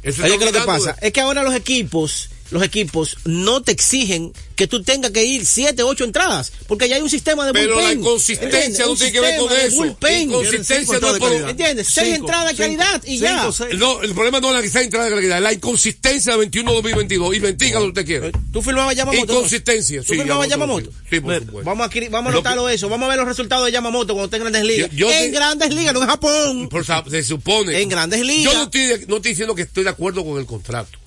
Eso 0.04 0.24
Oye, 0.24 0.38
¿qué 0.38 0.46
es 0.46 0.52
lo 0.54 0.60
que 0.60 0.66
pasa? 0.66 0.98
de- 1.00 1.08
Es 1.08 1.14
que 1.14 1.22
ahora 1.22 1.42
los 1.44 1.56
equipos, 1.56 2.30
los 2.52 2.62
equipos 2.64 3.18
no 3.26 3.62
te 3.64 3.72
exigen 3.72 4.34
que 4.56 4.68
tú 4.68 4.84
tengas 4.84 5.12
que 5.12 5.24
ir 5.24 5.46
siete, 5.46 5.82
ocho 5.84 6.04
entradas, 6.04 6.52
porque 6.68 6.88
ya 6.88 6.98
hay 6.98 7.02
un 7.02 7.10
sistema 7.10 7.46
de 7.46 7.54
Pero 7.54 7.74
bullpen. 7.74 7.86
la 7.88 7.94
inconsistencia 7.94 8.86
no 8.86 8.92
Un 8.92 8.98
tiene 8.98 9.12
que 9.14 9.20
ver 9.20 9.30
sistema 9.32 9.48
con 9.50 9.58
de 9.58 9.66
eso. 9.68 9.76
bullpen. 9.78 10.22
Inconsistencia 10.30 11.00
no 11.00 11.14
es 11.14 11.20
por- 11.20 11.32
¿Entiendes? 11.50 11.88
Seis 11.88 12.16
entradas 12.16 12.56
de 12.58 12.64
cinco, 12.64 12.78
calidad 12.84 13.04
y 13.06 13.18
ya. 13.18 13.40
cinco, 13.40 13.52
seis. 13.54 13.80
No, 13.80 14.02
el 14.04 14.14
problema 14.14 14.40
no 14.40 14.50
es 14.50 14.54
la 14.56 14.62
que 14.62 14.68
está 14.68 14.82
entrada 14.82 15.10
de 15.10 15.16
calidad, 15.16 15.38
es 15.38 15.44
la 15.44 15.54
inconsistencia 15.54 16.38
de 16.38 16.50
21-2022. 16.52 17.36
Y 17.36 17.40
bendiga 17.40 17.80
lo 17.80 17.86
que 17.86 17.90
usted 18.02 18.06
quiere. 18.06 18.32
Tú 18.54 18.62
firmabas 18.62 18.96
Yamamoto. 18.96 19.34
Inconsistencia, 19.34 20.02
¿Tú 20.02 20.14
sí, 20.14 20.20
firmabas 20.20 20.48
Yamamoto, 20.48 20.82
Yamamoto? 20.82 21.06
sí, 21.10 21.20
por 21.20 21.30
Mira, 21.34 21.46
supuesto. 21.46 21.70
Vamos 21.70 21.84
a, 21.84 21.90
adquirir- 21.90 22.10
vamos 22.12 22.30
a 22.30 22.32
Lo 22.34 22.38
anotarlo 22.40 22.70
eso. 22.70 22.90
Vamos 22.90 23.06
a 23.08 23.10
ver 23.10 23.18
los 23.18 23.28
resultados 23.28 23.66
de 23.66 23.72
Yamamoto 23.72 24.14
cuando 24.14 24.26
esté 24.26 24.38
en 24.38 24.44
Grandes 24.44 24.64
Ligas. 24.64 24.92
Yo- 24.92 24.98
yo 25.08 25.12
en 25.12 25.32
te- 25.32 25.38
Grandes 25.38 25.74
Ligas, 25.74 25.94
no 25.94 26.02
en 26.04 26.08
Japón. 26.08 26.70
Por 26.70 26.86
se 27.10 27.24
supone. 27.24 27.82
En 27.82 27.90
Grandes 27.90 28.22
Ligas. 28.22 28.54
Yo 28.54 28.60
no 28.60 28.64
estoy, 28.66 28.82
de- 28.86 29.06
no 29.08 29.16
estoy 29.16 29.32
diciendo 29.32 29.56
que 29.56 29.64
estoy 29.64 29.84
de 29.86 29.90
acuerdo 29.90 30.24
con 30.24 30.38
el 30.40 30.46
contrato. 30.46 31.00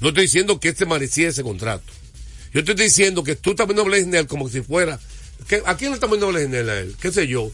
No 0.00 0.08
estoy 0.08 0.24
diciendo 0.24 0.60
que 0.60 0.68
este 0.68 0.86
merecía 0.86 1.28
ese 1.28 1.42
contrato. 1.42 1.92
Yo 2.52 2.60
estoy 2.60 2.74
diciendo 2.74 3.22
que 3.24 3.36
tú 3.36 3.50
estás 3.50 3.66
viendo 3.66 3.82
a 3.82 3.86
Blaisnell 3.86 4.26
como 4.26 4.48
si 4.48 4.60
fuera. 4.62 4.98
¿qué- 5.48 5.62
¿A 5.66 5.76
quién 5.76 5.90
le 5.90 5.94
estás 5.96 6.08
viendo 6.10 6.28
a 6.70 6.78
él? 6.80 6.94
¿Qué 7.00 7.12
sé 7.12 7.26
yo? 7.26 7.50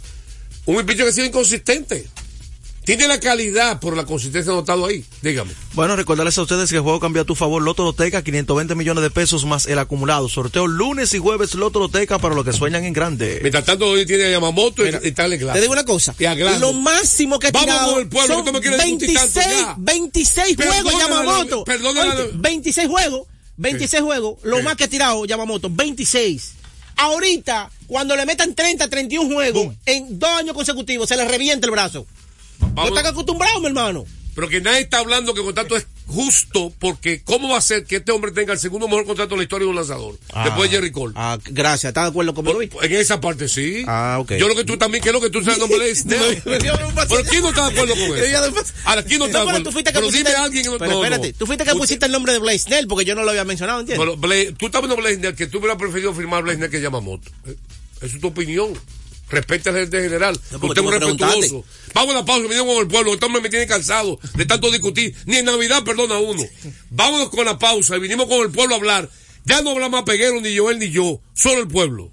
Un 0.67 0.87
picho 0.87 1.03
que 1.05 1.11
ha 1.11 1.13
sido 1.13 1.27
inconsistente. 1.27 2.07
Tiene 2.85 3.07
la 3.07 3.21
calidad, 3.21 3.79
pero 3.81 3.95
la 3.95 4.05
consistencia 4.05 4.59
estado 4.59 4.87
ahí. 4.87 5.05
Dígame. 5.23 5.53
Bueno, 5.75 5.95
recordarles 5.95 6.37
a 6.39 6.43
ustedes 6.43 6.69
que 6.69 6.77
el 6.77 6.83
juego 6.83 6.99
cambia 6.99 7.23
a 7.23 7.25
tu 7.25 7.37
favor. 7.37 7.63
Loto 7.63 7.85
Loteca, 7.85 8.23
520 8.25 8.75
millones 8.75 9.03
de 9.05 9.11
pesos 9.11 9.45
más 9.45 9.67
el 9.67 9.79
acumulado. 9.79 10.29
Sorteo 10.29 10.67
lunes 10.67 11.15
y 11.15 11.19
jueves 11.19 11.55
Loto 11.55 11.79
Loteca 11.79 12.19
para 12.19 12.35
los 12.35 12.45
que 12.45 12.53
sueñan 12.53 12.85
en 12.85 12.93
grande. 12.93 13.39
Mientras 13.41 13.65
tanto, 13.65 13.87
hoy 13.87 14.05
tiene 14.05 14.25
a 14.25 14.31
Yamamoto 14.33 14.83
y, 14.83 14.87
Mira, 14.87 15.01
y 15.03 15.13
tal 15.13 15.31
Te 15.31 15.61
digo 15.61 15.73
una 15.73 15.85
cosa. 15.85 16.13
Y. 16.19 16.59
Lo 16.59 16.73
máximo 16.73 17.39
que 17.39 17.49
ha 17.49 17.53
tirado 17.53 18.01
el 18.01 18.09
pueblo, 18.09 18.35
son 18.35 18.45
que 18.45 18.51
tú 18.51 18.57
me 18.57 18.61
quieres 18.61 18.85
discutir 18.85 19.15
tanto 19.15 19.41
26, 19.41 19.61
ya. 19.61 19.77
26 19.79 20.57
juegos 20.57 20.93
Yamamoto. 20.99 21.65
perdóname. 21.65 22.11
Oíste, 22.11 22.31
26 22.35 22.89
juegos. 22.89 23.27
26 23.59 24.03
juegos. 24.03 24.39
Lo 24.43 24.61
más 24.63 24.75
que 24.75 24.85
ha 24.85 24.89
tirado 24.89 25.25
Yamamoto. 25.25 25.71
26. 25.71 26.55
Ahorita, 26.97 27.71
cuando 27.87 28.17
le 28.17 28.27
metan 28.27 28.55
30, 28.55 28.89
31 28.89 29.33
juegos 29.33 29.75
en 29.87 30.19
dos 30.19 30.31
años 30.31 30.55
consecutivos, 30.55 31.09
se 31.09 31.17
le 31.17 31.27
revienta 31.27 31.67
el 31.67 31.71
brazo. 31.71 32.07
No 32.63 32.69
Vamos- 32.75 32.97
están 32.99 33.07
acostumbrados, 33.13 33.61
mi 33.61 33.67
hermano. 33.69 34.05
Pero 34.35 34.49
que 34.49 34.63
nadie 34.63 34.81
está 34.81 34.99
hablando 34.99 35.35
que 35.35 35.41
el 35.41 35.45
contrato 35.45 35.77
es 35.77 35.87
justo, 36.07 36.73
porque 36.79 37.21
¿cómo 37.23 37.51
va 37.51 37.59
a 37.59 37.61
ser 37.61 37.85
que 37.85 37.97
este 37.97 38.13
hombre 38.13 38.31
tenga 38.31 38.55
el 38.55 38.59
segundo 38.59 38.89
mejor 38.89 39.05
contrato 39.05 39.31
de 39.33 39.37
la 39.37 39.43
historia 39.43 39.67
de 39.67 39.71
un 39.71 39.77
lanzador? 39.77 40.19
Después 40.45 40.71
de 40.71 40.77
Jerry 40.77 40.91
Cole. 40.91 41.13
Ah, 41.17 41.39
gracias. 41.45 41.91
¿Estás 41.91 42.05
de 42.05 42.09
acuerdo 42.09 42.33
conmigo, 42.33 42.57
Luis? 42.57 42.71
En 42.81 42.93
esa 42.95 43.21
parte 43.21 43.47
sí. 43.47 43.85
Ah, 43.87 44.17
ok. 44.21 44.33
Yo 44.39 44.49
lo 44.49 44.55
que 44.55 44.65
tú 44.65 44.79
también, 44.79 45.03
¿qué 45.03 45.11
es 45.11 45.13
lo 45.13 45.21
que 45.21 45.29
tú 45.29 45.43
sabes? 45.45 45.59
No 45.59 45.67
me 45.69 45.77
lees. 45.77 46.05
Pero 46.09 47.25
¿quién 47.29 47.43
no 47.43 47.51
está 47.51 47.69
de 47.69 47.73
acuerdo 47.79 47.95
con 47.95 48.19
eso? 48.19 48.73
Ahora, 48.85 49.03
¿quién 49.03 49.19
no 49.19 49.27
está 49.27 49.39
de 49.39 49.43
acuerdo? 49.51 49.65
tú 49.65 49.73
fuiste 49.73 49.91
que 49.93 49.99
Pero 49.99 50.07
pusiste, 50.07 50.31
dime 50.31 50.41
a 50.41 50.45
alguien 50.45 50.65
que 50.65 50.71
no- 50.71 50.79
pero 50.79 50.91
no, 50.93 51.05
espérate, 51.05 51.29
no. 51.33 51.35
tú 51.39 51.47
fuiste 51.47 51.65
que 51.67 51.75
pusiste 51.75 52.07
el 52.07 52.13
nombre 52.13 52.33
de 52.33 52.39
Blaze 52.39 52.59
Snell 52.61 52.87
porque 52.89 53.05
yo 53.05 53.15
no 53.15 53.25
lo 53.25 53.31
había 53.31 53.45
mencionado, 53.45 53.81
¿entiendes? 53.81 54.03
Pero 54.03 54.17
Blaze- 54.19 54.55
tú 54.57 54.65
estás 54.67 54.81
viendo 54.81 54.97
Blaisner 54.97 55.35
que 55.35 55.47
tú 55.47 55.59
hubieras 55.59 55.77
preferido 55.77 56.15
firmar 56.15 56.43
Blaisner 56.43 56.71
que 56.71 56.81
Yamamoto. 56.81 57.29
Eh, 57.47 57.55
Esa 58.01 58.15
es 58.17 58.21
tu 58.23 58.29
opinión. 58.29 58.73
Respeta 59.33 59.71
al 59.71 59.77
gerente 59.77 60.03
general. 60.03 60.39
No, 60.51 60.59
Usted 60.59 60.83
es 60.83 60.87
un 60.87 60.93
respetuoso. 60.93 61.65
Vamos 61.95 62.15
a 62.15 62.19
la 62.19 62.25
pausa, 62.25 62.49
me 62.49 62.59
con 62.59 62.77
el 62.77 62.87
pueblo. 62.87 63.15
Este 63.15 63.25
hombre 63.25 63.41
me 63.41 63.49
tiene 63.49 63.67
cansado 63.67 64.21
de 64.35 64.45
tanto 64.45 64.71
discutir. 64.71 65.15
Ni 65.25 65.37
en 65.37 65.47
Navidad 65.47 65.83
perdona 65.85 66.19
uno. 66.19 66.43
Vámonos 66.91 67.31
con 67.31 67.47
la 67.47 67.59
pausa 67.59 67.97
y 67.97 68.01
vinimos 68.01 68.27
con 68.27 68.41
el 68.41 68.51
pueblo 68.51 68.75
a 68.75 68.79
hablar. 68.79 69.09
Ya 69.45 69.63
no 69.63 69.71
habla 69.71 69.89
más 69.89 70.03
Peguero, 70.05 70.41
ni 70.41 70.57
Joel, 70.57 70.79
ni 70.79 70.91
yo. 70.91 71.21
Solo 71.33 71.63
el 71.63 71.69
pueblo. 71.69 72.13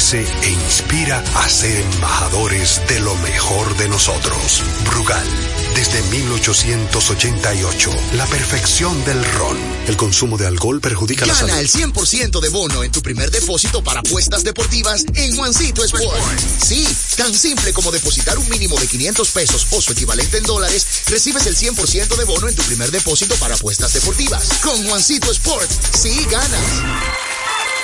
e 0.00 0.50
inspira 0.50 1.22
a 1.34 1.46
ser 1.46 1.78
embajadores 1.78 2.80
de 2.88 3.00
lo 3.00 3.14
mejor 3.16 3.76
de 3.76 3.86
nosotros. 3.86 4.62
Brugal, 4.86 5.26
desde 5.74 6.02
1888, 6.04 7.90
la 8.14 8.24
perfección 8.26 9.04
del 9.04 9.22
ron. 9.34 9.58
El 9.88 9.98
consumo 9.98 10.38
de 10.38 10.46
alcohol 10.46 10.80
perjudica 10.80 11.26
la 11.26 11.34
Gana 11.34 11.48
salud. 11.48 11.60
el 11.60 11.92
100% 11.92 12.40
de 12.40 12.48
bono 12.48 12.82
en 12.82 12.90
tu 12.90 13.02
primer 13.02 13.30
depósito 13.30 13.84
para 13.84 14.00
apuestas 14.00 14.42
deportivas 14.42 15.04
en 15.14 15.36
Juancito 15.36 15.84
Sport. 15.84 16.18
Sí, 16.64 16.88
tan 17.18 17.34
simple 17.34 17.74
como 17.74 17.92
depositar 17.92 18.38
un 18.38 18.48
mínimo 18.48 18.80
de 18.80 18.86
500 18.86 19.30
pesos 19.32 19.66
o 19.70 19.82
su 19.82 19.92
equivalente 19.92 20.38
en 20.38 20.44
dólares, 20.44 20.86
recibes 21.08 21.46
el 21.46 21.56
100% 21.56 22.16
de 22.16 22.24
bono 22.24 22.48
en 22.48 22.56
tu 22.56 22.62
primer 22.62 22.90
depósito 22.90 23.34
para 23.36 23.54
apuestas 23.54 23.92
deportivas. 23.92 24.48
Con 24.62 24.82
Juancito 24.88 25.30
Sport, 25.30 25.70
sí 25.92 26.26
ganas. 26.30 26.82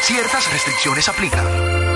Ciertas 0.02 0.50
restricciones 0.50 1.08
aplican. 1.10 1.95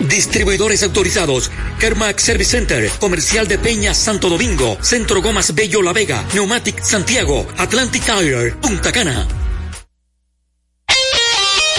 Distribuidores 0.00 0.82
autorizados. 0.82 1.50
Kermax 1.80 2.22
Service 2.22 2.50
Center, 2.50 2.90
Comercial 3.00 3.48
de 3.48 3.58
Peña 3.58 3.94
Santo 3.94 4.28
Domingo, 4.28 4.78
Centro 4.80 5.22
Gomas 5.22 5.54
Bello 5.54 5.82
La 5.82 5.92
Vega, 5.92 6.24
Neumatic 6.34 6.82
Santiago, 6.82 7.46
Atlantic 7.56 8.04
Tire, 8.04 8.52
Punta 8.52 8.92
Cana. 8.92 9.26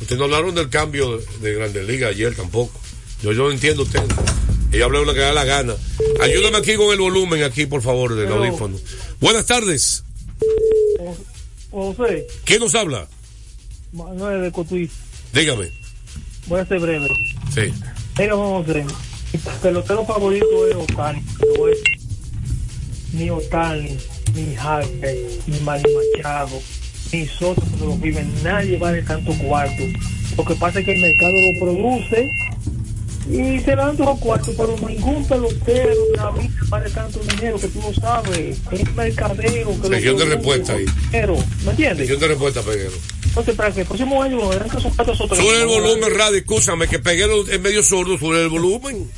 ustedes 0.00 0.18
no 0.18 0.24
hablaron 0.24 0.54
del 0.54 0.70
cambio 0.70 1.18
de, 1.18 1.26
de 1.40 1.54
Grandes 1.56 1.86
Ligas 1.86 2.12
ayer 2.12 2.34
tampoco. 2.34 2.80
Yo, 3.22 3.32
yo 3.32 3.44
no 3.44 3.50
entiendo 3.50 3.82
usted. 3.82 4.00
Ella 4.72 4.86
habla 4.86 5.00
lo 5.02 5.12
que 5.12 5.20
da 5.20 5.34
la 5.34 5.44
gana. 5.44 5.74
Ayúdame 6.22 6.56
aquí 6.56 6.74
con 6.76 6.90
el 6.90 7.00
volumen, 7.00 7.42
aquí, 7.42 7.66
por 7.66 7.82
favor, 7.82 8.14
del 8.14 8.28
Pero- 8.28 8.42
audífono. 8.42 8.78
Buenas 9.20 9.44
tardes. 9.44 10.02
José, 11.70 12.26
¿Quién 12.44 12.60
nos 12.60 12.74
habla? 12.74 13.06
Manuel 13.92 14.40
de 14.40 14.50
Cotuí, 14.52 14.88
Dígame. 15.34 15.70
voy 16.46 16.60
a 16.60 16.66
ser 16.66 16.80
breve. 16.80 17.08
Sí. 17.54 17.74
Mira, 18.18 18.36
José, 18.36 18.86
mi 19.34 19.38
pelotero 19.60 20.06
favorito 20.06 20.66
es 20.66 20.76
voy 20.76 20.86
a 20.98 21.12
decir. 21.12 22.03
Ni 23.14 23.30
Otani, 23.30 23.96
ni 24.34 24.56
Harper, 24.56 25.16
ni 25.46 25.60
Manny 25.60 25.84
Machado, 26.16 26.60
ni 27.12 27.26
Soto, 27.26 27.60
cuando 27.62 27.86
lo 27.86 27.96
viven, 27.96 28.32
nadie 28.42 28.76
vale 28.76 29.02
tanto 29.02 29.32
cuarto. 29.34 29.82
Lo 30.36 30.44
que 30.44 30.54
pasa 30.56 30.80
es 30.80 30.84
que 30.84 30.92
el 30.94 31.00
mercado 31.00 31.32
lo 31.32 31.60
produce 31.60 32.28
y 33.30 33.58
se 33.60 33.74
dan 33.76 33.96
los 33.96 34.18
cuartos, 34.18 34.54
pero 34.56 34.76
ningún 34.86 35.24
pelotero 35.26 35.94
de 36.10 36.16
la 36.16 36.30
vida 36.32 36.50
vale 36.68 36.90
tanto 36.90 37.20
dinero 37.20 37.58
que 37.58 37.68
tú 37.68 37.80
lo 37.80 37.94
sabes. 37.94 38.58
Es 38.72 38.94
mercadeo 38.94 39.80
que 39.80 39.88
lo 39.88 39.94
Región 39.94 40.16
de 40.18 40.24
respuesta 40.26 40.72
ahí. 40.74 40.84
dinero, 41.10 41.36
¿Me 41.64 41.70
entiendes? 41.70 41.98
Región 42.00 42.20
de 42.20 42.28
respuesta, 42.28 42.62
Peguero. 42.62 42.92
Entonces, 43.26 43.54
para 43.56 43.72
que 43.72 43.80
el 43.80 43.86
próximo 43.86 44.22
año 44.22 44.36
nos 44.36 44.50
den 44.58 44.66
esos 44.66 44.92
cuatro. 44.94 45.14
Sube 45.14 45.60
el 45.60 45.66
volumen, 45.66 46.14
radio, 46.16 46.38
escúchame, 46.38 46.86
que 46.88 46.98
pegué 46.98 47.26
lo- 47.26 47.48
en 47.48 47.62
medio 47.62 47.82
sordo, 47.82 48.18
sube 48.18 48.42
el 48.42 48.48
volumen. 48.48 49.10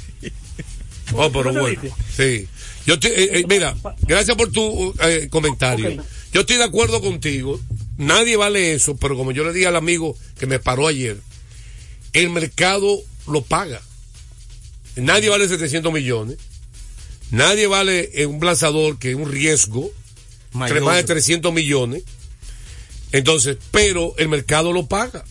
Oh, 1.19 1.31
pero 1.33 1.53
¿No 1.53 1.65
te 1.65 1.77
bueno. 1.77 1.97
Sí. 2.17 2.49
Yo 2.87 2.95
estoy- 2.95 3.11
eh, 3.13 3.31
eh, 3.41 3.45
mira, 3.49 3.75
gracias 4.03 4.37
por 4.37 4.51
tu 4.53 4.95
eh, 5.03 5.29
comentario. 5.31 6.03
Yo 6.33 6.41
estoy 6.43 6.57
de 6.57 6.65
acuerdo 6.65 7.01
contigo. 7.01 7.61
Nadie 7.99 8.37
vale 8.37 8.75
eso, 8.75 8.97
pero 8.97 9.17
como 9.17 9.33
yo 9.33 9.45
le 9.45 9.53
dije 9.53 9.67
al 9.67 9.77
amigo 9.77 10.17
que 10.39 10.47
me 10.47 10.59
paró 10.59 10.87
ayer, 10.87 11.17
el 12.13 12.31
mercado 12.31 13.01
lo 13.27 13.43
paga. 13.43 13.81
Nadie 14.97 15.29
vale 15.29 15.49
700 15.49 15.93
millones. 15.93 16.37
Nadie 17.31 17.67
vale 17.67 18.11
un 18.27 18.45
lanzador 18.45 18.99
que 18.99 19.11
es 19.11 19.17
un 19.17 19.31
riesgo, 19.31 19.91
Mayor. 20.53 20.83
más 20.83 20.97
de 20.97 21.05
300 21.05 21.53
millones. 21.53 22.05
Entonces, 23.13 23.57
pero 23.71 24.15
el 24.19 24.29
mercado 24.29 24.73
lo 24.73 24.87
paga. 24.87 25.25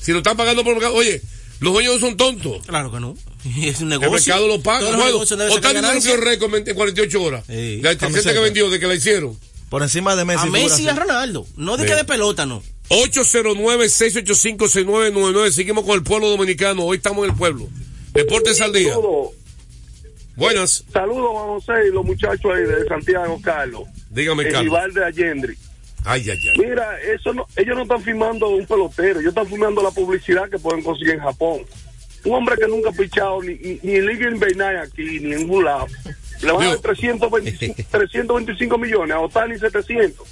Si 0.00 0.12
lo 0.12 0.18
están 0.18 0.36
pagando 0.36 0.62
por 0.64 0.72
el 0.72 0.78
mercado, 0.80 0.94
oye, 0.96 1.20
los 1.60 1.72
dueños 1.72 1.94
no 1.94 2.00
son 2.00 2.16
tontos. 2.16 2.64
Claro 2.66 2.90
que 2.92 3.00
no. 3.00 3.14
Es 3.62 3.80
un 3.80 3.92
El 3.92 4.00
negocio. 4.00 4.34
mercado 4.34 4.48
lo 4.48 4.60
paga. 4.62 4.90
Sacar 5.26 5.50
Otani 5.50 5.80
rompió 5.80 6.16
récord 6.16 6.54
en 6.68 6.74
48 6.74 7.22
horas. 7.22 7.44
Sí. 7.46 7.80
La 7.82 7.96
tercera 7.96 8.32
que 8.34 8.40
vendió, 8.40 8.68
de 8.70 8.78
que 8.80 8.86
la 8.86 8.94
hicieron. 8.94 9.38
Por 9.70 9.82
encima 9.82 10.16
de 10.16 10.24
Messi. 10.24 10.46
A 10.46 10.50
Messi 10.50 10.82
y 10.84 10.88
a. 10.88 10.94
Ronaldo. 10.94 11.46
No 11.56 11.76
de 11.76 11.84
Sí. 11.84 11.90
que 11.90 11.96
de 11.96 12.04
pelota, 12.04 12.46
no. 12.46 12.62
809-685-6999. 12.88 15.50
Seguimos 15.52 15.84
con 15.84 15.94
el 15.94 16.02
pueblo 16.02 16.28
dominicano. 16.30 16.84
Hoy 16.84 16.96
estamos 16.98 17.24
en 17.24 17.30
el 17.32 17.36
pueblo. 17.36 17.68
Deportes 18.12 18.60
al 18.60 18.72
día. 18.72 18.94
Buenas. 20.36 20.84
Saludos, 20.92 21.28
Juan 21.32 21.46
José 21.48 21.72
y 21.88 21.92
los 21.92 22.04
muchachos 22.04 22.50
ahí 22.54 22.62
de 22.62 22.84
Santiago, 22.88 23.38
Carlos. 23.42 23.82
Dígame, 24.10 24.44
el 24.44 24.52
Carlos. 24.52 24.64
rival 24.72 24.94
de 24.94 25.04
Allende. 25.04 25.56
Ay, 26.04 26.24
ay, 26.30 26.38
ay. 26.52 26.58
Mira, 26.58 26.98
eso 27.02 27.32
no, 27.34 27.46
ellos 27.56 27.76
no 27.76 27.82
están 27.82 28.02
firmando 28.02 28.48
un 28.48 28.64
pelotero, 28.66 29.20
ellos 29.20 29.30
están 29.30 29.46
firmando 29.46 29.82
la 29.82 29.90
publicidad 29.90 30.48
que 30.48 30.58
pueden 30.58 30.82
conseguir 30.82 31.14
en 31.14 31.20
Japón. 31.20 31.60
Un 32.24 32.34
hombre 32.34 32.56
que 32.56 32.66
nunca 32.66 32.90
ha 32.90 32.92
pichado 32.92 33.42
ni, 33.42 33.54
ni, 33.56 33.78
ni 33.82 33.94
en 33.96 34.06
Liga 34.06 34.28
Invernal 34.30 34.78
aquí, 34.78 35.02
ni 35.20 35.32
en 35.32 35.40
ningún 35.40 35.64
lado. 35.64 35.86
Le 36.42 36.52
van 36.52 36.62
a 36.62 36.68
dar 36.70 36.78
325, 36.78 37.74
325 37.90 38.78
millones, 38.78 39.14
a 39.16 39.20
Otani 39.20 39.58
700. 39.58 40.26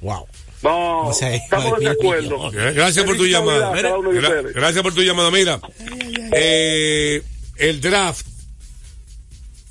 Wow. 0.00 0.26
No, 0.62 1.06
O 1.08 1.12
sea, 1.12 1.34
estamos 1.34 1.78
de 1.80 1.88
acuerdo. 1.90 2.50
Gra- 2.52 2.72
Gracias 2.74 3.04
por 3.04 3.16
tu 3.16 3.26
llamada. 3.26 3.72
Gracias 4.54 4.82
por 4.82 4.94
tu 4.94 5.02
llamada. 5.02 5.30
Mira, 5.30 5.60
eh, 6.32 7.22
el 7.56 7.80
draft. 7.80 8.26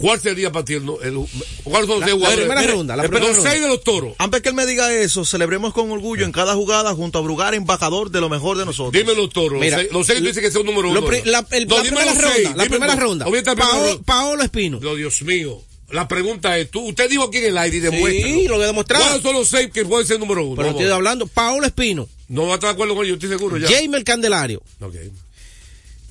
¿Cuál 0.02 0.20
sería 0.20 0.52
para 0.52 0.66
ti 0.66 0.74
el, 0.74 0.84
el- 1.04 1.26
¿Cuáles 1.64 1.88
son 1.88 2.00
los 2.00 2.00
La- 2.00 2.08
seis 2.08 2.20
la 2.22 2.36
primera 2.36 2.62
ronda, 2.64 2.96
la 2.96 3.04
los 3.04 3.12
primera 3.12 3.34
seis 3.34 3.46
ronda. 3.46 3.60
de 3.62 3.68
los 3.68 3.84
toros. 3.84 4.16
Antes 4.18 4.42
que 4.42 4.50
él 4.50 4.56
me 4.56 4.66
diga 4.66 4.94
eso, 4.94 5.24
celebremos 5.26 5.74
con 5.74 5.90
orgullo 5.92 6.26
en 6.26 6.32
cada 6.32 6.54
jugada 6.56 6.94
junto 6.94 7.20
a 7.20 7.22
Brugar, 7.22 7.54
embajador 7.54 8.10
de 8.12 8.20
lo 8.22 8.30
mejor 8.30 8.58
de 8.58 8.66
nosotros. 8.66 8.92
Dime 8.94 9.16
los 9.16 9.30
toros. 9.30 9.60
Mira, 9.62 9.78
los 9.78 9.84
seis- 9.84 9.94
los 9.94 10.08
seis 10.08 10.18
que 10.20 10.22
tú 10.24 10.28
dices 10.30 10.44
que 10.44 10.52
son 10.52 10.66
número 10.66 10.90
uno. 10.90 11.06
pri- 11.06 11.22
la, 11.26 11.46
el- 11.52 11.68
No, 11.68 11.78
la 11.78 11.84
dime 11.84 11.96
primera 11.98 12.14
los 12.14 12.22
ronda, 12.24 12.36
seis, 12.36 12.50
la 12.56 12.66
primera 12.66 12.96
los- 12.96 13.04
ronda. 13.04 13.26
el 13.28 13.44
Paolo, 13.58 14.02
Paolo 14.04 14.44
Espino. 14.44 14.80
No, 14.82 14.96
Dios 14.96 15.22
mío. 15.22 15.62
La 15.92 16.08
pregunta 16.08 16.58
es, 16.58 16.72
tú, 16.72 16.88
usted 16.88 17.10
dijo 17.10 17.24
aquí 17.26 17.40
en 17.40 17.46
el 17.48 17.58
aire 17.58 17.76
y 17.78 17.80
demuestra. 17.82 18.26
Sí, 18.30 18.48
lo 18.48 18.56
voy 18.56 18.64
a 18.64 18.68
demostrar. 18.68 19.02
¿Cuáles 19.02 19.22
son 19.22 19.34
los 19.34 19.50
seis 19.50 19.70
que 19.74 19.84
pueden 19.84 20.08
ser 20.08 20.20
número 20.22 20.46
uno? 20.46 20.56
Pero 20.56 20.70
estoy 20.70 20.86
hablando. 20.90 21.28
Paolo 21.28 21.66
Espino. 21.68 22.08
No 22.30 22.44
va 22.48 22.52
a 22.52 22.56
estar 22.56 22.70
de 22.70 22.74
acuerdo 22.76 22.96
con 22.96 23.06
ellos, 23.06 23.16
estoy 23.16 23.28
seguro 23.30 23.58
ya. 23.58 23.68
Jamer 23.68 24.06
Candelario. 24.06 24.62
Ok. 24.80 24.96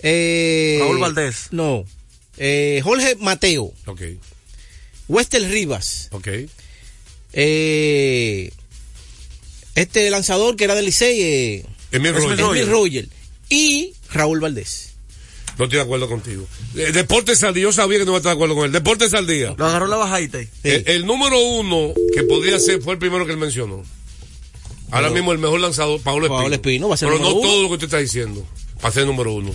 Eh, 0.03 0.79
Raúl 0.81 0.99
Valdés. 0.99 1.49
No. 1.51 1.85
Eh, 2.43 2.81
Jorge 2.83 3.17
Mateo. 3.21 3.73
Ok. 3.87 4.01
Wester 5.09 5.43
Rivas. 5.49 6.09
Ok. 6.13 6.29
Eh, 7.33 8.51
este 9.75 10.11
lanzador 10.11 10.57
que 10.57 10.65
era 10.65 10.75
del 10.75 10.87
Licey. 10.87 11.21
Eh, 11.21 11.67
Emil 11.93 12.15
Roger. 12.15 12.41
Emil 12.41 12.67
Roger. 12.69 13.09
Y 13.49 13.93
Raúl 14.13 14.41
Valdés. 14.41 14.95
No 15.59 15.65
estoy 15.65 15.77
de 15.79 15.83
acuerdo 15.83 16.09
contigo. 16.09 16.47
Eh, 16.77 16.93
Deportes 16.93 17.43
al 17.43 17.53
día, 17.53 17.65
yo 17.65 17.73
sabía 17.73 17.99
que 17.99 18.05
no 18.07 18.13
iba 18.13 18.17
a 18.17 18.21
estar 18.21 18.31
de 18.31 18.35
acuerdo 18.37 18.55
con 18.55 18.65
él. 18.65 18.73
Deportes 18.73 19.13
al 19.13 19.27
día. 19.27 19.55
Lo 19.59 19.67
agarró 19.67 19.87
la 19.89 19.97
bajadita. 19.97 20.39
ahí. 20.39 20.49
El, 20.63 20.85
el 20.89 21.07
número 21.07 21.39
uno 21.39 21.93
que 22.15 22.23
podría 22.23 22.59
ser 22.59 22.81
fue 22.81 22.95
el 22.95 22.99
primero 22.99 23.27
que 23.27 23.33
él 23.33 23.39
mencionó. 23.39 23.83
Ahora 24.91 25.09
Pero- 25.09 25.15
mismo 25.15 25.33
el 25.33 25.39
mejor 25.39 25.61
lanzador, 25.61 26.01
Pablo 26.01 26.25
Espino. 26.27 26.41
Pablo 26.41 26.55
Espino 26.55 26.89
va 26.89 26.95
a 26.95 26.99
ser 26.99 27.09
Pero 27.09 27.19
número 27.19 27.35
no 27.35 27.41
uno. 27.41 27.49
todo 27.51 27.63
lo 27.63 27.69
que 27.69 27.75
usted 27.75 27.87
está 27.87 27.99
diciendo. 27.99 28.47
Va 28.83 28.89
a 28.89 28.93
ser 28.93 29.05
número 29.07 29.33
uno. 29.35 29.55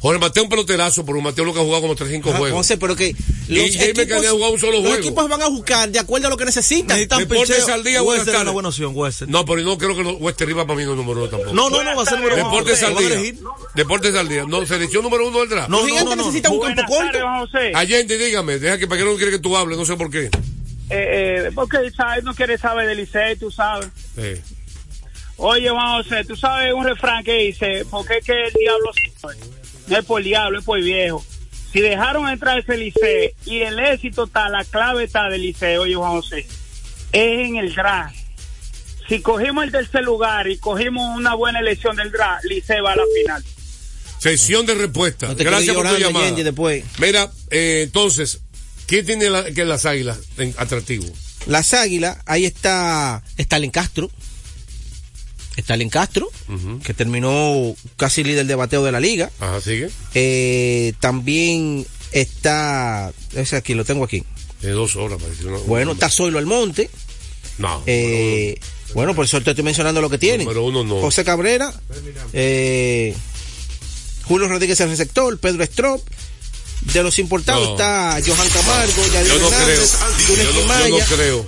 Jorge 0.00 0.20
Mateo 0.20 0.44
un 0.44 0.48
peloterazo, 0.48 1.04
pero 1.04 1.20
Mateo 1.20 1.44
lo 1.44 1.52
que 1.52 1.60
ha 1.60 1.62
jugado 1.62 1.82
como 1.82 1.96
3-5 1.96 2.20
Ah, 2.20 2.36
juegos. 2.36 2.48
Entonces, 2.48 2.76
pero 2.80 2.94
que 2.96 3.12
los 3.48 3.66
Y 3.66 3.72
Jaime 3.72 3.84
equipos, 3.90 4.06
Cañada 4.06 4.28
ha 4.28 4.32
jugado 4.32 4.52
un 4.52 4.58
solo 4.60 4.72
los 4.74 4.80
juego. 4.82 4.96
equipos 4.96 5.28
van 5.28 5.42
a 5.42 5.48
buscar 5.48 5.88
de 5.90 5.98
acuerdo 5.98 6.26
a 6.28 6.30
lo 6.30 6.36
que 6.36 6.44
necesitan. 6.44 6.88
Necesitan 6.96 7.18
Deportes 7.20 7.68
al 7.68 7.82
día, 7.82 8.00
buenas 8.02 8.28
una 8.28 8.50
buena 8.52 8.68
opción, 8.68 8.92
Wester. 8.94 9.28
No, 9.28 9.44
pero 9.44 9.62
no 9.62 9.76
creo 9.76 9.96
que 9.96 10.04
los 10.04 10.16
Wester 10.20 10.46
Rivas 10.46 10.66
para 10.66 10.78
mí 10.78 10.84
no 10.84 10.92
es 10.92 10.96
número 10.96 11.20
uno 11.20 11.28
tampoco. 11.28 11.52
No, 11.52 11.68
no, 11.70 11.82
no, 11.82 11.96
va 11.96 12.02
a 12.02 12.06
ser 12.06 12.18
número 12.18 12.36
uno. 12.36 12.44
Deportes 12.44 12.82
al 12.82 12.96
día. 12.96 13.34
Deportes 13.74 14.14
al 14.14 14.28
día. 14.28 14.44
No, 14.46 14.64
selección 14.66 15.02
número 15.02 15.26
uno 15.26 15.40
del 15.40 15.48
draft. 15.48 15.68
No, 15.68 15.80
los 15.80 15.88
no, 15.88 16.04
no, 16.04 16.16
no. 16.16 16.16
necesitan 16.16 16.52
un 16.52 16.60
campo 16.60 16.82
corto. 16.86 17.18
José. 17.40 17.72
Allende, 17.74 18.18
dígame, 18.18 18.58
deja 18.58 18.78
que 18.78 18.86
para 18.86 19.00
que 19.00 19.04
no 19.08 19.16
quiere 19.16 19.32
que 19.32 19.38
tú 19.38 19.56
hables, 19.56 19.76
no 19.78 19.84
sé 19.84 19.96
por 19.96 20.10
qué. 20.10 20.24
Eh, 20.26 20.30
eh, 20.90 21.50
porque 21.54 21.78
¿sabes? 21.96 22.24
no 22.24 22.34
quiere 22.34 22.56
saber 22.56 22.86
del 22.86 22.98
Licey, 22.98 23.36
tú 23.36 23.50
sabes. 23.50 23.88
Eh. 24.16 24.40
Oye, 25.36 25.68
Juan 25.70 26.02
José, 26.02 26.24
tú 26.24 26.34
sabes 26.36 26.72
un 26.72 26.84
refrán 26.84 27.22
que 27.22 27.32
dice, 27.34 27.84
porque 27.90 28.18
es 28.18 28.24
que 28.24 28.32
el 28.32 28.52
diablo 28.54 28.90
sabe? 29.20 29.36
No 29.88 29.98
es 29.98 30.04
por 30.04 30.20
el 30.20 30.24
diablo, 30.26 30.58
es 30.58 30.64
por 30.64 30.78
el 30.78 30.84
viejo. 30.84 31.24
Si 31.72 31.80
dejaron 31.80 32.28
entrar 32.28 32.58
ese 32.58 32.76
Licey 32.76 33.32
y 33.44 33.58
el 33.60 33.78
éxito 33.78 34.24
está, 34.24 34.48
la 34.48 34.64
clave 34.64 35.04
está 35.04 35.28
del 35.28 35.42
Licey, 35.42 35.76
oye, 35.76 35.94
Juan 35.94 36.12
José, 36.12 36.38
es 37.12 37.48
en 37.48 37.56
el 37.56 37.74
draft. 37.74 38.16
Si 39.08 39.20
cogimos 39.20 39.64
el 39.64 39.72
tercer 39.72 40.02
lugar 40.04 40.48
y 40.48 40.58
cogimos 40.58 41.16
una 41.16 41.34
buena 41.34 41.60
elección 41.60 41.96
del 41.96 42.10
draft, 42.10 42.44
Licey 42.44 42.80
va 42.80 42.92
a 42.92 42.96
la 42.96 43.02
final. 43.20 43.44
Sesión 44.18 44.66
de 44.66 44.74
respuesta. 44.74 45.28
No 45.28 45.34
Gracias 45.36 45.74
por 45.74 45.88
tu 45.88 45.96
llamada. 45.96 46.30
Después. 46.32 46.84
Mira, 46.98 47.30
eh, 47.50 47.82
entonces, 47.84 48.40
¿quién 48.86 49.06
tiene 49.06 49.30
la- 49.30 49.44
que 49.52 49.64
las 49.64 49.86
águilas 49.86 50.18
en 50.38 50.54
atractivo? 50.58 51.06
Las 51.46 51.72
Águilas, 51.72 52.18
ahí 52.26 52.44
está 52.44 53.22
Stalin 53.38 53.70
Castro. 53.70 54.10
Stalin 55.60 55.88
Castro, 55.90 56.28
que 56.84 56.94
terminó 56.94 57.74
casi 57.96 58.22
líder 58.24 58.46
de 58.46 58.54
bateo 58.54 58.84
de 58.84 58.92
la 58.92 59.00
liga. 59.00 59.30
Ajá, 59.40 59.60
sigue. 59.60 59.90
Eh, 60.14 60.92
también 61.00 61.86
está, 62.12 63.12
ese 63.34 63.56
aquí, 63.56 63.74
lo 63.74 63.84
tengo 63.84 64.04
aquí. 64.04 64.24
De 64.62 64.70
dos 64.70 64.96
horas, 64.96 65.20
parece. 65.22 65.46
una- 65.46 65.58
Bueno, 65.58 65.92
está 65.92 66.08
Zoilo 66.10 66.38
Almonte. 66.38 66.90
No. 67.58 67.82
Eh, 67.86 68.58
bueno, 68.94 69.14
por 69.14 69.24
eso 69.24 69.40
te 69.40 69.50
estoy 69.50 69.64
mencionando 69.64 70.00
lo 70.00 70.08
que 70.10 70.18
tiene. 70.18 70.44
Número 70.44 70.64
uno 70.64 70.84
no. 70.84 71.00
José 71.00 71.24
Cabrera, 71.24 71.72
eh, 72.32 73.14
Julio 74.24 74.48
Rodríguez 74.48 74.80
el 74.80 74.90
receptor, 74.90 75.38
Pedro 75.38 75.62
Strop. 75.64 76.02
De 76.92 77.02
los 77.02 77.18
importados 77.18 77.64
No. 77.66 77.70
está 77.72 78.20
Johan 78.24 78.48
Camargo, 78.50 79.04
Yadier 79.12 79.26
Yo 79.26 79.38
no 79.40 79.48
creo. 79.48 79.82
Hernández, 79.82 80.88
Yo 80.90 80.98
no 80.98 81.04
creo. 81.16 81.46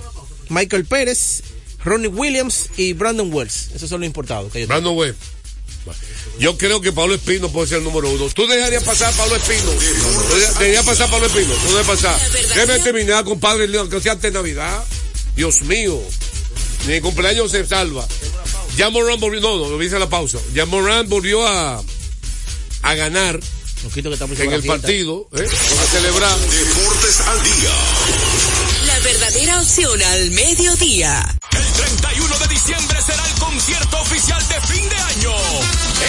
Michael 0.49 0.85
Pérez, 0.85 1.41
Ronnie 1.83 2.07
Williams 2.09 2.69
y 2.77 2.93
Brandon 2.93 3.33
Wells. 3.33 3.69
Esos 3.75 3.89
son 3.89 4.01
los 4.01 4.07
importados. 4.07 4.51
que 4.51 4.61
yo 4.61 4.67
tengo. 4.67 4.79
Brandon 4.81 4.97
Webb. 4.97 5.15
Yo 6.39 6.57
creo 6.57 6.79
que 6.81 6.91
Pablo 6.91 7.15
Espino 7.15 7.49
puede 7.51 7.67
ser 7.67 7.79
el 7.79 7.83
número 7.83 8.09
uno. 8.09 8.29
¿Tú 8.29 8.45
dejarías 8.47 8.83
pasar 8.83 9.11
a 9.13 9.17
Pablo 9.17 9.35
Espino? 9.35 9.63
¿Tú 9.71 9.79
dejarías- 9.79 10.59
¿Dejarías 10.59 10.85
pasar 10.85 11.07
a 11.07 11.11
Pablo 11.11 11.27
Espino? 11.27 11.53
No 11.63 11.71
debe 11.71 11.83
pasar. 11.83 12.19
Déjame 12.31 12.79
terminar, 12.79 13.23
compadre, 13.25 13.67
que 13.89 14.01
sea 14.01 14.11
antes 14.13 14.31
de 14.31 14.37
Navidad. 14.39 14.83
Dios 15.35 15.61
mío. 15.63 15.99
Ni 16.87 16.93
el 16.93 17.01
cumpleaños 17.01 17.51
se 17.51 17.65
salva. 17.65 18.07
Ya 18.77 18.89
Moran 18.89 19.19
volvió, 19.19 19.41
no, 19.41 19.57
no, 19.57 19.69
lo 19.69 19.83
hice 19.83 19.97
la 19.99 20.09
pausa. 20.09 20.37
Ya 20.53 20.65
Moran 20.65 21.09
volvió 21.09 21.45
a, 21.47 21.83
a 22.83 22.95
ganar 22.95 23.39
que 23.93 24.43
en 24.43 24.53
el 24.53 24.63
partido, 24.63 25.27
¿eh? 25.33 25.47
Para 25.75 25.87
celebrar. 25.87 26.37
Deportes 26.39 27.19
al 27.21 27.43
día. 27.43 27.71
La 28.85 28.99
verdadera 28.99 29.61
opción 29.61 30.01
al 30.01 30.31
mediodía. 30.31 31.37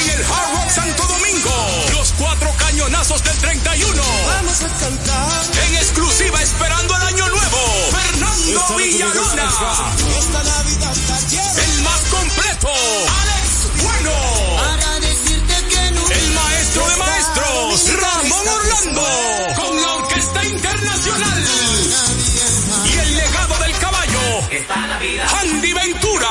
En 0.01 0.11
el 0.11 0.23
Hard 0.25 0.55
Rock 0.57 0.71
Santo 0.71 1.07
Domingo. 1.07 1.51
Los 1.93 2.13
cuatro 2.13 2.53
cañonazos 2.59 3.23
del 3.23 3.37
31. 3.39 4.03
Vamos 4.27 4.63
a 4.63 4.69
cantar 4.69 5.45
en 5.67 5.75
exclusiva 5.75 6.43
esperando 6.43 6.97
el 6.97 7.03
año 7.03 7.29
nuevo. 7.29 7.59
Fernando 7.91 8.77
Villalona. 8.77 9.51
Esta 10.19 10.43
Navidad 10.43 10.97
El 11.59 11.83
más 11.83 12.01
completo. 12.11 12.69
Alex 12.69 13.83
Bueno. 13.83 14.13
Para 14.57 15.01
decirte 15.01 15.55
que 15.69 15.89
El 16.15 16.31
maestro 16.33 16.89
de 16.89 16.97
maestros. 16.97 18.01
Ramón 18.01 18.49
Orlando. 18.49 19.07
Con 19.57 19.81
la 19.81 19.95
Orquesta 19.95 20.45
Internacional. 20.45 21.45
Y 22.87 22.99
el 22.99 23.17
legado 23.17 23.59
del 23.59 23.79
caballo. 23.79 24.21
Andy 25.41 25.73
Ventura. 25.73 26.31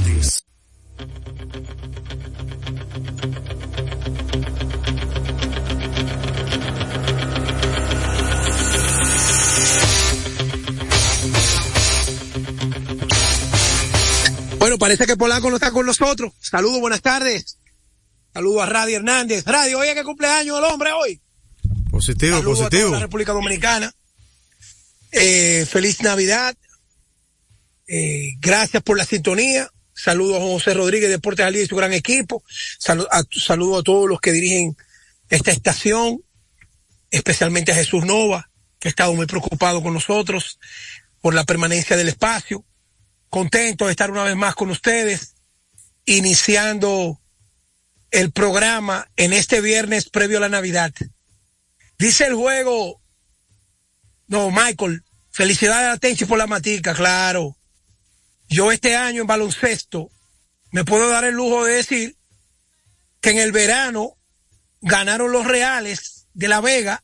Parece 14.81 15.05
que 15.05 15.15
Polanco 15.15 15.51
no 15.51 15.57
está 15.57 15.69
con 15.69 15.85
nosotros. 15.85 16.33
Saludos, 16.39 16.79
buenas 16.79 17.03
tardes. 17.03 17.59
Saludos 18.33 18.63
a 18.63 18.65
Radio 18.65 18.95
Hernández. 18.95 19.45
Radio, 19.45 19.77
oye 19.77 19.93
que 19.93 20.03
cumpleaños 20.03 20.57
el 20.57 20.63
hombre 20.63 20.91
hoy. 20.91 21.21
Positivo, 21.91 22.37
a 22.37 22.41
positivo. 22.41 22.85
toda 22.85 22.93
la 22.93 23.05
República 23.05 23.31
Dominicana. 23.31 23.93
Eh, 25.11 25.67
feliz 25.69 26.01
Navidad. 26.01 26.57
Eh, 27.85 28.31
gracias 28.39 28.81
por 28.81 28.97
la 28.97 29.05
sintonía. 29.05 29.69
Saludos 29.93 30.37
a 30.37 30.39
José 30.39 30.73
Rodríguez, 30.73 31.11
Deportes 31.11 31.45
al 31.45 31.53
Día 31.53 31.61
y 31.61 31.67
su 31.67 31.75
gran 31.75 31.93
equipo. 31.93 32.43
Saludos 32.79 33.09
a, 33.11 33.21
saludo 33.39 33.77
a 33.77 33.83
todos 33.83 34.09
los 34.09 34.19
que 34.19 34.31
dirigen 34.31 34.75
esta 35.29 35.51
estación, 35.51 36.23
especialmente 37.11 37.71
a 37.71 37.75
Jesús 37.75 38.03
Nova, 38.03 38.49
que 38.79 38.87
ha 38.87 38.89
estado 38.89 39.13
muy 39.13 39.27
preocupado 39.27 39.83
con 39.83 39.93
nosotros 39.93 40.57
por 41.21 41.35
la 41.35 41.43
permanencia 41.43 41.95
del 41.95 42.07
espacio. 42.07 42.65
Contento 43.31 43.85
de 43.85 43.91
estar 43.91 44.11
una 44.11 44.25
vez 44.25 44.35
más 44.35 44.55
con 44.55 44.69
ustedes, 44.71 45.35
iniciando 46.03 47.21
el 48.11 48.33
programa 48.33 49.09
en 49.15 49.31
este 49.31 49.61
viernes 49.61 50.09
previo 50.09 50.37
a 50.37 50.41
la 50.41 50.49
Navidad. 50.49 50.91
Dice 51.97 52.25
el 52.25 52.35
juego, 52.35 53.01
no, 54.27 54.51
Michael, 54.51 55.05
felicidades 55.29 55.95
a 55.95 55.97
Tenchi 55.97 56.25
por 56.25 56.37
la 56.37 56.45
matica, 56.45 56.93
claro. 56.93 57.55
Yo 58.49 58.69
este 58.69 58.97
año 58.97 59.21
en 59.21 59.27
baloncesto 59.27 60.11
me 60.71 60.83
puedo 60.83 61.09
dar 61.09 61.23
el 61.23 61.35
lujo 61.35 61.63
de 61.63 61.75
decir 61.75 62.17
que 63.21 63.29
en 63.29 63.37
el 63.37 63.53
verano 63.53 64.17
ganaron 64.81 65.31
los 65.31 65.47
Reales 65.47 66.27
de 66.33 66.49
La 66.49 66.59
Vega 66.59 67.01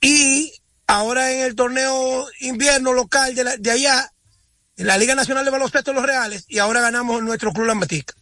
y 0.00 0.54
ahora 0.86 1.32
en 1.32 1.40
el 1.40 1.54
torneo 1.54 2.26
invierno 2.40 2.94
local 2.94 3.34
de, 3.34 3.58
de 3.58 3.70
allá, 3.70 4.10
en 4.80 4.86
la 4.86 4.96
Liga 4.96 5.14
Nacional 5.14 5.44
de 5.44 5.50
Baloncesto 5.50 5.92
Los 5.92 6.06
Reales, 6.06 6.46
y 6.48 6.58
ahora 6.58 6.80
ganamos 6.80 7.22
nuestro 7.22 7.52
club 7.52 7.66
La 7.66 7.74
Matica. 7.74 8.14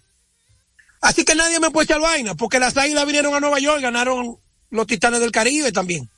Así 1.00 1.24
que 1.24 1.36
nadie 1.36 1.60
me 1.60 1.70
puede 1.70 1.84
echar 1.84 2.00
vaina, 2.00 2.34
porque 2.34 2.58
las 2.58 2.76
águilas 2.76 3.06
vinieron 3.06 3.32
a 3.32 3.38
Nueva 3.38 3.60
York 3.60 3.80
ganaron 3.80 4.40
los 4.70 4.86
Titanes 4.88 5.20
del 5.20 5.30
Caribe 5.30 5.70
también. 5.70 6.10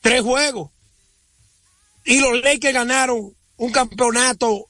Tres 0.00 0.22
juegos. 0.22 0.70
Y 2.04 2.20
los 2.20 2.40
Lakers 2.40 2.72
ganaron 2.72 3.34
un 3.56 3.72
campeonato 3.72 4.68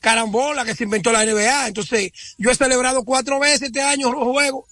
carambola 0.00 0.64
que 0.64 0.74
se 0.74 0.82
inventó 0.82 1.12
la 1.12 1.24
NBA. 1.24 1.68
Entonces, 1.68 2.10
yo 2.36 2.50
he 2.50 2.54
celebrado 2.56 3.04
cuatro 3.04 3.38
veces 3.38 3.68
este 3.68 3.82
año 3.82 4.10
los 4.10 4.24
juegos. 4.24 4.68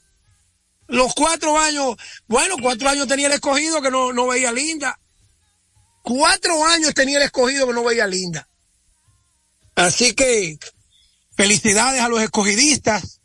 Los 0.88 1.14
cuatro 1.14 1.56
años, 1.56 1.94
bueno, 2.26 2.56
cuatro 2.60 2.88
años 2.88 3.06
tenía 3.06 3.28
el 3.28 3.34
escogido 3.34 3.80
que 3.80 3.92
no, 3.92 4.12
no 4.12 4.26
veía 4.26 4.50
linda. 4.50 4.98
Cuatro 6.02 6.64
años 6.64 6.94
tenía 6.94 7.18
el 7.18 7.24
escogido 7.24 7.68
que 7.68 7.74
no 7.74 7.84
veía 7.84 8.08
linda. 8.08 8.47
Así 9.78 10.12
que, 10.12 10.58
felicidades 11.36 12.00
a 12.00 12.08
los 12.08 12.20
escogidistas. 12.20 13.20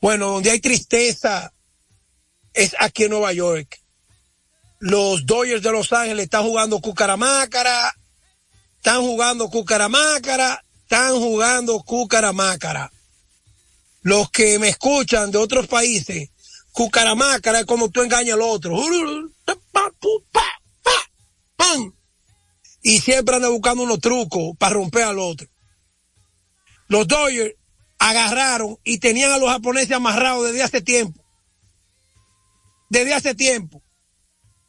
Bueno, 0.00 0.32
donde 0.32 0.50
hay 0.50 0.58
tristeza 0.58 1.52
es 2.52 2.74
aquí 2.80 3.04
en 3.04 3.10
Nueva 3.10 3.32
York. 3.32 3.80
Los 4.80 5.26
Dodgers 5.26 5.62
de 5.62 5.70
Los 5.70 5.92
Ángeles 5.92 6.24
están 6.24 6.42
jugando 6.42 6.80
Cucaramácara, 6.80 7.94
están 8.78 9.02
jugando 9.02 9.48
Cucaramácara, 9.48 10.64
están 10.82 11.12
jugando 11.12 11.78
Cucaramácara. 11.84 12.90
Los 14.02 14.32
que 14.32 14.58
me 14.58 14.70
escuchan 14.70 15.30
de 15.30 15.38
otros 15.38 15.68
países, 15.68 16.30
Cucaramácara 16.72 17.60
es 17.60 17.64
como 17.64 17.90
tú 17.90 18.02
engañas 18.02 18.34
al 18.34 18.42
otro. 18.42 18.76
Y 22.88 23.00
siempre 23.00 23.36
andan 23.36 23.52
buscando 23.52 23.82
unos 23.82 24.00
trucos 24.00 24.56
para 24.56 24.72
romper 24.72 25.02
al 25.02 25.18
otro. 25.18 25.46
Los 26.86 27.06
Dodgers 27.06 27.54
agarraron 27.98 28.78
y 28.82 28.96
tenían 28.96 29.30
a 29.30 29.36
los 29.36 29.50
japoneses 29.50 29.92
amarrados 29.92 30.46
desde 30.46 30.62
hace 30.62 30.80
tiempo. 30.80 31.22
Desde 32.88 33.12
hace 33.12 33.34
tiempo. 33.34 33.82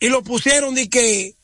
Y 0.02 0.10
lo 0.10 0.22
pusieron 0.22 0.76
de 0.76 0.90
que 0.90 1.38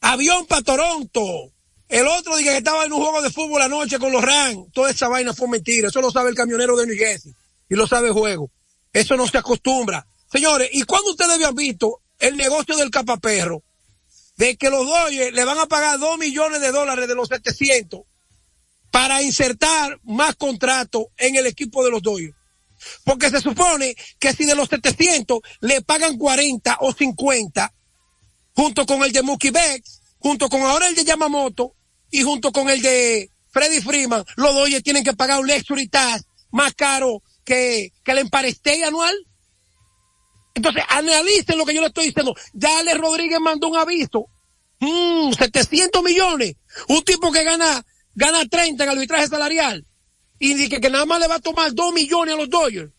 avión 0.00 0.46
para 0.46 0.62
Toronto. 0.62 1.50
El 1.88 2.06
otro 2.06 2.36
dije 2.36 2.50
que 2.50 2.58
estaba 2.58 2.84
en 2.84 2.92
un 2.92 3.02
juego 3.02 3.22
de 3.22 3.30
fútbol 3.30 3.62
anoche 3.62 3.98
con 3.98 4.12
los 4.12 4.22
Rams. 4.22 4.70
Toda 4.72 4.92
esa 4.92 5.08
vaina 5.08 5.34
fue 5.34 5.48
mentira. 5.48 5.88
Eso 5.88 6.00
lo 6.00 6.12
sabe 6.12 6.30
el 6.30 6.36
camionero 6.36 6.76
de 6.76 6.86
New 6.86 6.96
Jersey. 6.96 7.34
Y 7.68 7.74
lo 7.74 7.88
sabe 7.88 8.06
el 8.06 8.14
juego. 8.14 8.52
Eso 8.92 9.16
no 9.16 9.26
se 9.26 9.36
acostumbra. 9.36 10.06
Señores, 10.30 10.70
¿y 10.74 10.84
cuándo 10.84 11.10
ustedes 11.10 11.32
habían 11.32 11.56
visto 11.56 12.02
el 12.20 12.36
negocio 12.36 12.76
del 12.76 12.92
capaperro? 12.92 13.64
De 14.40 14.56
que 14.56 14.70
los 14.70 14.86
Dodgers 14.86 15.34
le 15.34 15.44
van 15.44 15.58
a 15.58 15.66
pagar 15.66 15.98
dos 15.98 16.16
millones 16.16 16.62
de 16.62 16.72
dólares 16.72 17.06
de 17.06 17.14
los 17.14 17.28
700 17.28 18.00
para 18.90 19.22
insertar 19.22 20.00
más 20.02 20.34
contratos 20.34 21.08
en 21.18 21.36
el 21.36 21.46
equipo 21.46 21.84
de 21.84 21.90
los 21.90 22.00
Dodgers. 22.00 22.34
Porque 23.04 23.28
se 23.28 23.42
supone 23.42 23.94
que 24.18 24.32
si 24.32 24.46
de 24.46 24.54
los 24.54 24.70
700 24.70 25.40
le 25.60 25.82
pagan 25.82 26.16
40 26.16 26.78
o 26.80 26.90
50, 26.90 27.74
junto 28.54 28.86
con 28.86 29.04
el 29.04 29.12
de 29.12 29.20
Mookie 29.20 29.50
Betts, 29.50 30.00
junto 30.18 30.48
con 30.48 30.62
ahora 30.62 30.88
el 30.88 30.94
de 30.94 31.04
Yamamoto 31.04 31.74
y 32.10 32.22
junto 32.22 32.50
con 32.50 32.70
el 32.70 32.80
de 32.80 33.30
Freddy 33.50 33.82
Freeman, 33.82 34.24
los 34.36 34.54
Dodgers 34.54 34.82
tienen 34.82 35.04
que 35.04 35.12
pagar 35.12 35.40
un 35.40 35.48
luxury 35.48 35.90
más 36.50 36.72
caro 36.72 37.22
que, 37.44 37.92
el 38.06 38.18
empareste 38.18 38.82
anual. 38.84 39.14
Entonces, 40.60 40.84
analicen 40.88 41.56
lo 41.58 41.64
que 41.64 41.74
yo 41.74 41.80
le 41.80 41.86
estoy 41.88 42.06
diciendo. 42.08 42.34
Dale 42.52 42.94
Rodríguez 42.94 43.40
mandó 43.40 43.68
un 43.68 43.76
aviso. 43.78 44.26
Mm, 44.80 45.32
700 45.32 46.02
millones. 46.02 46.56
Un 46.88 47.02
tipo 47.02 47.32
que 47.32 47.42
gana, 47.44 47.84
gana 48.14 48.44
30 48.46 48.84
en 48.84 48.90
arbitraje 48.90 49.26
salarial. 49.26 49.86
y 50.38 50.54
dice 50.54 50.80
que 50.80 50.88
nada 50.90 51.04
más 51.04 51.20
le 51.20 51.28
va 51.28 51.34
a 51.36 51.40
tomar 51.40 51.72
2 51.74 51.92
millones 51.92 52.34
a 52.34 52.36
los 52.38 52.48
Dodgers. 52.48 52.90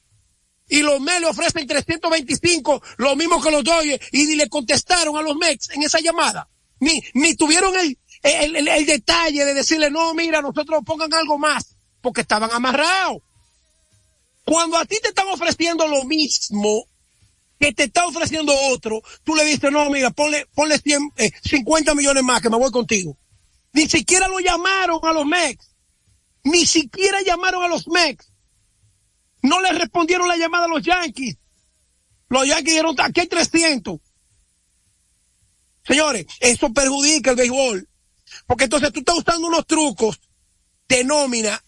Y 0.70 0.82
los 0.84 1.02
Mets 1.02 1.22
le 1.22 1.28
ofrecen 1.28 1.68
325, 1.68 2.82
lo 2.98 3.16
mismo 3.16 3.42
que 3.42 3.50
los 3.52 3.64
Dodgers, 3.64 4.08
y 4.12 4.26
ni 4.26 4.36
le 4.36 4.48
contestaron 4.48 5.18
a 5.18 5.22
los 5.22 5.36
Mets 5.36 5.70
en 5.72 5.82
esa 5.84 6.00
llamada. 6.00 6.48
Ni, 6.80 7.02
ni 7.14 7.36
tuvieron 7.36 7.76
el, 7.78 7.98
el- 8.24 8.68
el 8.68 8.86
detalle 8.86 9.44
de 9.46 9.54
decirle, 9.54 9.90
no, 9.92 10.14
mira, 10.14 10.42
nosotros 10.42 10.82
pongan 10.86 11.14
algo 11.14 11.38
más, 11.40 11.76
porque 12.02 12.22
estaban 12.22 12.52
amarrados. 12.52 13.18
Cuando 14.46 14.78
a 14.78 14.86
ti 14.86 14.98
te 15.02 15.10
están 15.10 15.28
ofreciendo 15.30 15.88
lo 15.88 16.04
mismo 16.06 16.86
que 17.62 17.74
te 17.74 17.84
está 17.84 18.08
ofreciendo 18.08 18.54
otro, 18.72 19.04
tú 19.24 19.36
le 19.36 19.46
dices, 19.46 19.72
no, 19.72 19.88
mira, 19.92 20.10
ponle, 20.10 20.48
ponle 20.56 20.80
100, 20.80 21.12
eh, 21.18 21.32
50 21.44 21.94
millones 21.94 22.24
más, 22.24 22.42
que 22.42 22.50
me 22.50 22.58
voy 22.58 22.72
contigo. 22.72 23.16
Ni 23.74 23.88
siquiera 23.88 24.28
lo 24.28 24.40
llamaron 24.40 25.00
a 25.04 25.14
los 25.14 25.28
Mex. 25.28 25.76
Ni 26.44 26.66
siquiera 26.66 27.22
llamaron 27.22 27.64
a 27.64 27.68
los 27.68 27.88
Mex. 27.88 28.34
No 29.44 29.62
le 29.62 29.74
respondieron 29.74 30.28
la 30.28 30.38
llamada 30.38 30.66
a 30.66 30.70
los 30.70 30.82
Yankees. 30.82 31.38
Los 32.30 32.48
Yankees 32.48 32.66
dijeron, 32.66 32.96
aquí 32.98 33.22
hay 33.22 33.28
300. 33.28 34.00
Señores, 35.86 36.26
eso 36.40 36.74
perjudica 36.74 37.32
el 37.32 37.38
béisbol. 37.38 37.88
Porque 38.48 38.64
entonces 38.64 38.92
tú 38.92 39.02
estás 39.02 39.20
usando 39.20 39.48
unos 39.48 39.68
trucos 39.68 40.20
de 40.88 41.04
nómina. 41.04 41.64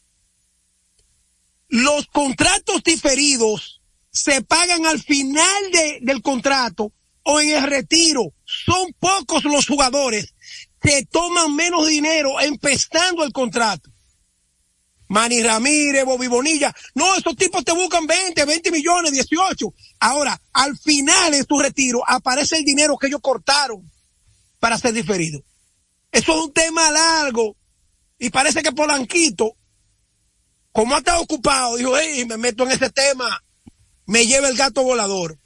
Los 1.68 2.08
contratos 2.08 2.82
diferidos 2.84 3.73
se 4.14 4.42
pagan 4.44 4.86
al 4.86 5.02
final 5.02 5.72
de- 5.72 6.00
del 6.02 6.22
contrato 6.22 6.92
o 7.24 7.42
en 7.42 7.50
el 7.50 7.64
retiro. 7.64 8.32
Son 8.46 8.94
pocos 9.00 9.44
los 9.46 9.66
jugadores 9.68 10.34
que 10.80 11.06
toman 11.06 11.56
menos 11.56 11.88
dinero 11.88 12.40
empezando 12.40 13.24
el 13.24 13.34
contrato. 13.34 13.90
Manny 15.08 15.44
Ramírez, 15.44 16.06
Bobby 16.06 16.28
Bonilla. 16.28 16.74
No, 16.96 17.16
esos 17.16 17.36
tipos 17.36 17.64
te 17.64 17.72
buscan 17.72 18.06
20, 18.08 18.46
20 18.46 18.72
millones, 18.72 19.12
18. 19.12 19.74
Ahora, 20.00 20.40
al 20.54 20.78
final 20.78 21.32
de 21.32 21.44
su 21.48 21.60
retiro 21.60 22.02
aparece 22.08 22.58
el 22.58 22.64
dinero 22.66 22.98
que 22.98 23.08
ellos 23.08 23.22
cortaron 23.22 23.90
para 24.60 24.78
ser 24.78 24.94
diferido. 24.94 25.42
Eso 26.12 26.32
es 26.38 26.46
un 26.46 26.54
tema 26.54 26.90
largo. 26.92 27.56
Y 28.18 28.30
parece 28.30 28.64
que 28.64 28.72
Polanquito, 28.72 29.56
como 30.72 30.96
ha 30.96 31.00
estado 31.00 31.22
ocupado, 31.22 31.76
dijo, 31.78 31.98
hey, 31.98 32.26
me 32.26 32.38
meto 32.38 32.64
en 32.64 32.72
ese 32.72 32.90
tema, 32.90 33.44
me 34.06 34.26
lleva 34.26 34.48
el 34.50 34.56
gato 34.58 34.84
volador. 34.84 35.38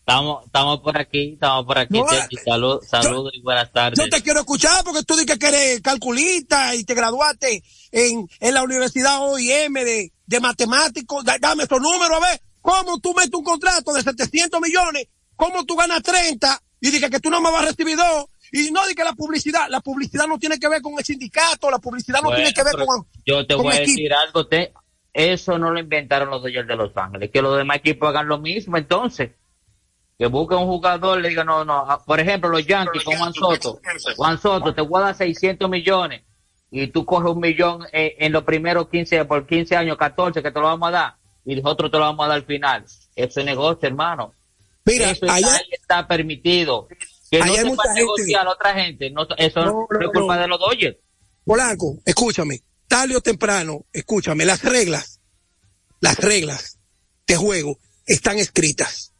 Estamos, 0.00 0.44
estamos 0.46 0.80
por 0.80 0.98
aquí, 0.98 1.34
estamos 1.34 1.64
por 1.66 1.78
aquí. 1.78 2.00
No. 2.00 2.06
Salud, 2.44 2.80
saludos 2.82 3.32
y 3.34 3.42
buenas 3.42 3.70
tardes. 3.70 3.96
Yo 3.98 4.08
te 4.08 4.20
quiero 4.22 4.40
escuchar 4.40 4.82
porque 4.82 5.04
tú 5.04 5.14
dices 5.14 5.38
que 5.38 5.46
eres 5.46 5.80
calculista 5.82 6.74
y 6.74 6.82
te 6.82 6.94
graduaste 6.94 7.62
en, 7.92 8.28
en 8.40 8.54
la 8.54 8.62
Universidad 8.64 9.20
OIM 9.30 9.72
de, 9.74 10.12
de 10.26 10.40
matemáticos. 10.40 11.24
Da- 11.24 11.38
Dame 11.38 11.62
esos 11.64 11.80
números, 11.80 12.10
a 12.16 12.28
ver, 12.28 12.40
¿cómo 12.60 12.98
tú 12.98 13.14
metes 13.14 13.34
un 13.34 13.44
contrato 13.44 13.92
de 13.92 14.02
700 14.02 14.60
millones? 14.60 15.06
¿Cómo 15.36 15.64
tú 15.64 15.76
ganas 15.76 16.02
30? 16.02 16.60
Y 16.80 16.90
dices 16.90 17.08
que 17.10 17.20
tú 17.20 17.30
no 17.30 17.40
me 17.40 17.50
vas 17.52 17.62
a 17.62 17.66
recibir 17.66 17.96
dos. 17.96 18.24
Y 18.52 18.72
no 18.72 18.80
dices 18.80 18.96
que 18.96 19.04
la 19.04 19.12
publicidad, 19.12 19.68
la 19.68 19.80
publicidad 19.80 20.26
no 20.26 20.38
tiene 20.40 20.58
que 20.58 20.68
ver 20.68 20.82
con 20.82 20.94
el 20.98 21.04
sindicato, 21.04 21.70
la 21.70 21.78
publicidad 21.78 22.18
no 22.20 22.30
Bueno, 22.30 22.36
tiene 22.38 22.52
que 22.52 22.64
ver 22.64 22.74
con... 22.84 23.06
Yo 23.24 23.46
te 23.46 23.54
con 23.54 23.62
voy 23.64 23.76
a 23.76 23.80
decir 23.80 24.12
algo. 24.12 24.44
Te, 24.48 24.72
eso 25.12 25.58
no 25.58 25.70
lo 25.70 25.80
inventaron 25.80 26.30
los 26.30 26.42
Dodgers 26.42 26.68
de 26.68 26.76
Los 26.76 26.96
Ángeles. 26.96 27.30
Que 27.32 27.42
los 27.42 27.56
demás 27.56 27.78
equipos 27.78 28.08
hagan 28.08 28.28
lo 28.28 28.38
mismo 28.38 28.76
entonces. 28.76 29.30
Que 30.18 30.26
busquen 30.26 30.58
un 30.58 30.66
jugador, 30.66 31.20
le 31.20 31.30
digan, 31.30 31.46
no, 31.46 31.64
no. 31.64 31.84
ah, 31.90 32.02
Por 32.04 32.20
ejemplo, 32.20 32.50
los 32.50 32.66
Yankees 32.66 33.02
con 33.04 33.16
Juan 33.16 33.32
Soto. 33.32 33.80
Juan 34.16 34.38
Soto, 34.38 34.74
te 34.74 34.82
voy 34.82 35.00
a 35.00 35.06
dar 35.06 35.14
600 35.14 35.68
millones. 35.70 36.22
Y 36.70 36.86
tú 36.88 37.04
coges 37.04 37.30
un 37.32 37.40
millón 37.40 37.86
eh, 37.92 38.16
en 38.18 38.30
los 38.32 38.44
primeros 38.44 38.88
15, 38.88 39.24
por 39.24 39.46
15 39.46 39.76
años, 39.76 39.96
14, 39.96 40.42
que 40.42 40.50
te 40.52 40.60
lo 40.60 40.66
vamos 40.66 40.88
a 40.88 40.92
dar. 40.92 41.14
Y 41.44 41.56
nosotros 41.56 41.90
te 41.90 41.96
lo 41.98 42.04
vamos 42.04 42.24
a 42.24 42.28
dar 42.28 42.36
al 42.36 42.44
final. 42.44 42.84
Eso 43.16 43.40
es 43.40 43.46
negocio, 43.46 43.88
hermano. 43.88 44.32
Mira, 44.84 45.10
eso 45.10 45.26
allá- 45.28 45.54
ahí 45.56 45.62
está 45.72 46.06
permitido. 46.06 46.86
Que 47.30 47.38
no 47.40 47.54
se 47.54 47.64
pueda 47.74 47.94
negociar 47.94 48.46
a 48.46 48.50
otra 48.50 48.74
gente. 48.74 49.10
No, 49.10 49.26
eso 49.36 49.64
No, 49.64 49.86
es 50.00 50.08
culpa 50.12 50.36
de 50.38 50.48
los 50.48 50.58
Dodgers. 50.60 50.96
Polanco, 51.44 51.98
escúchame, 52.04 52.60
tarde 52.90 53.14
o 53.14 53.20
temprano, 53.20 53.86
escúchame, 53.92 54.44
las 54.44 54.64
reglas, 54.64 55.20
las 56.00 56.16
reglas 56.18 56.80
de 57.24 57.36
juego 57.36 57.78
están 58.04 58.36
escritas. 58.38 59.12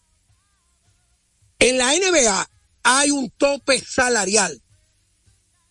En 1.60 1.78
la 1.78 1.94
NBA 1.94 2.50
hay 2.82 3.12
un 3.12 3.30
tope 3.30 3.80
salarial. 3.80 4.60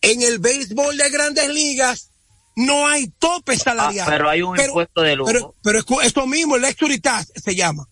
En 0.02 0.22
el 0.22 0.40
béisbol 0.40 0.96
de 0.96 1.10
grandes 1.10 1.50
ligas 1.50 2.12
no 2.56 2.88
hay 2.88 3.10
tope 3.20 3.58
salarial. 3.58 4.08
Ah, 4.08 4.12
pero 4.12 4.30
hay 4.30 4.44
un 4.44 4.58
impuesto 4.58 5.02
de 5.02 5.18
lujo. 5.18 5.30
Pero, 5.30 5.56
pero 5.62 6.02
esto 6.02 6.26
mismo, 6.26 6.56
el 6.56 6.62
luxury 6.62 7.02
tax 7.02 7.34
se 7.36 7.54
llama. 7.54 7.86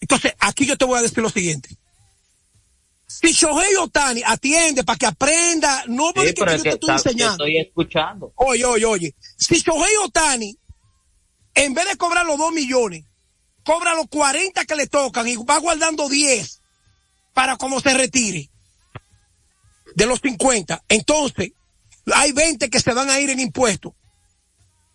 Entonces, 0.00 0.32
aquí 0.38 0.64
yo 0.64 0.78
te 0.78 0.86
voy 0.86 0.98
a 0.98 1.02
decir 1.02 1.18
lo 1.18 1.28
siguiente. 1.28 1.76
Si 3.12 3.32
Shohei 3.32 3.74
Otani 3.76 4.22
atiende 4.24 4.84
para 4.84 4.96
que 4.96 5.06
aprenda, 5.06 5.82
no 5.88 6.08
Sí, 6.08 6.12
porque 6.14 6.34
pero 6.34 6.50
yo 6.52 6.56
es 6.56 6.62
te 6.62 6.68
que 6.68 6.74
estoy 6.74 6.90
enseñando. 6.94 7.44
estoy 7.44 7.58
escuchando. 7.58 8.32
Oye, 8.36 8.64
oye, 8.64 8.84
oye. 8.86 9.14
Si 9.36 9.56
Shohei 9.56 9.96
Otani, 10.04 10.56
en 11.54 11.74
vez 11.74 11.88
de 11.88 11.96
cobrar 11.96 12.24
los 12.24 12.38
2 12.38 12.52
millones, 12.52 13.04
cobra 13.64 13.94
los 13.94 14.06
40 14.08 14.64
que 14.64 14.76
le 14.76 14.86
tocan 14.86 15.26
y 15.26 15.36
va 15.36 15.58
guardando 15.58 16.08
10 16.08 16.62
para 17.34 17.56
como 17.56 17.80
se 17.80 17.94
retire 17.94 18.48
de 19.96 20.06
los 20.06 20.20
50, 20.20 20.84
entonces 20.88 21.50
hay 22.14 22.30
20 22.32 22.70
que 22.70 22.78
se 22.80 22.94
van 22.94 23.10
a 23.10 23.18
ir 23.18 23.30
en 23.30 23.40
impuestos. 23.40 23.92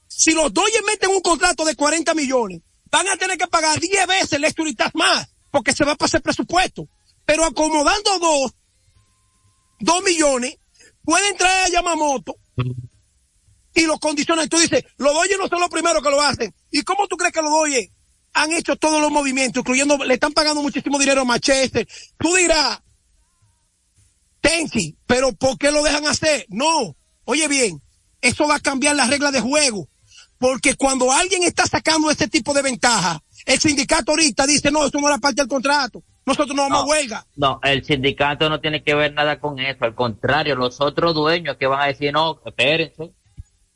Si 0.07 0.31
los 0.31 0.53
Dodgers 0.53 0.85
meten 0.87 1.09
un 1.09 1.21
contrato 1.21 1.65
de 1.65 1.75
40 1.75 2.13
millones, 2.13 2.61
van 2.89 3.07
a 3.09 3.17
tener 3.17 3.37
que 3.37 3.47
pagar 3.47 3.77
10 3.79 4.07
veces 4.07 4.33
el 4.33 4.45
Esturitas 4.45 4.91
más, 4.95 5.27
porque 5.51 5.73
se 5.73 5.83
va 5.83 5.91
a 5.91 5.97
pasar 5.97 6.21
presupuesto. 6.21 6.87
Pero 7.25 7.45
acomodando 7.45 8.19
dos, 8.19 8.55
dos 9.79 10.03
millones, 10.03 10.57
pueden 11.03 11.35
traer 11.37 11.65
a 11.65 11.69
Yamamoto 11.69 12.35
y 13.73 13.85
los 13.85 13.99
condicionan. 13.99 14.45
Y 14.45 14.49
tú 14.49 14.57
dices, 14.57 14.83
los 14.97 15.13
Dodgers 15.13 15.39
no 15.39 15.47
son 15.47 15.59
los 15.59 15.69
primeros 15.69 16.01
que 16.01 16.09
lo 16.09 16.21
hacen. 16.21 16.53
¿Y 16.71 16.81
cómo 16.83 17.07
tú 17.07 17.17
crees 17.17 17.33
que 17.33 17.41
los 17.41 17.51
Dodgers 17.51 17.89
han 18.33 18.51
hecho 18.53 18.75
todos 18.75 19.01
los 19.01 19.11
movimientos, 19.11 19.61
incluyendo, 19.61 19.97
le 19.97 20.13
están 20.13 20.33
pagando 20.33 20.61
muchísimo 20.61 20.97
dinero 20.97 21.21
a 21.21 21.25
Manchester? 21.25 21.87
Tú 22.17 22.33
dirás, 22.35 22.79
Tenchi, 24.41 24.97
pero 25.05 25.33
¿por 25.33 25.57
qué 25.57 25.71
lo 25.71 25.83
dejan 25.83 26.05
hacer? 26.07 26.45
No. 26.49 26.95
Oye 27.25 27.47
bien, 27.47 27.81
eso 28.21 28.47
va 28.47 28.55
a 28.55 28.59
cambiar 28.59 28.95
las 28.95 29.09
reglas 29.09 29.33
de 29.33 29.41
juego. 29.41 29.89
Porque 30.37 30.75
cuando 30.75 31.11
alguien 31.11 31.43
está 31.43 31.65
sacando 31.65 32.11
este 32.11 32.27
tipo 32.27 32.53
de 32.53 32.61
ventaja, 32.61 33.23
el 33.45 33.59
sindicato 33.59 34.11
ahorita 34.11 34.45
dice, 34.45 34.69
no, 34.69 34.85
eso 34.85 34.99
no 34.99 35.07
era 35.07 35.17
parte 35.17 35.41
del 35.41 35.47
contrato. 35.47 36.03
Nosotros 36.25 36.55
no 36.55 36.63
vamos 36.63 36.81
a 36.81 36.85
huelga. 36.85 37.25
No, 37.35 37.59
el 37.63 37.83
sindicato 37.83 38.49
no 38.49 38.59
tiene 38.59 38.83
que 38.83 38.95
ver 38.95 39.13
nada 39.13 39.39
con 39.39 39.59
eso. 39.59 39.85
Al 39.85 39.93
contrario, 39.95 40.55
los 40.55 40.81
otros 40.81 41.13
dueños 41.13 41.57
que 41.57 41.67
van 41.67 41.81
a 41.81 41.85
decir, 41.87 42.11
no, 42.11 42.41
espérense. 42.45 43.11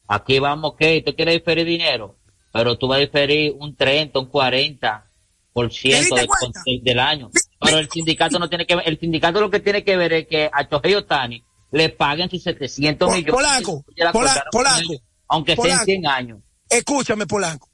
Aquí 0.08 0.39
vamos, 0.39 0.74
que 0.78 1.02
¿Tú 1.06 1.16
quieres 1.16 1.36
diferir 1.36 1.66
dinero? 1.66 2.18
Pero 2.52 2.78
tú 2.78 2.88
vas 2.88 2.97
a 2.97 3.02
diferir 3.02 3.54
un 3.60 3.76
30, 3.76 4.18
un 4.20 4.26
40 4.26 5.06
por 5.54 5.72
ciento 5.72 6.16
¿Te 6.16 6.28
del, 6.82 7.00
año. 7.00 7.30
Pero 7.60 7.78
el 7.78 7.89
sindicato 7.89 8.39
no 8.39 8.50
tiene 8.50 8.66
que 8.66 8.76
ver, 8.76 8.88
el 8.88 9.00
sindicato 9.00 9.39
lo 9.39 9.52
que 9.52 9.60
tiene 9.60 9.84
que 9.84 9.97
ver 9.97 10.14
es 10.14 10.28
que 10.28 10.50
a 10.52 10.68
Chohei 10.68 10.95
Otani 10.95 11.43
le 11.72 11.89
paguen 11.89 12.30
sus 12.30 12.41
700 12.41 13.08
Pol- 13.08 13.16
millones. 13.18 13.34
Polaco, 13.36 13.86
Pola- 14.12 14.45
Polaco, 14.52 14.80
ellos, 14.80 15.02
aunque 15.28 15.56
sean 15.56 15.66
Polaco. 15.68 15.86
100 15.86 16.08
años. 16.08 16.39
Escúchame, 16.68 17.28
Polanco. 17.28 17.68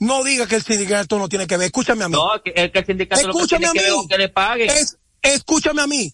No 0.00 0.24
diga 0.24 0.46
que 0.46 0.56
el 0.56 0.62
sindicato 0.62 1.18
no 1.18 1.28
tiene 1.28 1.46
que 1.46 1.56
ver. 1.56 1.66
Escúchame 1.66 2.04
a 2.04 2.08
mí. 2.08 2.14
No, 2.14 2.30
que, 2.42 2.50
el 2.56 2.84
sindicato 2.86 3.28
lo 3.28 3.34
que 3.34 3.46
tiene 3.46 3.66
a 3.66 3.72
que 3.72 3.80
ver 3.80 3.92
mí. 3.92 4.08
que 4.08 4.18
le 4.18 4.28
paguen. 4.30 4.70
Es- 4.70 4.96
escúchame 5.22 5.82
a 5.82 5.86
mí. 5.86 6.12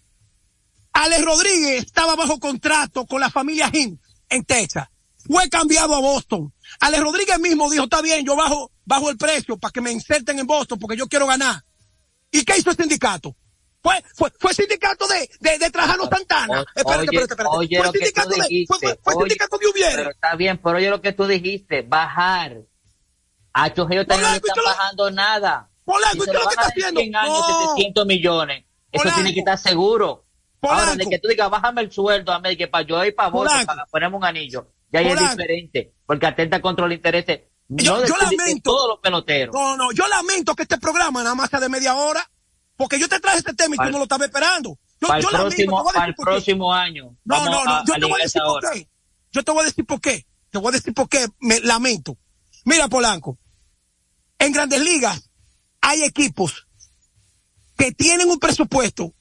Alex 0.93 1.25
Rodríguez 1.25 1.85
estaba 1.85 2.17
bajo 2.17 2.39
contrato 2.41 3.07
con 3.07 3.21
la 3.21 3.31
familia 3.31 3.71
Jim 3.71 3.99
en 4.29 4.45
Texas. 4.45 4.89
Fue 5.25 5.49
cambiado 5.49 5.95
a 5.95 6.01
Boston. 6.01 6.53
Alex 6.81 7.03
Rodríguez 7.03 7.39
mismo 7.39 7.71
dijo, 7.71 7.85
está 7.85 8.01
bien, 8.03 8.25
yo 8.27 8.35
bajo, 8.37 8.71
bajo 8.85 9.11
el 9.11 9.17
precio 9.17 9.57
para 9.57 9.73
que 9.73 9.81
me 9.81 9.93
inserten 9.93 10.39
en 10.39 10.47
Boston 10.47 10.79
porque 10.79 10.97
yo 10.97 11.07
quiero 11.07 11.27
ganar. 11.27 11.63
¿Y 12.31 12.45
qué 12.45 12.59
hizo 12.59 12.71
el 12.71 12.77
sindicato? 12.77 13.37
Fue, 13.83 14.03
fue, 14.17 14.33
fue 14.41 14.51
el 14.51 14.57
sindicato 14.57 15.07
de, 15.07 15.31
de, 15.41 15.59
de 15.59 15.71
Trajano 15.71 16.09
Santana. 16.09 16.63
O- 16.63 16.65
espérate, 16.75 17.09
oye, 17.11 17.21
espérate, 17.23 17.33
espérate. 17.35 17.57
oye 17.57 17.79
fue 17.79 17.93
sindicato 17.93 18.29
de, 18.31 18.65
fue, 18.67 18.79
fue, 18.79 19.15
oye, 19.15 19.19
sindicato 19.29 19.59
de 19.59 19.67
Ubiere. 19.69 19.95
Pero 19.97 20.11
está 20.11 20.35
bien, 20.35 20.61
pero 20.63 20.77
oye 20.79 20.91
lo 20.91 21.01
que 21.01 21.13
tú 21.13 21.27
dijiste, 21.27 21.83
bajar. 21.83 22.63
A 23.59 23.73
Chohei 23.73 23.99
Otani 23.99 24.23
no 24.23 24.33
le 24.33 24.41
Polanco, 24.41 24.47
están 24.49 24.63
¿y 24.63 24.67
bajando 24.67 25.11
nada. 25.11 25.71
Polanco, 25.85 26.25
Si 26.25 26.31
¿y 26.31 26.33
qué 26.33 26.37
es 26.37 26.43
lo 26.43 26.49
que 26.49 26.55
está 26.55 26.63
haciendo? 26.69 27.01
100 27.01 27.17
años, 27.17 27.39
No. 27.49 27.75
700 27.75 28.07
millones. 28.07 28.65
Eso 28.93 29.03
Polanco. 29.03 29.15
tiene 29.17 29.33
que 29.35 29.41
estar 29.41 29.59
seguro. 29.59 30.25
Ahora, 30.63 30.81
de 30.81 30.87
Polanco. 30.93 31.11
que 31.11 31.19
tú 31.21 31.29
digas, 31.29 31.49
bájame 31.51 31.81
el 31.83 31.93
sueldo 31.93 32.33
a 32.33 32.41
mí, 32.41 32.57
que 32.57 32.67
para 32.69 32.87
yo 32.87 33.05
ir 33.05 33.15
para 33.15 33.29
vos, 33.31 33.47
Polanco. 33.47 33.67
para 33.67 33.87
ponerme 33.87 34.17
un 34.17 34.25
anillo. 34.25 34.69
Ya 34.93 35.01
ahí 35.01 35.07
es 35.09 35.15
Polanco. 35.15 35.37
diferente, 35.37 35.95
porque 36.07 36.27
atenta 36.27 36.61
contra 36.61 36.93
intereses. 36.93 37.41
Yo- 37.69 37.97
no 38.01 38.07
yo 38.07 38.15
de 38.15 38.37
lamento. 38.37 38.71
todos 38.71 38.89
los 38.91 38.99
peloteros. 39.01 39.55
No, 39.55 39.77
no, 39.77 39.91
yo 39.93 40.07
lamento 40.07 40.55
que 40.55 40.63
este 40.65 40.79
programa 40.79 41.23
nada 41.23 41.35
más 41.35 41.49
sea 41.51 41.59
de 41.61 41.69
media 41.69 41.95
hora, 41.97 42.29
porque 42.77 42.99
yo 42.99 43.09
te 43.09 43.19
traje 43.21 43.39
este 43.39 43.55
tema 43.55 43.75
y 43.75 43.79
Para 43.79 43.87
tú 43.87 43.89
el- 43.89 43.93
no 43.93 43.99
lo 43.99 44.05
estabas 44.05 44.27
esperando. 44.29 44.79
Yo, 45.01 45.09
para 45.09 45.19
el 45.19 45.25
yo 45.25 45.31
lamento, 45.31 45.49
próximo, 45.57 45.79
a 45.81 45.93
para 45.93 46.07
el 46.07 46.15
próximo 46.15 46.73
año. 46.75 47.17
No, 47.25 47.45
no, 47.45 47.65
no, 47.65 47.71
a- 47.75 47.85
yo 47.87 47.95
a 47.95 47.99
te 47.99 48.05
voy 48.07 48.21
a 48.21 48.25
decir 48.25 48.43
por 48.45 48.71
qué. 48.71 48.89
Yo 49.33 49.43
te 49.43 49.51
voy 49.53 49.63
a 49.63 49.65
decir 49.65 49.87
por 49.87 50.01
qué. 50.01 50.27
Te 50.51 50.59
voy 50.59 50.69
a 50.69 50.73
decir 50.73 50.95
por 50.95 51.09
qué 51.09 51.27
me 51.41 51.61
lamento. 51.61 52.17
Mira, 52.65 52.89
Polanco, 52.89 53.39
en 54.39 54.53
grandes 54.53 54.81
ligas 54.81 55.31
hay 55.81 56.03
equipos 56.03 56.67
que 57.77 57.93
tienen 57.93 58.31
un 58.31 58.39
presupuesto 58.39 59.15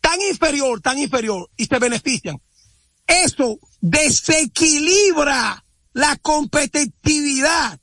tan 0.00 0.20
inferior, 0.22 0.80
tan 0.80 0.98
inferior 0.98 1.50
y 1.56 1.66
se 1.66 1.78
benefician. 1.78 2.40
Eso 3.06 3.58
desequilibra 3.80 5.64
la 5.92 6.16
competitividad. 6.16 7.80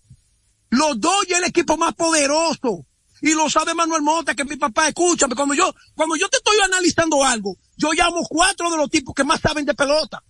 Los 0.69 0.99
dos 0.99 1.25
y 1.28 1.34
el 1.34 1.43
equipo 1.43 1.78
más 1.78 1.93
poderoso. 1.95 2.86
Y 3.21 3.34
lo 3.34 3.49
sabe 3.49 3.73
Manuel 3.73 4.03
Mota, 4.03 4.36
que 4.36 4.45
mi 4.45 4.57
papá, 4.57 4.89
escúchame, 4.89 5.36
cuando 5.36 5.55
yo, 5.55 5.73
cuando 5.95 6.15
yo 6.15 6.30
te 6.30 6.38
estoy 6.38 6.57
analizando 6.63 7.23
algo, 7.23 7.57
yo 7.75 7.91
llamo 7.93 8.21
cuatro 8.30 8.69
de 8.69 8.78
los 8.78 8.89
tipos 8.89 9.15
que 9.15 9.23
más 9.23 9.41
saben 9.41 9.65
de 9.65 9.73
pelota. 9.73 10.23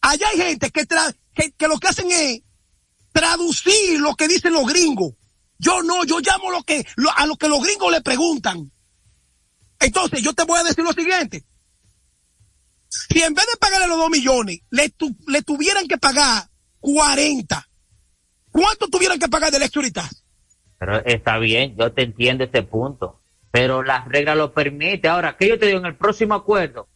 Allá 0.00 0.28
hay 0.28 0.38
gente 0.38 0.70
que, 0.70 0.84
tra 0.84 1.14
que 1.34 1.68
lo 1.68 1.78
que 1.78 1.88
hacen 1.88 2.10
es 2.10 2.42
traducir 3.12 4.00
lo 4.00 4.14
que 4.14 4.28
dicen 4.28 4.52
los 4.52 4.66
gringos. 4.66 5.14
Yo 5.58 5.82
no, 5.82 6.04
yo 6.04 6.18
llamo 6.20 6.50
lo 6.50 6.62
que, 6.64 6.84
lo, 6.96 7.10
a 7.16 7.26
lo 7.26 7.36
que 7.36 7.48
los 7.48 7.62
gringos 7.62 7.92
le 7.92 8.00
preguntan. 8.00 8.72
Entonces, 9.78 10.22
yo 10.22 10.32
te 10.32 10.44
voy 10.44 10.58
a 10.58 10.64
decir 10.64 10.84
lo 10.84 10.92
siguiente. 10.92 11.44
Si 12.88 13.22
en 13.22 13.34
vez 13.34 13.46
de 13.46 13.56
pagarle 13.58 13.86
los 13.86 13.98
dos 13.98 14.10
millones, 14.10 14.60
le, 14.70 14.90
tu, 14.90 15.16
le 15.28 15.42
tuvieran 15.42 15.86
que 15.86 15.98
pagar 15.98 16.44
40, 16.80 17.68
¿cuánto 18.50 18.88
tuvieran 18.88 19.18
que 19.18 19.28
pagar 19.28 19.52
de 19.52 19.58
lecturitas? 19.60 20.24
Pero 20.78 21.04
está 21.04 21.38
bien, 21.38 21.76
yo 21.76 21.92
te 21.92 22.02
entiendo 22.02 22.44
este 22.44 22.62
punto. 22.62 23.20
Pero 23.52 23.82
las 23.82 24.08
reglas 24.08 24.36
lo 24.36 24.52
permiten. 24.52 25.10
Ahora, 25.10 25.36
que 25.36 25.48
yo 25.48 25.58
te 25.58 25.66
digo 25.66 25.78
en 25.78 25.86
el 25.86 25.96
próximo 25.96 26.34
acuerdo, 26.34 26.88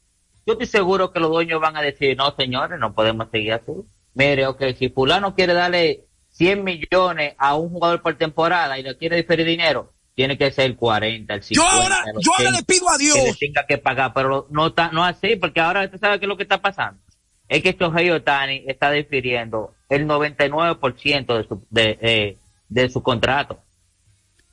yo 0.46 0.54
estoy 0.54 0.66
seguro 0.66 1.12
que 1.12 1.20
los 1.20 1.30
dueños 1.30 1.60
van 1.60 1.76
a 1.76 1.82
decir, 1.82 2.16
no, 2.16 2.34
señores, 2.34 2.80
no 2.80 2.94
podemos 2.94 3.28
seguir 3.30 3.52
así. 3.52 3.72
Mire, 4.14 4.46
ok, 4.46 4.62
si 4.78 4.88
fulano 4.88 5.34
quiere 5.34 5.52
darle 5.52 6.05
100 6.36 6.64
millones 6.64 7.34
a 7.38 7.54
un 7.56 7.70
jugador 7.70 8.02
por 8.02 8.16
temporada 8.16 8.78
y 8.78 8.82
le 8.82 8.96
quiere 8.96 9.16
diferir 9.16 9.46
dinero, 9.46 9.92
tiene 10.14 10.36
que 10.38 10.50
ser 10.50 10.66
el 10.66 10.76
40, 10.76 11.34
el 11.34 11.42
50. 11.42 11.54
Yo 11.54 11.82
ahora, 11.82 12.04
yo 12.20 12.32
ahora 12.32 12.50
80, 12.50 12.50
le 12.50 12.62
pido 12.64 12.88
a 12.90 12.98
Dios. 12.98 13.14
Que 13.16 13.22
le 13.24 13.34
tenga 13.34 13.66
que 13.66 13.78
pagar, 13.78 14.12
pero 14.14 14.46
no 14.50 14.68
está, 14.68 14.90
no 14.90 15.04
así, 15.04 15.36
porque 15.36 15.60
ahora 15.60 15.90
tú 15.90 15.98
sabes 15.98 16.18
qué 16.18 16.24
es 16.26 16.28
lo 16.28 16.36
que 16.36 16.42
está 16.44 16.60
pasando. 16.60 17.00
Es 17.48 17.62
que 17.62 17.72
Shohei 17.78 18.10
Otani 18.10 18.64
está 18.66 18.90
difiriendo 18.90 19.74
el 19.88 20.06
99% 20.06 21.36
de 21.36 21.48
su, 21.48 21.66
de, 21.70 21.98
eh, 22.00 22.36
de 22.68 22.88
su 22.90 23.02
contrato. 23.02 23.60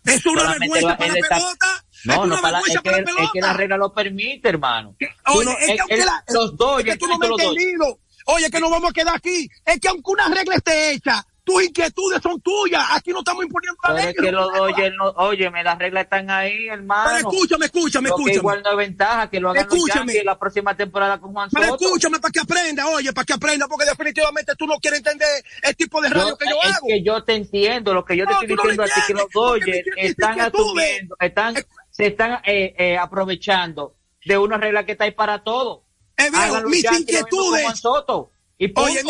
Es 0.05 0.25
una 0.25 0.41
Solamente 0.41 0.69
vergüenza 0.73 0.97
para 0.97 1.05
él 1.07 1.13
la 1.13 1.19
está- 1.19 1.35
pelota. 1.35 1.67
No, 2.05 2.23
es 2.23 2.29
no, 2.29 2.41
para, 2.41 2.59
es, 2.59 2.65
que, 2.65 2.81
para 2.81 2.97
la 2.97 3.23
es 3.23 3.29
que 3.31 3.41
la 3.41 3.53
regla 3.53 3.77
lo 3.77 3.93
permite, 3.93 4.49
hermano. 4.49 4.95
Oye, 5.33 5.45
no- 5.45 5.57
es 5.57 5.81
que 5.87 5.97
la, 6.05 6.23
los 6.33 6.57
dos, 6.57 6.79
es 6.79 6.85
que 6.85 6.97
tú 6.97 7.07
no 7.07 7.17
me 7.17 7.25
has 7.27 7.31
entendido. 7.31 7.99
Oye, 8.25 8.49
que 8.51 8.59
nos 8.59 8.69
vamos 8.69 8.89
a 8.89 8.93
quedar 8.93 9.15
aquí. 9.15 9.49
Es 9.65 9.79
que 9.79 9.87
aunque 9.87 10.11
una 10.11 10.27
regla 10.27 10.55
esté 10.55 10.91
hecha, 10.91 11.25
tus 11.43 11.61
inquietudes 11.63 12.21
son 12.21 12.39
tuyas. 12.41 12.81
Aquí 12.91 13.11
no 13.11 13.19
estamos 13.19 13.43
imponiendo 13.43 13.77
la 13.83 13.89
Pero 13.95 14.01
ley. 14.05 14.13
es 14.15 14.21
que 14.21 14.31
los 14.31 14.53
Dodgers 14.53 14.95
no, 14.97 15.09
óyeme, 15.17 15.63
las 15.63 15.77
reglas 15.77 16.03
están 16.05 16.29
ahí, 16.29 16.67
hermano. 16.67 17.09
Pero 17.13 17.17
escúchame, 17.29 17.65
escúchame, 17.65 18.09
Lo 18.09 18.15
que 18.15 18.21
escúchame. 18.21 18.37
igual 18.37 18.61
no 18.63 18.71
es 18.71 18.77
ventaja 18.77 19.29
que 19.29 19.39
lo 19.39 19.49
hagan 19.49 19.63
Escúchame. 19.63 20.23
La 20.23 20.39
próxima 20.39 20.75
temporada 20.77 21.19
con 21.19 21.33
Juan 21.33 21.49
Pero 21.51 21.67
Soto. 21.67 21.85
escúchame 21.85 22.19
para 22.19 22.31
que 22.31 22.39
aprenda, 22.39 22.87
oye, 22.87 23.11
para 23.11 23.25
que 23.25 23.33
aprenda, 23.33 23.67
porque 23.67 23.85
definitivamente 23.85 24.53
tú 24.57 24.65
no 24.67 24.75
quieres 24.77 24.99
entender 24.99 25.27
el 25.63 25.75
tipo 25.75 26.01
de 26.01 26.09
radio 26.09 26.29
Yo- 26.29 26.37
que 26.37 26.45
yo 26.49 26.55
es 26.63 26.75
hago. 26.77 26.87
que 26.87 27.03
yo 27.03 27.23
te 27.23 27.35
entiendo, 27.35 27.93
lo 27.93 28.05
que 28.05 28.15
yo 28.17 28.25
te 28.25 28.31
No, 28.33 28.41
estoy 28.41 28.55
no 28.55 28.61
diciendo 28.63 28.83
a 28.83 28.85
ti 28.87 29.01
que 29.07 29.13
los 29.13 29.27
Dodgers 29.33 29.87
están 29.97 30.39
asumiendo, 30.39 31.15
están, 31.19 31.55
se 31.89 32.07
están 32.07 32.41
eh, 32.45 32.73
eh, 32.77 32.97
aprovechando 32.97 33.95
de 34.25 34.37
una 34.37 34.57
regla 34.57 34.85
que 34.85 34.93
está 34.93 35.03
ahí 35.03 35.11
para 35.11 35.43
todo. 35.43 35.83
Eh, 36.17 36.29
mis 36.67 36.83
Yankees 36.83 37.01
inquietudes- 37.01 37.75
Soto. 37.75 38.29
Y. 38.57 38.71
Oye, 38.75 39.01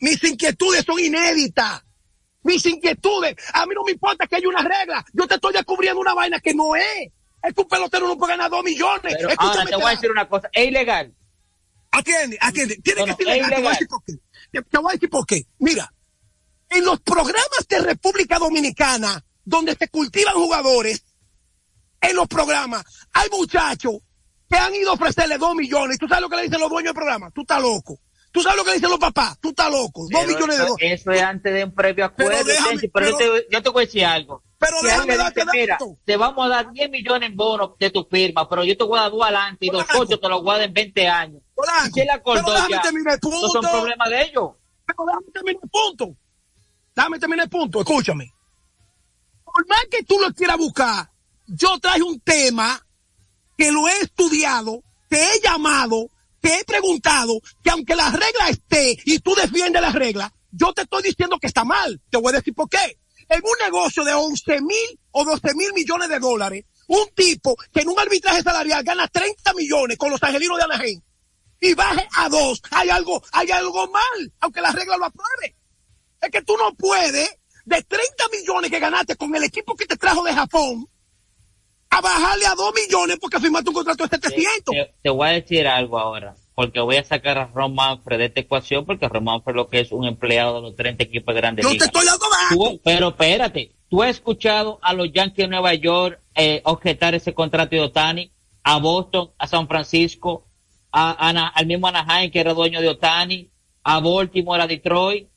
mis, 0.00 0.24
inquietudes 0.24 0.84
son 0.84 0.98
inéditas. 0.98 1.82
Mis 2.42 2.64
inquietudes. 2.66 3.36
A 3.52 3.66
mí 3.66 3.74
no 3.74 3.82
me 3.84 3.92
importa 3.92 4.26
que 4.26 4.36
haya 4.36 4.48
una 4.48 4.62
regla. 4.62 5.04
Yo 5.12 5.26
te 5.26 5.34
estoy 5.34 5.52
descubriendo 5.52 6.00
una 6.00 6.14
vaina 6.14 6.40
que 6.40 6.54
no 6.54 6.74
es. 6.76 7.12
Es 7.42 7.54
que 7.54 7.60
un 7.60 7.68
pelotero 7.68 8.06
no 8.08 8.16
puede 8.18 8.32
ganar 8.32 8.50
dos 8.50 8.64
millones. 8.64 9.14
Pero 9.16 9.28
Escúchame, 9.28 9.58
ahora 9.58 9.66
te 9.70 9.76
voy 9.76 9.84
a 9.86 9.90
decir 9.90 10.10
una 10.10 10.28
cosa, 10.28 10.48
es 10.52 10.66
ilegal. 10.68 11.14
Atiende, 11.90 12.38
atiende. 12.40 12.76
Tiene 12.82 13.00
No, 13.00 13.06
que 13.06 13.10
no, 13.12 13.16
ser 13.16 13.28
es 13.28 13.32
legal. 13.34 13.50
Te 13.50 13.56
voy 13.56 13.56
a 13.56 13.58
ilegal. 13.58 13.72
decir 13.72 13.88
por 13.88 14.04
qué. 14.04 14.12
Te, 14.50 14.62
te 14.62 14.78
voy 14.78 14.90
a 14.90 14.92
decir 14.94 15.10
por 15.10 15.26
qué. 15.26 15.46
Mira, 15.58 15.92
en 16.70 16.84
los 16.84 17.00
programas 17.00 17.66
de 17.68 17.78
República 17.80 18.38
Dominicana, 18.38 19.24
donde 19.44 19.74
se 19.76 19.88
cultivan 19.88 20.34
jugadores, 20.34 21.04
en 22.00 22.16
los 22.16 22.28
programas, 22.28 22.84
hay 23.12 23.28
muchachos 23.30 23.94
que 24.48 24.56
han 24.56 24.74
ido 24.74 24.90
a 24.90 24.94
ofrecerle 24.94 25.36
dos 25.38 25.54
millones. 25.54 25.98
¿Tú 25.98 26.06
sabes 26.08 26.22
lo 26.22 26.28
que 26.28 26.36
le 26.36 26.42
dicen 26.42 26.60
los 26.60 26.70
dueños 26.70 26.90
del 26.90 26.94
programa? 26.94 27.30
Tú 27.30 27.42
estás 27.42 27.60
loco. 27.60 27.98
¿Tú 28.30 28.42
sabes 28.42 28.58
lo 28.58 28.64
que 28.64 28.74
dicen 28.74 28.90
los 28.90 28.98
papás? 28.98 29.38
Tú 29.40 29.48
estás 29.50 29.70
loco. 29.70 30.06
Dos 30.10 30.26
millones 30.26 30.58
de 30.58 30.64
dólares. 30.64 30.76
eso 31.00 31.10
es 31.12 31.22
antes 31.22 31.52
de 31.54 31.64
un 31.64 31.74
previo 31.74 32.04
acuerdo, 32.04 32.30
Pero 32.32 32.44
déjame- 32.44 32.68
Tenchi, 32.70 32.88
pero, 32.88 33.10
yo, 33.10 33.16
te, 33.16 33.46
yo 33.50 33.62
te 33.62 33.68
voy 33.70 33.82
a 33.82 33.86
decir 33.86 34.04
algo. 34.04 34.42
Pero 34.58 34.80
Si 34.80 34.86
déjame 34.86 35.16
darte 35.16 35.44
mira, 35.52 35.78
te 36.04 36.16
vamos 36.16 36.44
a 36.46 36.48
dar 36.48 36.72
10 36.72 36.90
millones 36.90 37.30
en 37.30 37.36
bonos 37.36 37.70
de 37.78 37.90
tu 37.90 38.04
firma, 38.10 38.48
pero 38.48 38.64
yo 38.64 38.76
te 38.76 38.84
voy 38.84 38.98
a 38.98 39.02
dar 39.02 39.10
dos 39.12 39.22
adelante 39.22 39.66
y 39.66 39.70
los 39.70 39.84
ocho 39.96 40.18
te 40.18 40.28
los 40.28 40.42
voy 40.42 40.50
a 40.54 40.58
dar 40.58 40.66
en 40.66 40.74
20 40.74 41.08
años. 41.08 41.42
¿Y 41.86 41.90
quién 41.92 42.06
la 42.08 42.14
acordó 42.14 42.42
pero 42.44 42.68
ya? 42.68 42.80
el 42.88 42.96
Esos 42.96 43.20
son 43.52 43.62
punto. 43.62 43.70
problemas 43.70 44.10
de 44.10 44.22
ellos. 44.22 44.50
Pero 44.84 45.04
déjame 45.06 45.26
terminar 45.32 45.60
el 45.62 45.70
punto. 45.70 46.16
Déjame 46.94 47.18
terminar 47.18 47.44
el 47.44 47.50
punto. 47.50 47.78
Escúchame. 47.80 48.32
Por 49.44 49.66
más 49.68 49.84
que 49.90 50.02
tú 50.04 50.18
lo 50.18 50.32
quieras 50.34 50.56
buscar, 50.58 51.10
yo 51.46 51.78
traje 51.78 52.02
un 52.02 52.20
tema 52.20 52.84
que 53.56 53.72
lo 53.72 53.88
he 53.88 53.98
estudiado, 54.00 54.82
que 55.08 55.16
he 55.22 55.40
llamado, 55.40 56.08
que 56.40 56.54
he 56.54 56.64
preguntado, 56.64 57.40
que 57.62 57.70
aunque 57.70 57.94
la 57.94 58.10
regla 58.10 58.48
esté 58.48 58.96
y 59.04 59.18
tú 59.20 59.34
defiendes 59.34 59.82
la 59.82 59.92
regla, 59.92 60.32
yo 60.50 60.72
te 60.72 60.82
estoy 60.82 61.02
diciendo 61.02 61.38
que 61.38 61.46
está 61.46 61.64
mal. 61.64 62.00
Te 62.10 62.18
voy 62.18 62.32
a 62.32 62.36
decir 62.38 62.54
por 62.54 62.68
qué. 62.68 62.98
En 63.28 63.42
un 63.42 63.64
negocio 63.64 64.04
de 64.04 64.14
11 64.14 64.60
mil 64.62 65.00
o 65.10 65.24
12 65.24 65.54
mil 65.54 65.72
millones 65.74 66.08
de 66.08 66.18
dólares, 66.18 66.64
un 66.86 67.08
tipo 67.14 67.56
que 67.72 67.80
en 67.80 67.88
un 67.88 67.98
arbitraje 67.98 68.42
salarial 68.42 68.82
gana 68.82 69.06
30 69.08 69.52
millones 69.54 69.98
con 69.98 70.10
los 70.10 70.22
angelinos 70.22 70.56
de 70.56 70.64
Anaheim 70.64 71.00
y 71.60 71.74
baje 71.74 72.06
a 72.16 72.28
dos, 72.28 72.62
hay 72.70 72.88
algo, 72.88 73.22
hay 73.32 73.50
algo 73.50 73.88
mal, 73.88 74.32
aunque 74.40 74.60
la 74.60 74.70
regla 74.70 74.96
lo 74.96 75.06
apruebe. 75.06 75.56
Es 76.20 76.30
que 76.30 76.42
tú 76.42 76.56
no 76.56 76.72
puedes, 76.74 77.36
de 77.64 77.82
30 77.82 78.28
millones 78.32 78.70
que 78.70 78.78
ganaste 78.78 79.16
con 79.16 79.34
el 79.34 79.44
equipo 79.44 79.76
que 79.76 79.86
te 79.86 79.96
trajo 79.96 80.22
de 80.22 80.32
Japón, 80.32 80.88
a 81.90 82.00
bajarle 82.00 82.46
a 82.46 82.54
2 82.54 82.72
millones 82.74 83.18
porque 83.20 83.40
firmaste 83.40 83.70
un 83.70 83.74
contrato 83.74 84.04
de 84.06 84.10
700. 84.16 84.74
Te, 84.74 84.94
te 85.02 85.10
voy 85.10 85.28
a 85.28 85.32
decir 85.32 85.66
algo 85.66 85.98
ahora, 85.98 86.34
porque 86.54 86.80
voy 86.80 86.96
a 86.96 87.04
sacar 87.04 87.38
a 87.38 87.46
Ron 87.46 87.74
Manfred 87.74 88.18
de 88.18 88.24
esta 88.26 88.40
ecuación, 88.40 88.84
porque 88.84 89.08
Ron 89.08 89.24
Manfred 89.24 89.54
lo 89.56 89.68
que 89.68 89.80
es 89.80 89.92
un 89.92 90.04
empleado 90.06 90.56
de 90.56 90.62
los 90.62 90.76
30 90.76 91.04
equipos 91.04 91.34
grandes 91.34 91.64
Yo 91.64 91.70
te 91.76 91.84
estoy 91.84 92.04
dando. 92.04 92.26
Tú- 92.50 92.80
pero 92.84 93.08
espérate, 93.08 93.72
tú 93.88 94.02
has 94.02 94.10
escuchado 94.10 94.78
a 94.82 94.92
los 94.92 95.10
Yankees 95.12 95.44
de 95.44 95.48
Nueva 95.48 95.74
York 95.74 96.20
eh, 96.34 96.60
objetar 96.64 97.14
ese 97.14 97.32
contrato 97.34 97.74
de 97.74 97.80
Otani, 97.82 98.30
a 98.62 98.78
Boston, 98.78 99.30
a 99.38 99.46
San 99.46 99.66
Francisco, 99.66 100.44
a, 100.92 101.28
Ana- 101.28 101.48
al 101.48 101.66
mismo 101.66 101.86
Anaheim 101.88 102.30
que 102.30 102.40
era 102.40 102.52
dueño 102.54 102.80
de 102.80 102.88
Otani, 102.88 103.50
a 103.82 104.00
Baltimore, 104.00 104.62
a 104.62 104.66
Detroit. 104.66 105.28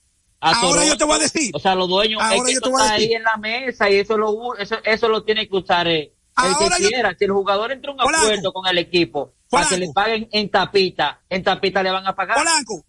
A 0.43 0.49
Ahora 0.55 0.61
Toronto. 0.69 0.87
yo 0.87 0.97
te 0.97 1.03
voy 1.05 1.15
a 1.15 1.19
decir. 1.19 1.51
O 1.53 1.59
sea, 1.59 1.75
los 1.75 1.87
dueños, 1.87 2.19
es 2.19 2.27
Ahora 2.27 2.45
que 2.45 2.51
yo 2.53 2.57
eso 2.57 2.61
te 2.61 2.69
voy 2.71 2.81
a 2.81 2.85
está 2.85 2.95
ahí 2.95 3.13
en 3.13 3.23
la 3.23 3.37
mesa 3.37 3.89
y 3.91 3.95
eso 3.97 4.17
lo, 4.17 4.55
eso, 4.57 4.75
eso 4.83 5.07
lo 5.07 5.23
tiene 5.23 5.47
que 5.47 5.55
usar 5.55 5.87
eh, 5.87 6.11
el 6.37 6.53
Ahora 6.53 6.77
que 6.77 6.83
yo- 6.83 6.89
quiera. 6.89 7.15
Si 7.17 7.25
el 7.25 7.31
jugador 7.31 7.71
entra 7.71 7.91
a 7.91 7.93
un 7.93 7.99
Polanco. 7.99 8.25
acuerdo 8.25 8.53
con 8.53 8.67
el 8.67 8.77
equipo 8.77 9.33
para 9.49 9.67
que 9.67 9.77
le 9.77 9.91
paguen 9.93 10.27
en 10.31 10.49
tapita, 10.49 11.21
en 11.29 11.43
tapita 11.43 11.83
le 11.83 11.91
van 11.91 12.07
a 12.07 12.15
pagar. 12.15 12.37
Polanco, 12.37 12.85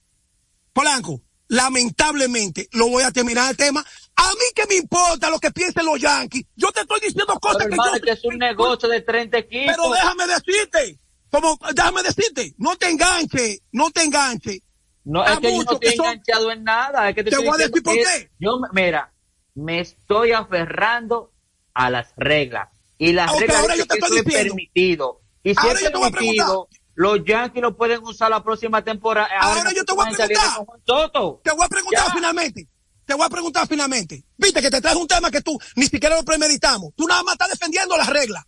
Polanco, 0.73 1.21
lamentablemente, 1.49 2.69
lo 2.73 2.89
voy 2.89 3.03
a 3.03 3.11
terminar 3.11 3.51
el 3.51 3.57
tema. 3.57 3.85
A 4.17 4.29
mí 4.33 4.45
que 4.55 4.67
me 4.67 4.77
importa 4.77 5.31
lo 5.31 5.39
que 5.39 5.51
piensen 5.51 5.85
los 5.87 6.01
Yankees. 6.01 6.45
Yo 6.57 6.71
te 6.71 6.81
estoy 6.83 7.01
diciendo 7.01 7.35
cosas 7.41 7.67
Pero 7.69 7.71
que 7.71 7.99
yo... 7.99 8.05
que 8.05 8.11
es 8.13 8.25
un 8.25 8.39
negocio 8.39 8.89
de 8.89 9.01
30 9.01 9.39
equipos. 9.39 9.75
Pero 9.77 9.91
déjame 9.93 10.27
decirte, 10.27 10.99
como, 11.31 11.59
déjame 11.75 12.03
decirte, 12.03 12.55
no 12.59 12.77
te 12.77 12.91
enganche, 12.91 13.61
no 13.73 13.91
te 13.91 14.03
enganche. 14.05 14.63
No, 15.05 15.25
es 15.25 15.39
que 15.41 15.51
yo 15.51 15.57
no 15.57 15.63
estoy 15.63 15.79
que 15.81 15.97
son- 15.97 16.07
enganchado 16.07 16.51
en 16.53 16.63
nada. 16.65 17.09
Es 17.09 17.15
que 17.17 17.25
te, 17.25 17.31
Te 17.31 17.39
voy 17.39 17.49
a 17.49 17.57
decir 17.57 17.83
por 17.83 17.95
que 17.95 18.03
qué. 18.03 18.31
Yo, 18.39 18.61
mira, 18.73 19.13
me 19.55 19.81
estoy 19.81 20.33
aferrando 20.33 21.33
a 21.75 21.91
las 21.91 22.13
reglas. 22.17 22.69
Y 23.05 23.13
las 23.13 23.29
Ah, 23.31 23.33
ok, 23.33 23.41
reglas 23.41 23.67
que 23.89 23.99
eso 23.99 24.15
es 24.17 24.23
permitido. 24.23 25.21
Y 25.43 25.51
si 25.55 25.57
Ahora 25.59 25.73
es 25.75 25.81
yo 25.83 25.91
te 25.91 25.99
voy 25.99 26.09
a 26.09 26.11
permitido, 26.13 26.69
los 26.95 27.25
Yankees 27.25 27.63
lo 27.63 27.77
pueden 27.77 28.01
usar 28.05 28.31
la 28.31 28.45
próxima 28.45 28.85
temporada. 28.85 29.29
Ahora 29.41 29.73
yo 29.75 29.85
te 29.85 29.93
voy 29.93 30.07
a 30.07 30.11
preguntar. 30.15 31.41
Te 31.43 31.51
voy 31.51 31.65
a 31.65 31.69
preguntar 31.69 32.07
Ya. 32.07 32.15
finalmente. 32.15 32.69
Te 33.05 33.15
voy 33.15 33.27
a 33.27 33.29
preguntar 33.29 33.67
finalmente. 33.67 34.25
Viste 34.37 34.63
que 34.63 34.71
te 34.71 34.81
traes 34.81 34.97
un 34.97 35.09
tema 35.09 35.33
que 35.33 35.41
tú 35.41 35.59
ni 35.75 35.87
siquiera 35.87 36.15
lo 36.15 36.23
premeditamos. 36.25 36.93
Tú 36.95 37.09
nada 37.09 37.25
más 37.25 37.33
estás 37.33 37.51
defendiendo 37.51 37.97
las 37.97 38.09
reglas. 38.09 38.45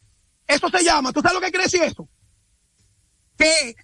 Eso 0.46 0.68
se 0.70 0.84
llama. 0.84 1.12
¿Tú 1.12 1.20
sabes 1.20 1.34
lo 1.34 1.40
que 1.40 1.50
quiere 1.50 1.64
decir 1.64 1.82
eso? 1.82 2.09
Que 3.36 3.74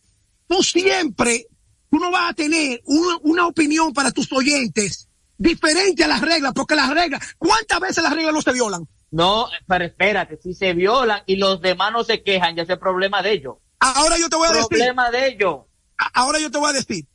tú 0.47 0.63
siempre, 0.63 1.47
tú 1.91 1.99
no 1.99 2.13
vas 2.13 2.31
a 2.31 2.35
tener 2.35 2.81
una, 2.85 3.19
una 3.23 3.47
opinión 3.49 3.93
para 3.93 4.13
tus 4.13 4.31
oyentes 4.33 5.09
diferente 5.37 6.05
a 6.05 6.09
las 6.09 6.21
reglas, 6.21 6.53
porque 6.55 6.77
las 6.77 6.91
reglas, 6.91 7.35
¿cuántas 7.39 7.81
veces 7.81 8.05
las 8.05 8.13
reglas 8.15 8.33
no 8.35 8.43
se 8.43 8.53
violan? 8.53 8.87
No, 9.11 9.49
pero 9.67 9.85
espérate, 9.85 10.37
si 10.37 10.55
se 10.55 10.73
violan 10.73 11.23
y 11.27 11.37
los 11.37 11.61
demás 11.61 11.93
no 11.93 12.05
se 12.05 12.23
quejan, 12.23 12.55
ya 12.55 12.63
es 12.63 12.69
el 12.71 12.79
problema 12.79 13.23
de 13.23 13.33
ellos. 13.33 13.57
Ahora 13.81 14.17
yo 14.19 14.29
te 14.29 14.37
voy 14.37 14.49
a 14.49 14.53
decir. 14.53 14.69
Problema 14.69 15.11
de 15.11 15.27
ellos. 15.29 15.57
Ahora 16.15 16.39
yo 16.39 16.51
te 16.51 16.59
voy 16.59 16.71
a 16.71 16.75
decir. 16.75 17.07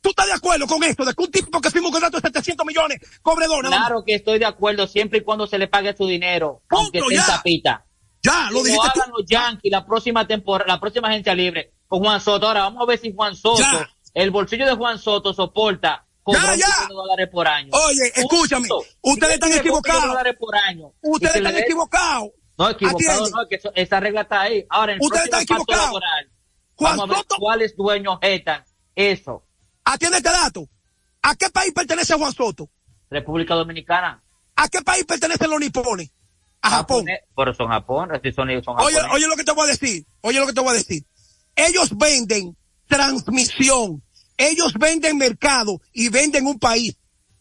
¿Tú 0.00 0.10
estás 0.10 0.26
de 0.26 0.32
acuerdo 0.32 0.66
con 0.66 0.82
esto? 0.84 1.04
De 1.04 1.12
que 1.12 1.22
un 1.22 1.30
tipo 1.30 1.60
que 1.60 1.70
firma 1.70 1.88
un 1.88 1.92
contrato 1.92 2.18
de 2.20 2.28
700 2.28 2.64
millones 2.64 3.00
cobre 3.20 3.48
más? 3.48 3.60
Claro 3.60 4.04
que 4.04 4.14
estoy 4.14 4.38
de 4.38 4.46
acuerdo 4.46 4.86
siempre 4.86 5.18
y 5.18 5.22
cuando 5.22 5.46
se 5.46 5.58
le 5.58 5.66
pague 5.66 5.96
su 5.96 6.06
dinero, 6.06 6.62
aunque 6.68 6.98
esté 6.98 7.14
en 7.14 7.20
ya. 7.20 7.26
tapita. 7.26 7.84
Ya, 8.22 8.48
lo 8.50 8.62
dijiste 8.62 8.88
tú. 8.94 9.00
hagan 9.00 9.10
los 9.16 9.26
Yankees 9.26 9.72
la 9.72 9.86
próxima 9.86 10.26
temporada, 10.26 10.72
la 10.72 10.80
próxima 10.80 11.08
agencia 11.08 11.34
libre 11.34 11.72
con 11.88 12.00
Juan 12.00 12.20
Soto. 12.20 12.46
Ahora 12.46 12.62
vamos 12.62 12.82
a 12.82 12.86
ver 12.86 12.98
si 12.98 13.12
Juan 13.12 13.34
Soto, 13.34 13.60
Ya. 13.60 13.88
el 14.14 14.30
bolsillo 14.30 14.66
de 14.66 14.74
Juan 14.74 14.98
Soto 14.98 15.32
soporta 15.34 16.06
ya. 16.34 16.86
dólares 16.88 17.28
por 17.30 17.46
año. 17.48 17.70
Oye, 17.72 18.12
escúchame, 18.14 18.68
Punto. 18.68 18.84
ustedes 19.02 19.34
están 19.34 19.52
equivocados. 19.52 20.16
por 20.38 20.56
año, 20.56 20.92
Ustedes 21.02 21.34
le 21.42 21.48
están 21.48 21.62
equivocados. 21.62 22.30
No, 22.58 22.70
equivocado 22.70 23.10
Atiende. 23.12 23.30
no, 23.30 23.48
que 23.48 23.54
eso- 23.56 23.72
esa 23.74 24.00
regla 24.00 24.22
está 24.22 24.40
ahí. 24.42 24.64
Ahora, 24.68 24.92
en 24.92 24.98
el 24.98 25.04
Ustedes 25.04 25.24
están 25.26 25.42
equivocados. 25.42 25.84
laboral, 25.84 26.30
Juan 26.74 26.96
vamos 26.96 27.04
a 27.04 27.06
ver 27.08 27.16
Soto- 27.18 27.36
cuáles 27.38 27.76
dueños 27.76 28.18
jetan 28.20 28.64
eso. 28.96 29.44
Atiende 29.84 30.16
este 30.18 30.30
dato. 30.30 30.68
¿A 31.22 31.34
qué 31.36 31.50
país 31.50 31.72
pertenece 31.72 32.14
Juan 32.14 32.32
Soto? 32.32 32.68
República 33.10 33.54
Dominicana. 33.54 34.22
¿A 34.56 34.68
qué 34.68 34.82
país 34.82 35.04
pertenecen 35.04 35.48
los 35.50 35.60
nipones? 35.60 36.10
A 36.60 36.70
Japón. 36.70 37.04
Japone- 37.06 37.20
Pero 37.36 37.54
son 37.54 37.68
Japón, 37.68 38.10
así 38.12 38.32
son, 38.32 38.48
son 38.64 38.74
Oye, 38.80 38.96
japoneses. 38.96 39.10
oye 39.12 39.26
lo 39.28 39.36
que 39.36 39.44
te 39.44 39.52
voy 39.52 39.64
a 39.64 39.70
decir. 39.70 40.04
Oye 40.22 40.40
lo 40.40 40.46
que 40.48 40.52
te 40.52 40.60
voy 40.60 40.70
a 40.70 40.72
decir. 40.74 41.04
Ellos 41.54 41.96
venden 41.96 42.56
transmisión. 42.88 44.02
Ellos 44.38 44.72
venden 44.78 45.18
mercado 45.18 45.80
y 45.92 46.08
venden 46.08 46.46
un 46.46 46.58
país. 46.58 46.96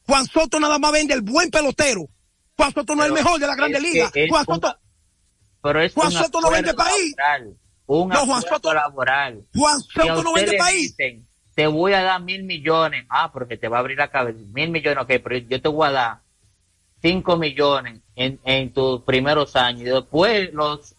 Juan 0.06 0.26
Soto 0.26 0.60
nada 0.60 0.78
más 0.80 0.92
vende 0.92 1.14
el 1.14 1.22
buen 1.22 1.50
pelotero. 1.50 2.08
Juan 2.58 2.74
Soto 2.74 2.96
no 2.96 3.04
es 3.04 3.08
el 3.10 3.14
mejor 3.14 3.40
de 3.40 3.48
la 3.48 3.56
Grande 3.56 3.80
Liga. 3.80 4.12
Juan 4.30 4.46
un- 4.48 4.56
Soto, 4.56 4.78
Pero 5.62 5.82
es 5.82 5.94
Juan 5.94 6.08
un 6.08 6.14
Soto 6.14 6.42
no 6.42 6.50
vende 6.52 6.74
país. 6.74 7.16
laboral, 7.18 7.54
un 7.86 8.10
No, 8.10 8.26
Juan 8.26 8.42
Soto- 8.42 8.74
laboral. 8.74 9.46
Juan 9.56 9.80
Soto 9.82 10.24
no 10.24 10.34
vende 10.34 10.58
país. 10.58 10.98
dicen, 10.98 11.28
te 11.56 11.68
voy 11.68 11.94
a 11.94 12.02
dar 12.02 12.22
mil 12.22 12.44
millones. 12.44 13.06
Ah, 13.10 13.32
porque 13.32 13.58
te 13.58 13.68
va 13.68 13.78
a 13.78 13.80
abrir 13.82 13.98
la 13.98 14.10
cabeza. 14.10 14.40
Mil 14.54 14.70
millones, 14.72 15.04
ok, 15.04 15.08
pero 15.24 15.38
yo 15.38 15.62
te 15.62 15.68
voy 15.70 15.88
a 15.88 15.92
dar 15.92 16.20
cinco 17.02 17.38
millones 17.38 18.02
en, 18.16 18.40
en 18.44 18.74
tus 18.74 19.02
primeros 19.04 19.56
años. 19.56 19.82
Y 19.82 19.86
después 19.86 20.52
los, 20.54 20.96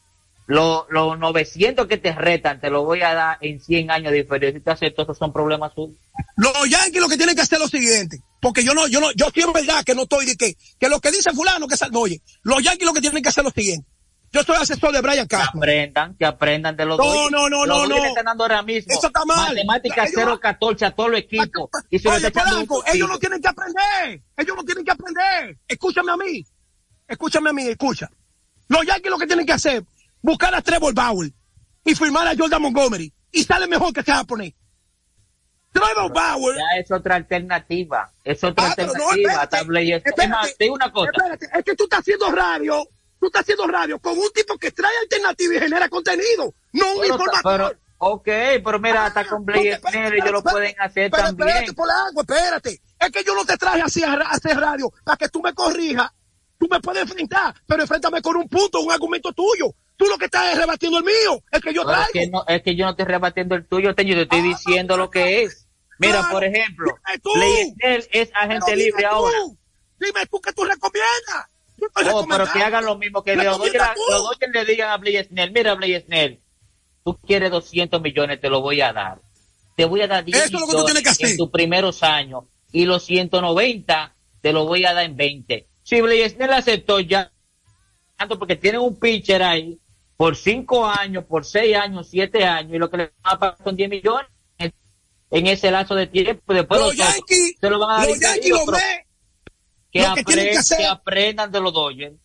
los, 0.48 0.86
los 0.88 1.18
900 1.18 1.86
que 1.86 1.98
te 1.98 2.10
retan, 2.12 2.58
te 2.60 2.70
lo 2.70 2.82
voy 2.84 3.02
a 3.02 3.12
dar 3.14 3.38
en 3.42 3.60
100 3.60 3.90
años 3.90 4.10
de 4.12 4.22
diferencia. 4.22 4.58
Si 4.58 4.64
te 4.64 4.70
acepto, 4.70 5.02
esos 5.02 5.16
son 5.18 5.32
problemas 5.32 5.72
suyos. 5.74 5.96
Los 6.36 6.68
Yankees 6.68 7.00
lo 7.00 7.08
que 7.08 7.16
tienen 7.18 7.36
que 7.36 7.42
hacer 7.42 7.56
es 7.58 7.62
lo 7.62 7.68
siguiente. 7.68 8.18
Porque 8.40 8.64
yo 8.64 8.72
no, 8.72 8.88
yo 8.88 8.98
no, 9.00 9.12
yo 9.12 9.26
sí 9.34 9.40
es 9.40 9.52
verdad 9.52 9.84
que 9.84 9.94
no 9.94 10.02
estoy 10.04 10.24
de 10.26 10.36
que, 10.36 10.54
que 10.80 10.88
lo 10.88 11.00
que 11.00 11.10
dice 11.10 11.32
fulano 11.32 11.68
que 11.68 11.76
sal- 11.76 11.90
oye, 11.94 12.22
los 12.42 12.62
Yankees 12.62 12.86
lo 12.86 12.94
que 12.94 13.00
tienen 13.02 13.22
que 13.22 13.28
hacer 13.28 13.42
es 13.42 13.52
lo 13.54 13.62
siguiente. 13.62 13.86
Yo 14.32 14.42
soy 14.42 14.56
asesor 14.56 14.92
de 14.92 15.00
Brian 15.00 15.26
Que 15.28 15.36
Cashman. 15.36 15.62
aprendan, 15.62 16.16
que 16.16 16.24
aprendan 16.24 16.76
de 16.76 16.84
los 16.86 16.98
No, 16.98 17.04
Dodgers. 17.04 17.30
no, 17.30 17.48
no, 17.48 17.66
Los 17.66 17.88
no, 17.88 17.96
no. 17.96 18.04
están 18.04 18.24
dando 18.24 18.44
ahora 18.44 18.62
mismo. 18.62 18.92
Eso 18.92 19.06
está 19.08 19.24
mal. 19.26 19.48
Matemática 19.54 20.04
Ellos- 20.04 20.40
0-14 20.40 20.82
a 20.86 20.90
todos 20.92 21.10
los 21.10 21.20
equipos. 21.20 21.70
Y 21.90 21.98
se 21.98 22.08
lo 22.08 22.14
Oye, 22.14 22.30
Polanco, 22.30 22.82
ellos 22.92 23.08
no 23.08 23.18
tienen 23.18 23.40
que 23.42 23.48
aprender. 23.48 24.22
Ellos 24.36 24.56
no 24.56 24.64
tienen 24.64 24.84
que 24.84 24.90
aprender. 24.92 25.58
Escúchame 25.68 26.12
a 26.12 26.16
mí. 26.16 26.44
Escúchame 27.06 27.50
a 27.50 27.52
mí, 27.52 27.62
escucha. 27.68 28.10
Los 28.68 28.86
Yankees 28.86 29.10
lo 29.10 29.18
que 29.18 29.26
tienen 29.26 29.46
que 29.46 29.52
hacer, 29.54 29.82
buscar 30.22 30.54
a 30.54 30.62
Trevor 30.62 30.94
Bauer 30.94 31.30
y 31.84 31.94
firmar 31.94 32.26
a 32.28 32.36
Jordan 32.36 32.62
Montgomery. 32.62 33.12
Y 33.32 33.44
sale 33.44 33.66
mejor 33.66 33.92
que 33.92 34.02
japonés. 34.02 34.54
Trevor 35.72 36.12
Bauer. 36.12 36.56
Ya 36.56 36.78
es 36.80 36.90
otra 36.90 37.16
alternativa. 37.16 38.10
Es 38.24 38.42
otra 38.42 38.68
Ah, 38.68 38.72
pero 38.74 38.92
no, 38.94 39.10
alternativa. 39.10 39.42
espérate. 39.96 40.22
Es 40.22 40.28
más, 40.28 40.56
te 40.56 40.64
digo 40.64 40.74
una 40.74 40.90
cosa. 40.92 41.10
Espérate, 41.14 41.46
es 41.58 41.64
que 41.64 41.76
tú 41.76 41.84
estás 41.84 42.00
haciendo 42.00 42.30
radio. 42.30 42.88
Tú 43.20 43.26
estás 43.26 43.42
haciendo 43.42 43.66
radio 43.66 43.98
con 43.98 44.16
un 44.16 44.30
tipo 44.34 44.56
que 44.58 44.70
trae 44.70 44.92
alternativa 45.02 45.54
y 45.54 45.58
genera 45.58 45.88
contenido. 45.88 46.54
No 46.72 46.94
un 46.94 47.04
informador. 47.04 47.42
pero, 47.42 47.72
ok, 47.98 48.24
pero 48.64 48.78
mira, 48.78 49.06
hasta 49.06 49.26
con 49.26 49.44
Blake 49.44 49.80
Snell 49.90 50.14
ellos 50.14 50.30
lo 50.30 50.42
pueden 50.42 50.74
hacer 50.80 51.10
Pero 51.10 51.24
también. 51.24 51.48
espérate, 51.48 51.72
Polanco, 51.74 52.20
espérate. 52.20 52.80
Es 52.98 53.10
que 53.10 53.24
yo 53.24 53.34
no 53.34 53.44
te 53.44 53.56
traje 53.56 53.82
así 53.82 54.02
a, 54.04 54.12
a 54.14 54.30
hacer 54.30 54.56
radio 54.56 54.90
para 55.04 55.16
que 55.16 55.28
tú 55.28 55.42
me 55.42 55.52
corrijas. 55.52 56.10
Tú 56.58 56.66
me 56.70 56.80
puedes 56.80 57.02
enfrentar, 57.02 57.54
pero 57.66 57.82
enfréntame 57.82 58.20
con 58.22 58.36
un 58.36 58.48
punto, 58.48 58.80
un 58.80 58.90
argumento 58.92 59.32
tuyo. 59.32 59.74
Tú 59.98 60.06
lo 60.06 60.16
que 60.16 60.26
estás 60.26 60.52
es 60.52 60.58
rebatiendo 60.58 60.98
el 60.98 61.04
mío, 61.04 61.42
el 61.50 61.60
que 61.60 61.74
yo 61.74 61.82
traigo. 61.84 62.02
es, 62.04 62.10
que 62.12 62.26
no, 62.28 62.44
es 62.46 62.62
que 62.62 62.76
yo 62.76 62.84
no 62.84 62.92
estoy 62.92 63.04
rebatiendo 63.04 63.56
el 63.56 63.66
tuyo, 63.66 63.94
te, 63.96 64.04
yo 64.06 64.14
te 64.14 64.22
estoy 64.22 64.40
diciendo 64.42 64.96
lo 64.96 65.10
que 65.10 65.42
es. 65.42 65.66
Mira, 65.98 66.20
Claro, 66.20 66.32
por 66.32 66.44
ejemplo, 66.44 66.94
Snell 67.74 68.08
es 68.12 68.30
agente 68.32 68.76
libre 68.76 69.02
tú. 69.02 69.08
ahora. 69.08 69.38
Dime 69.98 70.26
tú 70.30 70.40
que 70.40 70.52
tú 70.52 70.62
recomiendas. 70.64 71.46
Oh, 72.12 72.24
pero 72.28 72.44
que 72.52 72.62
hagan 72.62 72.84
lo 72.84 72.96
mismo 72.96 73.22
que 73.24 73.34
los 73.36 73.58
Dodgers 73.58 74.52
le 74.52 74.64
digan 74.64 74.90
a 74.90 74.96
Blake 74.96 75.24
Snell, 75.24 75.52
mira 75.52 75.74
Blake 75.74 76.00
Snell, 76.06 76.40
tú 77.04 77.18
quieres 77.18 77.50
200 77.50 78.00
millones, 78.00 78.40
te 78.40 78.48
lo 78.48 78.60
voy 78.60 78.80
a 78.80 78.92
dar. 78.92 79.20
Te 79.76 79.84
voy 79.84 80.02
a 80.02 80.08
dar 80.08 80.24
10 80.24 80.36
Eso 80.36 80.46
es 80.46 80.52
lo 80.52 80.58
que 80.60 80.64
tú 80.66 80.68
millones 80.78 80.84
tienes 80.86 81.02
que 81.02 81.10
hacer. 81.10 81.30
en 81.30 81.36
tus 81.36 81.50
primeros 81.50 82.02
años 82.02 82.44
y 82.72 82.84
los 82.84 83.04
190 83.04 84.14
te 84.40 84.52
lo 84.52 84.64
voy 84.64 84.84
a 84.84 84.92
dar 84.94 85.04
en 85.04 85.16
20. 85.16 85.66
Si 85.82 86.00
Blake 86.00 86.30
Snell 86.30 86.52
aceptó 86.52 87.00
ya, 87.00 87.32
tanto 88.16 88.38
porque 88.38 88.56
tienen 88.56 88.80
un 88.80 88.98
pitcher 88.98 89.42
ahí 89.42 89.78
por 90.18 90.36
5 90.36 90.84
años, 90.84 91.24
por 91.26 91.44
6 91.46 91.76
años, 91.76 92.08
7 92.10 92.44
años 92.44 92.74
y 92.74 92.78
lo 92.78 92.90
que 92.90 92.96
le 92.96 93.04
van 93.22 93.34
a 93.36 93.38
pagar 93.38 93.56
son 93.62 93.76
10 93.76 93.88
millones 93.88 94.28
en- 94.58 95.46
ese 95.46 95.70
lazo 95.70 95.94
de 95.94 96.08
tiempo. 96.08 96.52
Después 96.52 96.80
Los 96.80 96.88
los 96.96 96.96
Yankees, 96.96 97.54
se 97.60 97.70
lo 97.70 97.78
van 97.78 97.90
a 97.90 97.98
dar 98.00 98.08
los 98.08 98.18
Yankees 98.18 98.34
diferido, 98.44 98.58
lo 98.58 98.72
pero 98.72 98.78
ven. 98.78 99.06
que, 99.92 100.02
lo 100.02 100.14
que 100.16 100.24
que 100.24 100.32
apren- 100.32 100.58
hacer- 100.58 100.78
que 100.78 100.86
aprendan 100.86 101.52
de 101.52 101.60
los 101.60 101.72
Dodgers. 101.72 102.16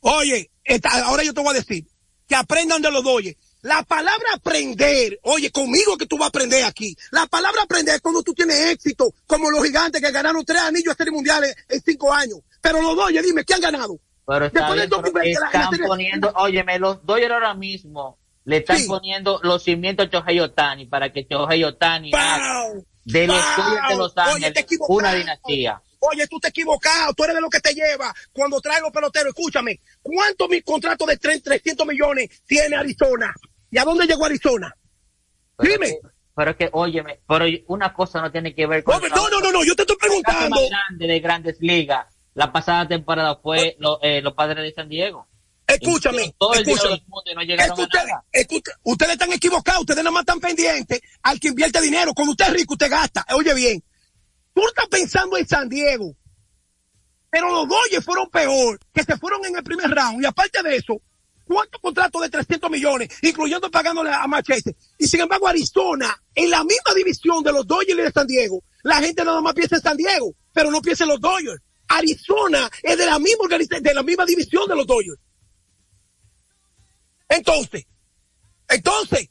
Oye, 0.00 0.50
esta- 0.62 1.04
ahora 1.06 1.24
yo 1.24 1.34
te 1.34 1.40
voy 1.40 1.50
a 1.50 1.58
decir 1.58 1.84
que 2.28 2.34
aprendan 2.36 2.80
de 2.82 2.90
los 2.90 3.02
doyes. 3.02 3.36
La 3.62 3.82
palabra 3.82 4.26
aprender, 4.34 5.18
oye, 5.24 5.50
conmigo 5.50 5.96
que 5.96 6.06
tú 6.06 6.16
vas 6.18 6.26
a 6.26 6.28
aprender 6.28 6.62
aquí. 6.64 6.96
La 7.10 7.26
palabra 7.26 7.62
aprender 7.62 7.96
es 7.96 8.00
cuando 8.00 8.22
tú 8.22 8.32
tienes 8.32 8.56
éxito, 8.70 9.12
como 9.26 9.50
los 9.50 9.64
gigantes 9.64 10.00
que 10.00 10.10
ganaron 10.12 10.44
tres 10.44 10.60
anillos 10.60 10.94
a 10.98 11.10
mundiales 11.10 11.56
en 11.68 11.80
cinco 11.82 12.12
años. 12.12 12.38
Pero 12.60 12.80
los 12.80 12.94
doyes, 12.94 13.24
dime, 13.24 13.44
¿qué 13.44 13.54
han 13.54 13.60
ganado? 13.60 13.98
Pero 14.26 14.46
está 14.46 14.60
Después 14.60 14.76
bien, 14.78 14.90
del 14.90 14.90
pero 14.90 15.02
2020, 15.02 15.40
la- 15.40 15.40
la 15.40 15.64
están 15.70 15.86
poniendo, 15.86 16.32
óyeme, 16.36 16.78
los 16.78 17.06
Dodgers 17.06 17.32
ahora 17.32 17.54
mismo 17.54 18.18
le 18.44 18.56
están 18.58 18.78
Sí. 18.78 18.86
poniendo 18.88 19.40
los 19.42 19.62
cimientos 19.62 20.06
a 20.06 20.10
Shohei 20.10 20.40
Otani 20.40 20.86
para 20.86 21.12
que 21.12 21.26
Shohei 21.30 21.62
Otani 21.64 22.10
de 22.10 23.26
los. 23.26 23.36
Dodgers 23.56 23.88
de 23.88 23.96
Los 23.96 24.16
Ángeles 24.18 24.64
una 24.88 25.14
dinastía. 25.14 25.80
Oye, 25.98 26.26
tú 26.28 26.38
te 26.38 26.48
equivocado, 26.48 27.14
tú 27.14 27.24
eres 27.24 27.34
de 27.36 27.40
lo 27.40 27.48
que 27.48 27.58
te 27.60 27.72
lleva 27.72 28.14
cuando 28.32 28.60
trae 28.60 28.80
los 28.80 28.90
peloteros. 28.92 29.28
Escúchame, 29.28 29.80
¿cuántos 30.02 30.48
mi 30.48 30.60
contratos 30.62 31.06
de 31.08 31.16
300, 31.16 31.44
300 31.44 31.86
millones 31.86 32.42
tiene 32.46 32.76
Arizona? 32.76 33.34
¿Y 33.70 33.78
a 33.78 33.84
dónde 33.84 34.06
llegó 34.06 34.26
Arizona? 34.26 34.72
Pero 35.56 35.72
Dime. 35.72 35.86
que- 35.86 35.98
pero 36.36 36.56
que, 36.56 36.68
óyeme, 36.72 37.20
pero 37.26 37.46
una 37.68 37.94
cosa 37.94 38.20
no 38.20 38.30
tiene 38.30 38.54
que 38.54 38.66
ver 38.66 38.84
con... 38.84 39.00
No, 39.00 39.30
no, 39.30 39.40
no, 39.40 39.50
no, 39.52 39.64
yo 39.64 39.74
te 39.74 39.82
estoy 39.82 39.96
preguntando. 39.96 40.50
más 40.50 40.68
grande 40.68 41.06
de 41.06 41.20
Grandes 41.20 41.56
Ligas 41.60 42.06
la 42.36 42.52
pasada 42.52 42.86
temporada 42.86 43.36
fue 43.42 43.76
lo- 43.80 43.98
eh, 44.02 44.20
los 44.22 44.34
padres 44.34 44.62
de 44.62 44.72
San 44.72 44.88
Diego. 44.88 45.26
Escúchame, 45.66 46.34
todo 46.38 46.54
escúchame. 46.54 47.02
no 47.08 47.20
Es 47.64 47.66
que 47.66 47.72
a 47.82 47.84
ustedes, 47.84 48.14
es 48.32 48.46
que 48.46 48.60
ustedes 48.84 49.12
están 49.12 49.32
equivocados, 49.32 49.80
ustedes 49.80 49.98
nada 50.04 50.10
más 50.12 50.20
están 50.20 50.38
pendientes 50.38 51.00
al 51.22 51.40
que 51.40 51.48
invierte 51.48 51.80
dinero. 51.80 52.12
Cuando 52.14 52.32
usted 52.32 52.46
es 52.46 52.52
rico, 52.52 52.74
usted 52.74 52.88
gasta. 52.90 53.26
Oye 53.34 53.52
bien, 53.54 53.82
tú 54.54 54.62
estás 54.68 54.86
pensando 54.86 55.36
en 55.36 55.48
San 55.48 55.68
Diego, 55.68 56.14
pero 57.30 57.50
los 57.50 57.68
Dodgers 57.68 58.04
fueron 58.04 58.30
peor, 58.30 58.78
que 58.92 59.02
se 59.02 59.16
fueron 59.16 59.44
en 59.44 59.56
el 59.56 59.64
primer 59.64 59.90
round. 59.90 60.22
Y 60.22 60.26
aparte 60.26 60.62
de 60.62 60.76
eso, 60.76 61.00
¿cuántos 61.44 61.80
contratos 61.80 62.22
de 62.22 62.28
300 62.30 62.70
millones, 62.70 63.08
incluyendo 63.22 63.70
pagándole 63.70 64.10
a 64.12 64.26
Machete? 64.26 64.76
Y 64.98 65.06
sin 65.08 65.20
embargo, 65.22 65.48
Arizona, 65.48 66.16
en 66.34 66.48
la 66.50 66.62
misma 66.62 66.94
división 66.94 67.42
de 67.42 67.52
los 67.52 67.66
Dodgers 67.66 67.98
y 67.98 68.02
de 68.02 68.12
San 68.12 68.26
Diego, 68.26 68.62
la 68.84 69.00
gente 69.00 69.24
nada 69.24 69.40
más 69.40 69.54
piensa 69.54 69.76
en 69.76 69.82
San 69.82 69.96
Diego, 69.96 70.32
pero 70.52 70.70
no 70.70 70.80
piensa 70.80 71.04
en 71.04 71.10
los 71.10 71.20
Dodgers. 71.20 71.60
Arizona 71.88 72.70
es 72.82 72.96
de 72.98 73.06
la 73.06 73.18
misma 73.18 73.44
organiza- 73.44 73.80
de 73.80 73.94
la 73.94 74.02
misma 74.02 74.24
división 74.24 74.68
de 74.68 74.76
los 74.76 74.86
Dodgers. 74.86 75.18
Entonces, 77.28 77.86
entonces, 78.68 79.28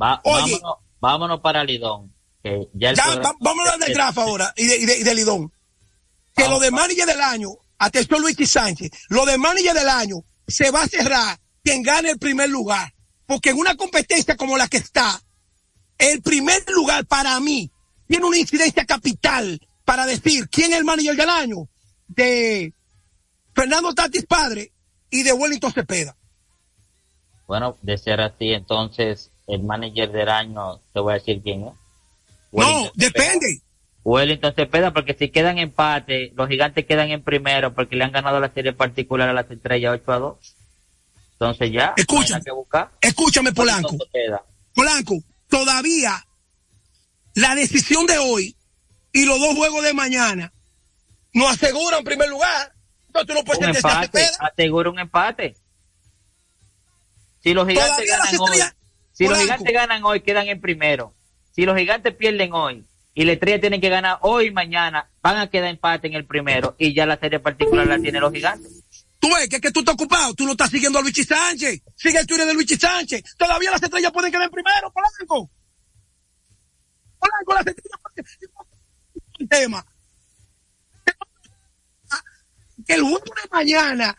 Va- 0.00 0.20
Oye. 0.24 0.52
vámonos, 0.60 0.78
vámonos 1.00 1.40
para 1.40 1.64
Lidón. 1.64 2.12
Que 2.42 2.68
ya 2.74 2.90
el 2.90 2.96
ya, 2.96 3.04
programa- 3.04 3.76
del 3.78 3.94
draft 3.94 4.18
ahora 4.18 4.52
y 4.56 4.66
de, 4.66 4.76
y 4.78 4.86
de, 4.86 4.98
y 4.98 5.02
de 5.04 5.14
Lidón. 5.14 5.52
Que 6.34 6.48
lo 6.48 6.58
de 6.58 6.70
manager 6.70 7.06
del 7.06 7.20
año, 7.20 7.50
atención 7.78 8.20
Luis 8.20 8.36
Sánchez, 8.50 8.90
lo 9.10 9.24
de 9.26 9.38
manager 9.38 9.74
del 9.74 9.88
año 9.88 10.16
se 10.48 10.70
va 10.70 10.82
a 10.82 10.88
cerrar 10.88 11.38
quien 11.62 11.82
gane 11.82 12.10
el 12.10 12.18
primer 12.18 12.48
lugar. 12.50 12.92
Porque 13.26 13.50
en 13.50 13.58
una 13.58 13.76
competencia 13.76 14.36
como 14.36 14.56
la 14.56 14.66
que 14.66 14.78
está, 14.78 15.20
el 15.98 16.20
primer 16.22 16.68
lugar 16.70 17.06
para 17.06 17.38
mí 17.38 17.70
tiene 18.08 18.26
una 18.26 18.38
incidencia 18.38 18.84
capital 18.86 19.60
para 19.84 20.04
decir 20.06 20.48
quién 20.48 20.72
es 20.72 20.78
el 20.78 20.84
manager 20.84 21.14
del 21.16 21.28
año 21.28 21.68
de 22.14 22.72
Fernando 23.54 23.92
Tatis 23.94 24.26
padre 24.26 24.72
y 25.10 25.22
de 25.22 25.32
Wellington 25.32 25.72
Cepeda. 25.72 26.16
Bueno, 27.46 27.76
de 27.82 27.98
ser 27.98 28.20
así, 28.20 28.52
entonces 28.52 29.30
el 29.46 29.62
manager 29.62 30.10
del 30.10 30.28
año, 30.28 30.78
te 30.92 31.00
voy 31.00 31.12
a 31.12 31.18
decir 31.18 31.42
quién 31.42 31.66
es. 31.66 31.74
No, 32.52 32.84
Cepeda. 32.84 32.92
depende. 32.94 33.62
Wellington 34.04 34.54
Cepeda, 34.54 34.92
porque 34.92 35.14
si 35.14 35.28
quedan 35.28 35.58
empate, 35.58 36.32
los 36.34 36.48
gigantes 36.48 36.86
quedan 36.86 37.10
en 37.10 37.22
primero 37.22 37.74
porque 37.74 37.96
le 37.96 38.04
han 38.04 38.12
ganado 38.12 38.40
la 38.40 38.52
serie 38.52 38.72
particular 38.72 39.28
a 39.28 39.32
las 39.32 39.50
estrellas 39.50 39.98
8 40.00 40.12
a 40.12 40.18
2. 40.18 40.54
Entonces 41.34 41.72
ya, 41.72 41.94
nada 41.96 42.40
que 42.40 42.52
buscar. 42.52 42.90
Escúchame, 43.00 43.52
Polanco. 43.52 43.96
Polanco, 44.74 45.18
todavía 45.48 46.24
la 47.34 47.54
decisión 47.54 48.06
de 48.06 48.18
hoy 48.18 48.56
y 49.12 49.24
los 49.24 49.38
dos 49.40 49.54
juegos 49.56 49.82
de 49.84 49.94
mañana 49.94 50.52
nos 51.32 51.50
aseguran 51.50 52.04
primer 52.04 52.28
lugar. 52.28 52.72
Entonces 53.06 53.28
tú 53.28 53.34
no 53.34 53.44
puedes 53.44 53.68
un 53.68 53.76
empate, 53.76 54.26
asegura 54.40 54.90
un 54.90 54.98
empate. 54.98 55.56
Si 57.40 57.52
los 57.52 57.66
gigantes 57.66 58.06
Todavía 58.06 58.16
ganan 58.16 58.40
hoy, 58.40 58.58
si 59.12 59.28
los 59.28 59.38
gigantes 59.38 59.72
ganan 59.72 60.04
hoy, 60.04 60.20
quedan 60.20 60.48
en 60.48 60.60
primero. 60.60 61.14
Si 61.50 61.64
los 61.64 61.76
gigantes 61.76 62.14
pierden 62.14 62.52
hoy 62.54 62.86
y 63.14 63.24
la 63.24 63.32
estrella 63.32 63.60
tienen 63.60 63.80
que 63.80 63.90
ganar 63.90 64.18
hoy 64.22 64.46
y 64.46 64.50
mañana, 64.50 65.10
van 65.20 65.36
a 65.38 65.50
quedar 65.50 65.68
empate 65.68 66.06
en 66.06 66.14
el 66.14 66.24
primero 66.24 66.74
y 66.78 66.94
ya 66.94 67.04
la 67.04 67.18
serie 67.18 67.40
particular 67.40 67.86
la 67.86 67.98
tienen 67.98 68.22
los 68.22 68.32
gigantes. 68.32 68.84
Tú 69.18 69.28
ves 69.28 69.48
que, 69.48 69.56
es 69.56 69.62
que 69.62 69.70
tú 69.70 69.80
estás 69.80 69.94
ocupado, 69.94 70.34
tú 70.34 70.44
no 70.44 70.52
estás 70.52 70.70
siguiendo 70.70 70.98
a 70.98 71.02
Luigi 71.02 71.22
Sánchez. 71.22 71.82
Sigue 71.94 72.18
el 72.18 72.26
Twitter 72.26 72.46
de 72.46 72.54
Luigi 72.54 72.76
Sánchez. 72.76 73.22
Todavía 73.36 73.70
las 73.70 73.82
estrellas 73.82 74.10
pueden 74.10 74.32
quedar 74.32 74.46
en 74.46 74.50
primero, 74.50 74.92
Polanco. 74.92 75.50
Polanco, 77.18 77.54
las 77.54 77.66
estrellas 77.66 78.00
pueden 78.02 78.26
el 79.38 79.48
tema. 79.48 79.86
Que 82.81 82.81
el 82.94 83.02
juego 83.02 83.18
de 83.18 83.48
mañana, 83.50 84.16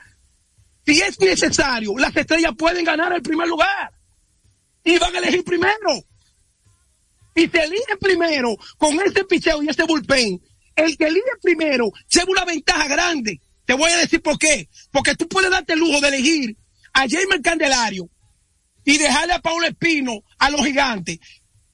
si 0.86 1.02
es 1.02 1.20
necesario, 1.20 1.98
las 1.98 2.16
estrellas 2.16 2.54
pueden 2.58 2.84
ganar 2.84 3.14
el 3.14 3.22
primer 3.22 3.48
lugar. 3.48 3.92
Y 4.84 4.98
van 4.98 5.16
a 5.16 5.20
elegir 5.20 5.44
primero. 5.44 6.04
Y 7.36 7.48
se 7.48 7.64
eligen 7.64 7.98
primero 8.00 8.56
con 8.78 9.00
ese 9.02 9.24
picheo 9.24 9.64
y 9.64 9.70
ese 9.70 9.84
bullpen. 9.84 10.42
El 10.76 10.98
que 10.98 11.06
elige 11.06 11.32
primero 11.42 11.92
lleva 12.10 12.32
una 12.32 12.46
ventaja 12.46 12.88
grande. 12.88 13.40
Te 13.66 13.74
voy 13.74 13.92
a 13.92 13.98
decir 13.98 14.22
por 14.22 14.38
qué. 14.38 14.70
Porque 14.92 15.16
tú 15.16 15.28
puedes 15.28 15.50
darte 15.50 15.74
el 15.74 15.80
lujo 15.80 16.02
de 16.02 16.10
elegir 16.10 16.58
a 16.94 17.08
Jaime 17.08 17.42
Candelario 17.42 18.10
y 18.84 18.98
dejarle 18.98 19.34
a 19.34 19.42
Paulo 19.42 19.66
Espino 19.66 20.22
a 20.38 20.50
los 20.50 20.66
gigantes 20.66 21.20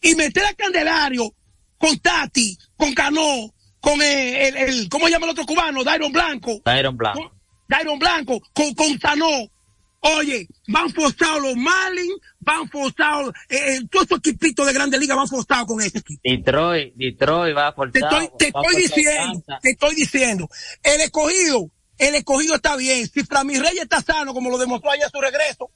y 0.02 0.16
meter 0.16 0.45
a 0.45 0.54
Candelario 0.54 1.34
con 1.78 1.97
Tati, 2.00 2.58
con 2.78 2.93
Cano, 2.93 3.54
con 3.80 4.01
eh, 4.01 4.47
el, 4.47 4.57
el, 4.57 4.89
¿cómo 4.89 5.05
se 5.05 5.11
llama 5.11 5.25
el 5.25 5.32
otro 5.32 5.45
cubano? 5.45 5.84
Dairon 5.84 6.11
Blanco. 6.11 6.61
Dairon 6.63 6.97
Blanco. 6.97 7.32
Dairon 7.67 7.99
Blanco, 7.99 8.41
con, 8.53 8.73
con 8.73 8.99
Sanó. 8.99 9.49
Oye, 10.01 10.47
van 10.67 10.89
forzados 10.91 11.41
los 11.41 11.57
Marlins, 11.57 12.15
van 12.39 12.69
forzados, 12.69 13.34
eh, 13.49 13.57
eh, 13.57 13.82
todos 13.91 14.03
estos 14.03 14.19
equipitos 14.19 14.65
de 14.65 14.73
Grandes 14.73 14.99
Ligas 14.99 15.17
van 15.17 15.27
forzados 15.27 15.67
con 15.67 15.82
ese 15.82 15.97
equipo. 15.97 16.21
Detroit, 16.23 16.93
Detroit 16.95 17.55
va 17.55 17.67
a 17.67 17.73
forzar. 17.73 17.91
Te 17.91 17.99
estoy, 17.99 18.30
te 18.38 18.47
estoy 18.47 18.75
diciendo, 18.82 19.43
te 19.61 19.69
estoy 19.71 19.95
diciendo, 19.95 20.49
el 20.84 21.01
escogido, 21.01 21.69
el 21.97 22.15
escogido 22.15 22.55
está 22.55 22.77
bien. 22.77 23.09
Si 23.09 23.23
Framí 23.23 23.59
Reyes 23.59 23.84
está 23.84 24.01
sano, 24.01 24.34
como 24.34 24.49
lo 24.49 24.57
demostró 24.57 24.89
ayer 24.89 25.05
a 25.05 25.09
su 25.09 25.19
regreso, 25.19 25.69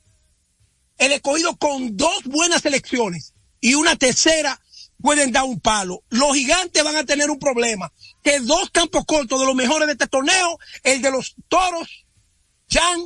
el 0.98 1.12
escogido 1.12 1.58
con 1.58 1.98
dos 1.98 2.24
buenas 2.24 2.62
selecciones 2.62 3.34
y 3.60 3.76
una 3.76 3.98
tercera 3.98 4.58
pueden 5.04 5.34
dar 5.34 5.44
un 5.44 5.60
palo. 5.60 6.02
Los 6.10 6.34
gigantes 6.34 6.82
van 6.82 6.96
a 6.96 7.04
tener 7.04 7.30
un 7.30 7.38
problema. 7.38 7.92
Que 8.24 8.40
dos 8.40 8.70
campos 8.72 9.04
cortos 9.06 9.38
de 9.38 9.46
los 9.46 9.54
mejores 9.54 9.86
de 9.86 9.92
este 9.92 10.08
torneo, 10.08 10.58
el 10.82 11.02
de 11.02 11.12
los 11.12 11.36
toros, 11.50 12.06
Jan 12.70 13.02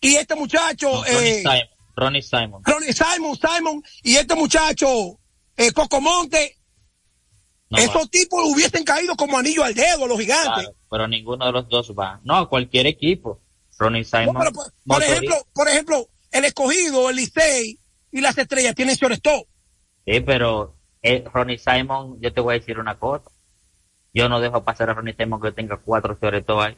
y 0.00 0.14
este 0.14 0.36
muchacho, 0.36 0.88
No, 0.88 1.04
eh, 1.04 1.38
Simon. 1.42 1.68
Ronnie 1.96 2.22
Simon. 2.22 2.62
Ronnie 2.64 2.92
Simon, 2.92 3.36
Simon 3.36 3.82
y 4.04 4.14
este 4.14 4.36
muchacho, 4.36 5.18
eh, 5.56 5.72
Coco 5.72 6.00
Monte, 6.00 6.56
No 7.70 7.78
esos 7.78 8.08
tipos 8.08 8.40
hubiesen 8.44 8.84
caído 8.84 9.16
como 9.16 9.36
anillo 9.36 9.64
al 9.64 9.74
dedo, 9.74 10.06
los 10.06 10.20
gigantes. 10.20 10.62
Claro, 10.62 10.76
pero 10.88 11.08
ninguno 11.08 11.44
de 11.44 11.50
los 11.50 11.68
dos 11.68 11.90
va. 11.90 12.20
No, 12.22 12.48
cualquier 12.48 12.86
equipo. 12.86 13.40
Ronnie 13.78 14.04
Simon. 14.04 14.34
No, 14.34 14.38
pero 14.38 14.52
por, 14.86 15.02
ejemplo, 15.02 15.34
por 15.52 15.68
ejemplo, 15.68 16.08
el 16.30 16.44
escogido, 16.44 17.10
el 17.10 17.16
Licey 17.16 17.80
y 18.12 18.20
las 18.20 18.38
estrellas 18.38 18.76
tienen 18.76 18.94
shortstop. 18.94 19.44
Sí, 20.08 20.20
pero 20.20 20.74
eh, 21.02 21.22
Ronnie 21.32 21.58
Simon, 21.58 22.18
yo 22.20 22.32
te 22.32 22.40
voy 22.40 22.54
a 22.54 22.58
decir 22.58 22.78
una 22.78 22.98
cosa. 22.98 23.30
Yo 24.14 24.28
no 24.28 24.40
dejo 24.40 24.64
pasar 24.64 24.88
a 24.88 24.94
Ronnie 24.94 25.14
Simon 25.14 25.40
que 25.40 25.52
tenga 25.52 25.76
cuatro 25.76 26.16
sobre 26.18 26.40
todo 26.40 26.62
ahí. 26.62 26.76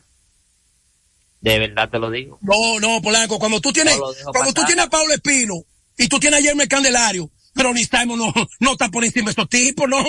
De 1.40 1.58
verdad 1.60 1.88
te 1.88 2.00
lo 2.00 2.10
digo. 2.10 2.38
No, 2.42 2.80
no, 2.80 3.00
Polanco, 3.00 3.38
cuando 3.38 3.60
tú 3.60 3.72
tienes, 3.72 3.96
No 3.96 4.06
cuando 4.32 4.52
tú 4.52 4.62
pasar. 4.62 4.66
tienes 4.66 4.84
a 4.86 4.90
Pablo 4.90 5.14
Espino 5.14 5.54
y 5.96 6.08
tú 6.08 6.18
tienes 6.18 6.40
a 6.40 6.42
Jeremy 6.42 6.66
Candelario, 6.66 7.30
ni 7.72 7.84
Simon 7.84 8.18
no, 8.18 8.32
no 8.60 8.72
está 8.72 8.88
por 8.88 9.04
encima 9.04 9.26
de 9.26 9.30
estos 9.30 9.48
tipos, 9.48 9.88
no, 9.88 10.02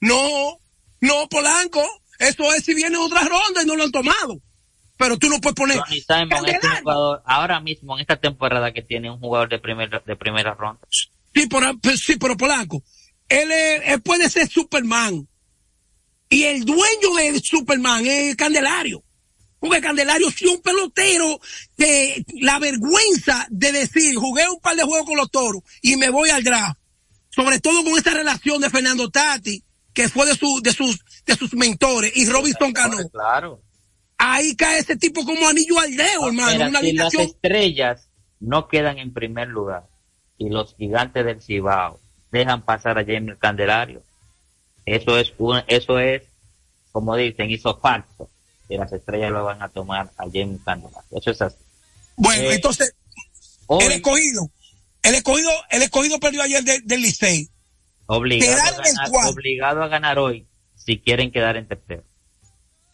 no, 0.00 0.58
no, 1.00 1.28
Polanco, 1.28 1.82
eso 2.18 2.52
es 2.54 2.64
si 2.64 2.74
viene 2.74 2.96
otra 2.96 3.20
ronda 3.20 3.62
y 3.62 3.66
no 3.66 3.76
lo 3.76 3.84
han 3.84 3.92
tomado. 3.92 4.40
Pero 4.96 5.16
tú 5.18 5.28
no 5.28 5.40
puedes 5.40 5.56
poner, 5.56 5.78
Ronnie 5.78 6.02
Simon 6.02 6.48
es 6.48 6.64
un 6.64 6.76
jugador, 6.82 7.22
ahora 7.24 7.60
mismo 7.60 7.94
en 7.96 8.00
esta 8.00 8.16
temporada 8.16 8.72
que 8.72 8.82
tiene 8.82 9.10
un 9.10 9.20
jugador 9.20 9.48
de 9.48 9.60
primera, 9.60 10.02
de 10.04 10.16
primera 10.16 10.54
ronda. 10.54 10.86
Sí, 11.34 11.46
pero, 11.48 11.72
sí, 11.96 12.16
pero 12.16 12.36
Polanco, 12.36 12.82
él, 13.28 13.50
es- 13.50 13.82
él 13.86 14.02
puede 14.02 14.30
ser 14.30 14.48
Superman. 14.48 15.26
Y 16.28 16.44
el 16.44 16.64
dueño 16.64 17.14
de 17.16 17.40
Superman 17.40 18.04
es 18.06 18.36
Candelario. 18.36 19.02
Porque 19.58 19.80
Candelario 19.80 20.30
sí 20.30 20.46
un 20.46 20.60
pelotero 20.60 21.40
que 21.76 22.24
la 22.40 22.58
vergüenza 22.58 23.46
de 23.50 23.72
decir, 23.72 24.14
jugué 24.16 24.48
un 24.48 24.60
par 24.60 24.76
de 24.76 24.82
juegos 24.82 25.06
con 25.06 25.16
los 25.16 25.30
toros 25.30 25.62
y 25.80 25.96
me 25.96 26.10
voy 26.10 26.28
al 26.30 26.44
draft. 26.44 26.78
Sobre 27.30 27.60
todo 27.60 27.82
con 27.82 27.96
esta 27.96 28.10
relación 28.12 28.60
de 28.60 28.68
Fernando 28.70 29.10
Tati, 29.10 29.64
que 29.92 30.08
fue 30.08 30.26
de, 30.26 30.36
su, 30.36 30.60
de, 30.62 30.72
sus, 30.72 31.02
de 31.24 31.34
sus 31.34 31.54
mentores, 31.54 32.12
y 32.14 32.26
Robinson 32.26 32.72
Cano. 32.72 32.96
Claro. 33.10 33.62
Ahí 34.18 34.54
cae 34.54 34.78
ese 34.80 34.96
tipo 34.96 35.24
como 35.24 35.48
anillo 35.48 35.78
al 35.80 35.96
dedo, 35.96 36.28
hermano. 36.28 36.52
Mira, 36.52 36.68
una 36.68 36.80
si 36.80 36.92
las 36.92 37.14
estrellas 37.14 38.08
no 38.40 38.68
quedan 38.68 38.98
en 38.98 39.12
primer 39.12 39.48
lugar 39.48 39.88
y 40.38 40.48
los 40.48 40.74
gigantes 40.76 41.24
del 41.24 41.40
Cibao 41.42 42.00
dejan 42.30 42.62
pasar 42.62 42.98
a 42.98 43.04
Jamie 43.04 43.36
Candelario, 43.38 44.02
eso 44.86 45.18
es 45.18 45.32
un, 45.38 45.62
eso 45.68 45.98
es, 45.98 46.22
como 46.92 47.16
dicen, 47.16 47.50
hizo 47.50 47.78
falso. 47.78 48.28
Y 48.68 48.76
las 48.78 48.92
estrellas 48.92 49.30
lo 49.30 49.44
van 49.44 49.62
a 49.62 49.68
tomar 49.68 50.10
a 50.16 50.24
Jamie 50.24 50.58
Candelario. 50.64 51.08
Eso 51.18 51.30
es 51.30 51.42
así. 51.42 51.56
Bueno, 52.16 52.42
Eh, 52.50 52.54
entonces, 52.54 52.94
hoy- 53.66 53.84
el 53.84 53.92
escogido, 53.92 54.50
el 55.02 55.14
escogido, 55.14 55.50
el 55.70 55.82
escogido 55.82 56.18
perdió 56.18 56.42
ayer 56.42 56.64
de- 56.64 56.80
del 56.80 57.02
Licey. 57.02 57.48
Obligado 58.06 58.60
a, 58.60 58.70
ganar, 58.82 59.10
obligado 59.28 59.82
a 59.82 59.88
ganar 59.88 60.18
hoy 60.18 60.46
si 60.76 60.98
quieren 60.98 61.30
quedar 61.32 61.56
en 61.56 61.66
tercero. 61.68 62.04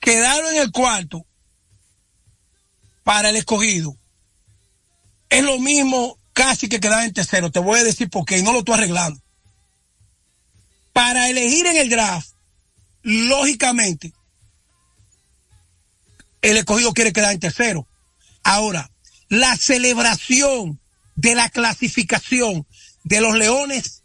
quedaron 0.00 0.54
en 0.54 0.62
el 0.62 0.70
cuarto 0.72 1.26
para 3.04 3.30
el 3.30 3.36
escogido. 3.36 3.96
Es 5.28 5.42
lo 5.44 5.58
mismo 5.58 6.18
casi 6.40 6.70
que 6.70 6.80
quedar 6.80 7.04
en 7.04 7.12
tercero. 7.12 7.50
Te 7.50 7.58
voy 7.58 7.80
a 7.80 7.84
decir 7.84 8.08
por 8.08 8.24
qué 8.24 8.42
no 8.42 8.52
lo 8.52 8.60
estoy 8.60 8.72
arreglando. 8.72 9.20
Para 10.94 11.28
elegir 11.28 11.66
en 11.66 11.76
el 11.76 11.90
draft, 11.90 12.30
lógicamente, 13.02 14.14
el 16.40 16.56
escogido 16.56 16.94
quiere 16.94 17.12
quedar 17.12 17.34
en 17.34 17.40
tercero. 17.40 17.86
Ahora, 18.42 18.90
la 19.28 19.54
celebración 19.58 20.80
de 21.14 21.34
la 21.34 21.50
clasificación 21.50 22.66
de 23.04 23.20
los 23.20 23.36
Leones 23.36 24.02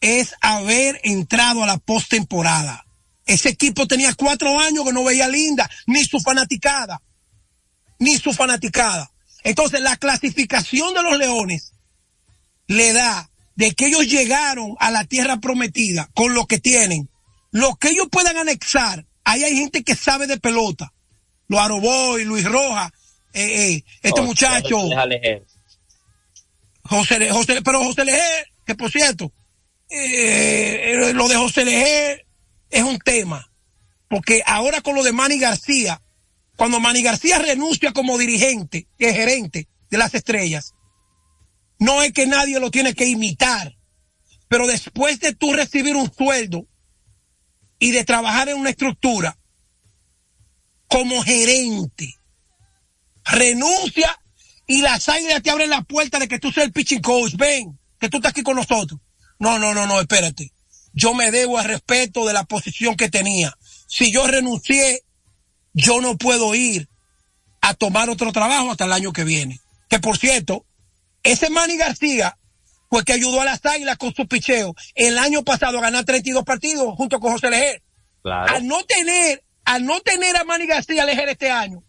es 0.00 0.34
haber 0.40 1.00
entrado 1.04 1.62
a 1.62 1.68
la 1.68 1.78
postemporada. 1.78 2.84
Ese 3.24 3.50
equipo 3.50 3.86
tenía 3.86 4.14
cuatro 4.14 4.58
años 4.58 4.84
que 4.84 4.92
no 4.92 5.04
veía 5.04 5.28
linda, 5.28 5.70
ni 5.86 6.04
su 6.04 6.18
fanaticada, 6.18 7.00
ni 8.00 8.18
su 8.18 8.32
fanaticada. 8.32 9.12
Entonces 9.44 9.80
la 9.80 9.96
clasificación 9.96 10.94
de 10.94 11.02
los 11.02 11.18
leones 11.18 11.72
le 12.66 12.92
da 12.92 13.30
de 13.56 13.74
que 13.74 13.86
ellos 13.86 14.06
llegaron 14.06 14.76
a 14.78 14.90
la 14.90 15.04
tierra 15.04 15.38
prometida 15.38 16.08
con 16.14 16.34
lo 16.34 16.46
que 16.46 16.58
tienen, 16.58 17.10
lo 17.50 17.76
que 17.76 17.90
ellos 17.90 18.08
puedan 18.10 18.36
anexar. 18.36 19.06
Ahí 19.24 19.44
hay 19.44 19.56
gente 19.56 19.82
que 19.82 19.94
sabe 19.96 20.26
de 20.26 20.38
pelota. 20.38 20.92
Los 21.48 21.60
Aroboy, 21.60 22.24
Luis 22.24 22.44
Roja, 22.44 22.92
eh, 23.32 23.72
eh, 23.72 23.84
este 24.02 24.20
Oh, 24.20 24.24
muchacho. 24.24 24.78
José, 26.84 27.30
José, 27.30 27.62
pero 27.62 27.84
José 27.84 28.04
Leger, 28.04 28.46
que 28.64 28.74
por 28.74 28.90
cierto, 28.90 29.32
eh, 29.88 31.12
lo 31.14 31.28
de 31.28 31.36
José 31.36 31.64
Leger 31.64 32.26
es 32.70 32.82
un 32.82 32.98
tema. 32.98 33.50
Porque 34.08 34.42
ahora 34.44 34.80
con 34.80 34.94
lo 34.94 35.02
de 35.04 35.12
Manny 35.12 35.38
García, 35.38 36.00
cuando 36.60 36.78
Manny 36.78 37.02
García 37.02 37.38
renuncia 37.38 37.90
como 37.94 38.18
dirigente, 38.18 38.86
y 38.98 39.06
gerente 39.06 39.66
de 39.88 39.96
las 39.96 40.12
estrellas, 40.12 40.74
no 41.78 42.02
es 42.02 42.12
que 42.12 42.26
nadie 42.26 42.60
lo 42.60 42.70
tiene 42.70 42.92
que 42.92 43.06
imitar. 43.06 43.78
Pero 44.46 44.66
después 44.66 45.20
de 45.20 45.34
tú 45.34 45.54
recibir 45.54 45.96
un 45.96 46.12
sueldo 46.12 46.68
y 47.78 47.92
de 47.92 48.04
trabajar 48.04 48.50
en 48.50 48.58
una 48.58 48.68
estructura 48.68 49.38
como 50.86 51.22
gerente, 51.22 52.16
renuncia 53.24 54.14
y 54.66 54.82
las 54.82 55.08
águilas 55.08 55.42
te 55.42 55.48
abren 55.48 55.70
la 55.70 55.80
puerta 55.80 56.18
de 56.18 56.28
que 56.28 56.38
tú 56.38 56.52
seas 56.52 56.66
el 56.66 56.74
pitching 56.74 57.00
coach. 57.00 57.36
Ven, 57.38 57.80
que 57.98 58.10
tú 58.10 58.18
estás 58.18 58.32
aquí 58.32 58.42
con 58.42 58.56
nosotros. 58.56 59.00
No, 59.38 59.58
no, 59.58 59.72
no, 59.72 59.86
no, 59.86 59.98
espérate. 59.98 60.52
Yo 60.92 61.14
me 61.14 61.30
debo 61.30 61.56
al 61.56 61.64
respeto 61.64 62.26
de 62.26 62.34
la 62.34 62.44
posición 62.44 62.96
que 62.96 63.08
tenía. 63.08 63.56
Si 63.88 64.12
yo 64.12 64.26
renuncié, 64.26 65.06
yo 65.72 66.00
no 66.00 66.16
puedo 66.16 66.54
ir 66.54 66.88
a 67.60 67.74
tomar 67.74 68.10
otro 68.10 68.32
trabajo 68.32 68.70
hasta 68.70 68.84
el 68.84 68.92
año 68.92 69.12
que 69.12 69.24
viene. 69.24 69.60
Que 69.88 69.98
por 69.98 70.16
cierto, 70.18 70.64
ese 71.22 71.50
Manny 71.50 71.76
García 71.76 72.36
fue 72.88 73.04
que 73.04 73.12
ayudó 73.12 73.40
a 73.40 73.44
las 73.44 73.64
águilas 73.64 73.96
con 73.98 74.14
su 74.14 74.26
picheo 74.26 74.74
el 74.94 75.18
año 75.18 75.44
pasado 75.44 75.78
a 75.78 75.82
ganar 75.82 76.04
32 76.04 76.44
partidos 76.44 76.94
junto 76.96 77.20
con 77.20 77.32
José 77.32 77.50
Lejer. 77.50 77.82
Claro. 78.22 78.54
Al 78.54 78.66
no 78.66 78.82
tener, 78.84 79.44
al 79.64 79.84
no 79.84 80.00
tener 80.00 80.36
a 80.36 80.44
Manny 80.44 80.66
García 80.66 81.04
Lejer 81.04 81.28
este 81.28 81.50
año, 81.50 81.82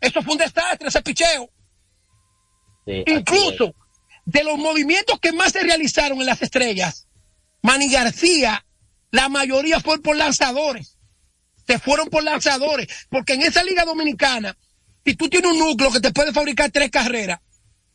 eso 0.00 0.22
fue 0.22 0.34
un 0.34 0.38
desastre, 0.38 0.88
ese 0.88 1.02
picheo. 1.02 1.50
Sí, 2.84 3.02
Incluso 3.06 3.74
de 4.24 4.44
los 4.44 4.58
movimientos 4.58 5.18
que 5.20 5.32
más 5.32 5.52
se 5.52 5.62
realizaron 5.62 6.20
en 6.20 6.26
las 6.26 6.42
estrellas, 6.42 7.08
Manny 7.62 7.90
García, 7.90 8.64
la 9.10 9.28
mayoría 9.28 9.80
fue 9.80 10.00
por 10.00 10.16
lanzadores. 10.16 10.95
Se 11.66 11.78
fueron 11.78 12.08
por 12.08 12.22
lanzadores. 12.22 12.86
Porque 13.08 13.34
en 13.34 13.42
esa 13.42 13.62
liga 13.64 13.84
dominicana, 13.84 14.56
si 15.04 15.14
tú 15.14 15.28
tienes 15.28 15.50
un 15.50 15.58
núcleo 15.58 15.90
que 15.92 16.00
te 16.00 16.12
puede 16.12 16.32
fabricar 16.32 16.70
tres 16.70 16.90
carreras, 16.90 17.40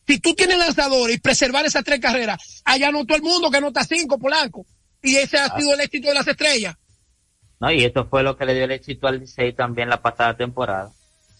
si 0.06 0.18
tú 0.18 0.34
tienes 0.34 0.58
lanzadores 0.58 1.16
y 1.16 1.20
preservar 1.20 1.64
esas 1.64 1.84
tres 1.84 2.00
carreras, 2.00 2.62
allá 2.64 2.90
no 2.90 3.04
todo 3.06 3.16
el 3.16 3.22
mundo 3.22 3.50
que 3.50 3.60
nota 3.60 3.84
cinco, 3.84 4.18
Polanco. 4.18 4.66
Y 5.02 5.16
ese 5.16 5.38
ha 5.38 5.46
Ah. 5.46 5.58
sido 5.58 5.74
el 5.74 5.80
éxito 5.80 6.08
de 6.08 6.14
las 6.14 6.26
estrellas. 6.26 6.76
¿no? 7.60 7.70
Y 7.70 7.84
esto 7.84 8.06
fue 8.06 8.22
lo 8.24 8.36
que 8.36 8.44
le 8.44 8.54
dio 8.54 8.64
el 8.64 8.72
éxito 8.72 9.06
al 9.06 9.20
Licey 9.20 9.52
también 9.52 9.88
la 9.88 10.02
pasada 10.02 10.36
temporada, 10.36 10.90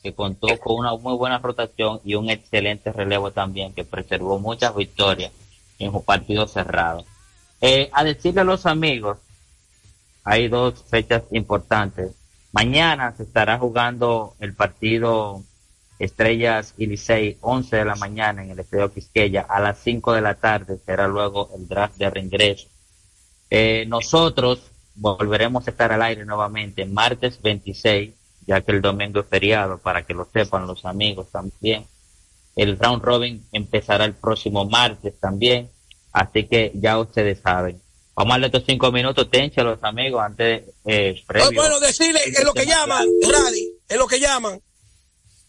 que 0.02 0.14
contó 0.14 0.46
con 0.60 0.76
una 0.78 0.94
muy 0.94 1.14
buena 1.16 1.38
rotación 1.38 2.00
y 2.04 2.14
un 2.14 2.30
excelente 2.30 2.92
relevo 2.92 3.32
también, 3.32 3.72
que 3.74 3.84
preservó 3.84 4.38
muchas 4.38 4.74
victorias 4.76 5.32
en 5.80 5.92
un 5.94 6.04
partido 6.04 6.46
cerrado. 6.46 7.04
Eh, 7.60 7.90
a 7.92 8.04
decirle 8.04 8.40
a 8.42 8.44
los 8.44 8.66
amigos, 8.66 9.18
hay 10.24 10.46
dos 10.48 10.84
fechas 10.88 11.22
importantes. 11.32 12.12
Mañana 12.52 13.14
se 13.16 13.22
estará 13.22 13.58
jugando 13.58 14.34
el 14.38 14.54
partido 14.54 15.42
Estrellas 15.98 16.74
y 16.76 16.86
Licey, 16.86 17.38
11 17.40 17.76
de 17.76 17.84
la 17.84 17.94
mañana 17.96 18.44
en 18.44 18.50
el 18.50 18.58
Estadio 18.58 18.92
Quisqueya. 18.92 19.42
A 19.42 19.60
las 19.60 19.78
5 19.78 20.12
de 20.12 20.20
la 20.20 20.34
tarde 20.34 20.78
será 20.84 21.08
luego 21.08 21.50
el 21.56 21.66
draft 21.66 21.96
de 21.96 22.10
reingreso. 22.10 22.68
Eh, 23.48 23.86
nosotros 23.88 24.70
volveremos 24.94 25.66
a 25.66 25.70
estar 25.70 25.92
al 25.92 26.02
aire 26.02 26.26
nuevamente 26.26 26.84
martes 26.84 27.40
26, 27.40 28.12
ya 28.46 28.60
que 28.60 28.72
el 28.72 28.82
domingo 28.82 29.20
es 29.20 29.26
feriado, 29.26 29.78
para 29.78 30.02
que 30.02 30.12
lo 30.12 30.26
sepan 30.30 30.66
los 30.66 30.84
amigos 30.84 31.30
también. 31.30 31.86
El 32.54 32.78
round 32.78 33.02
robin 33.02 33.46
empezará 33.52 34.04
el 34.04 34.14
próximo 34.14 34.66
martes 34.66 35.18
también, 35.18 35.70
así 36.12 36.44
que 36.44 36.70
ya 36.74 36.98
ustedes 36.98 37.40
saben. 37.40 37.80
Vamos 38.14 38.30
a 38.30 38.34
darle 38.34 38.46
estos 38.48 38.64
cinco 38.66 38.92
minutos, 38.92 39.30
tencha 39.30 39.62
a 39.62 39.64
los 39.64 39.82
amigos, 39.84 40.22
antes, 40.22 40.64
eh, 40.84 41.22
previo. 41.26 41.48
Oh, 41.48 41.52
bueno, 41.54 41.80
decirle, 41.80 42.20
es 42.26 42.44
lo 42.44 42.52
que 42.52 42.66
llaman, 42.66 43.06
Radi, 43.30 43.68
es 43.88 43.96
lo 43.96 44.06
que 44.06 44.20
llaman. 44.20 44.60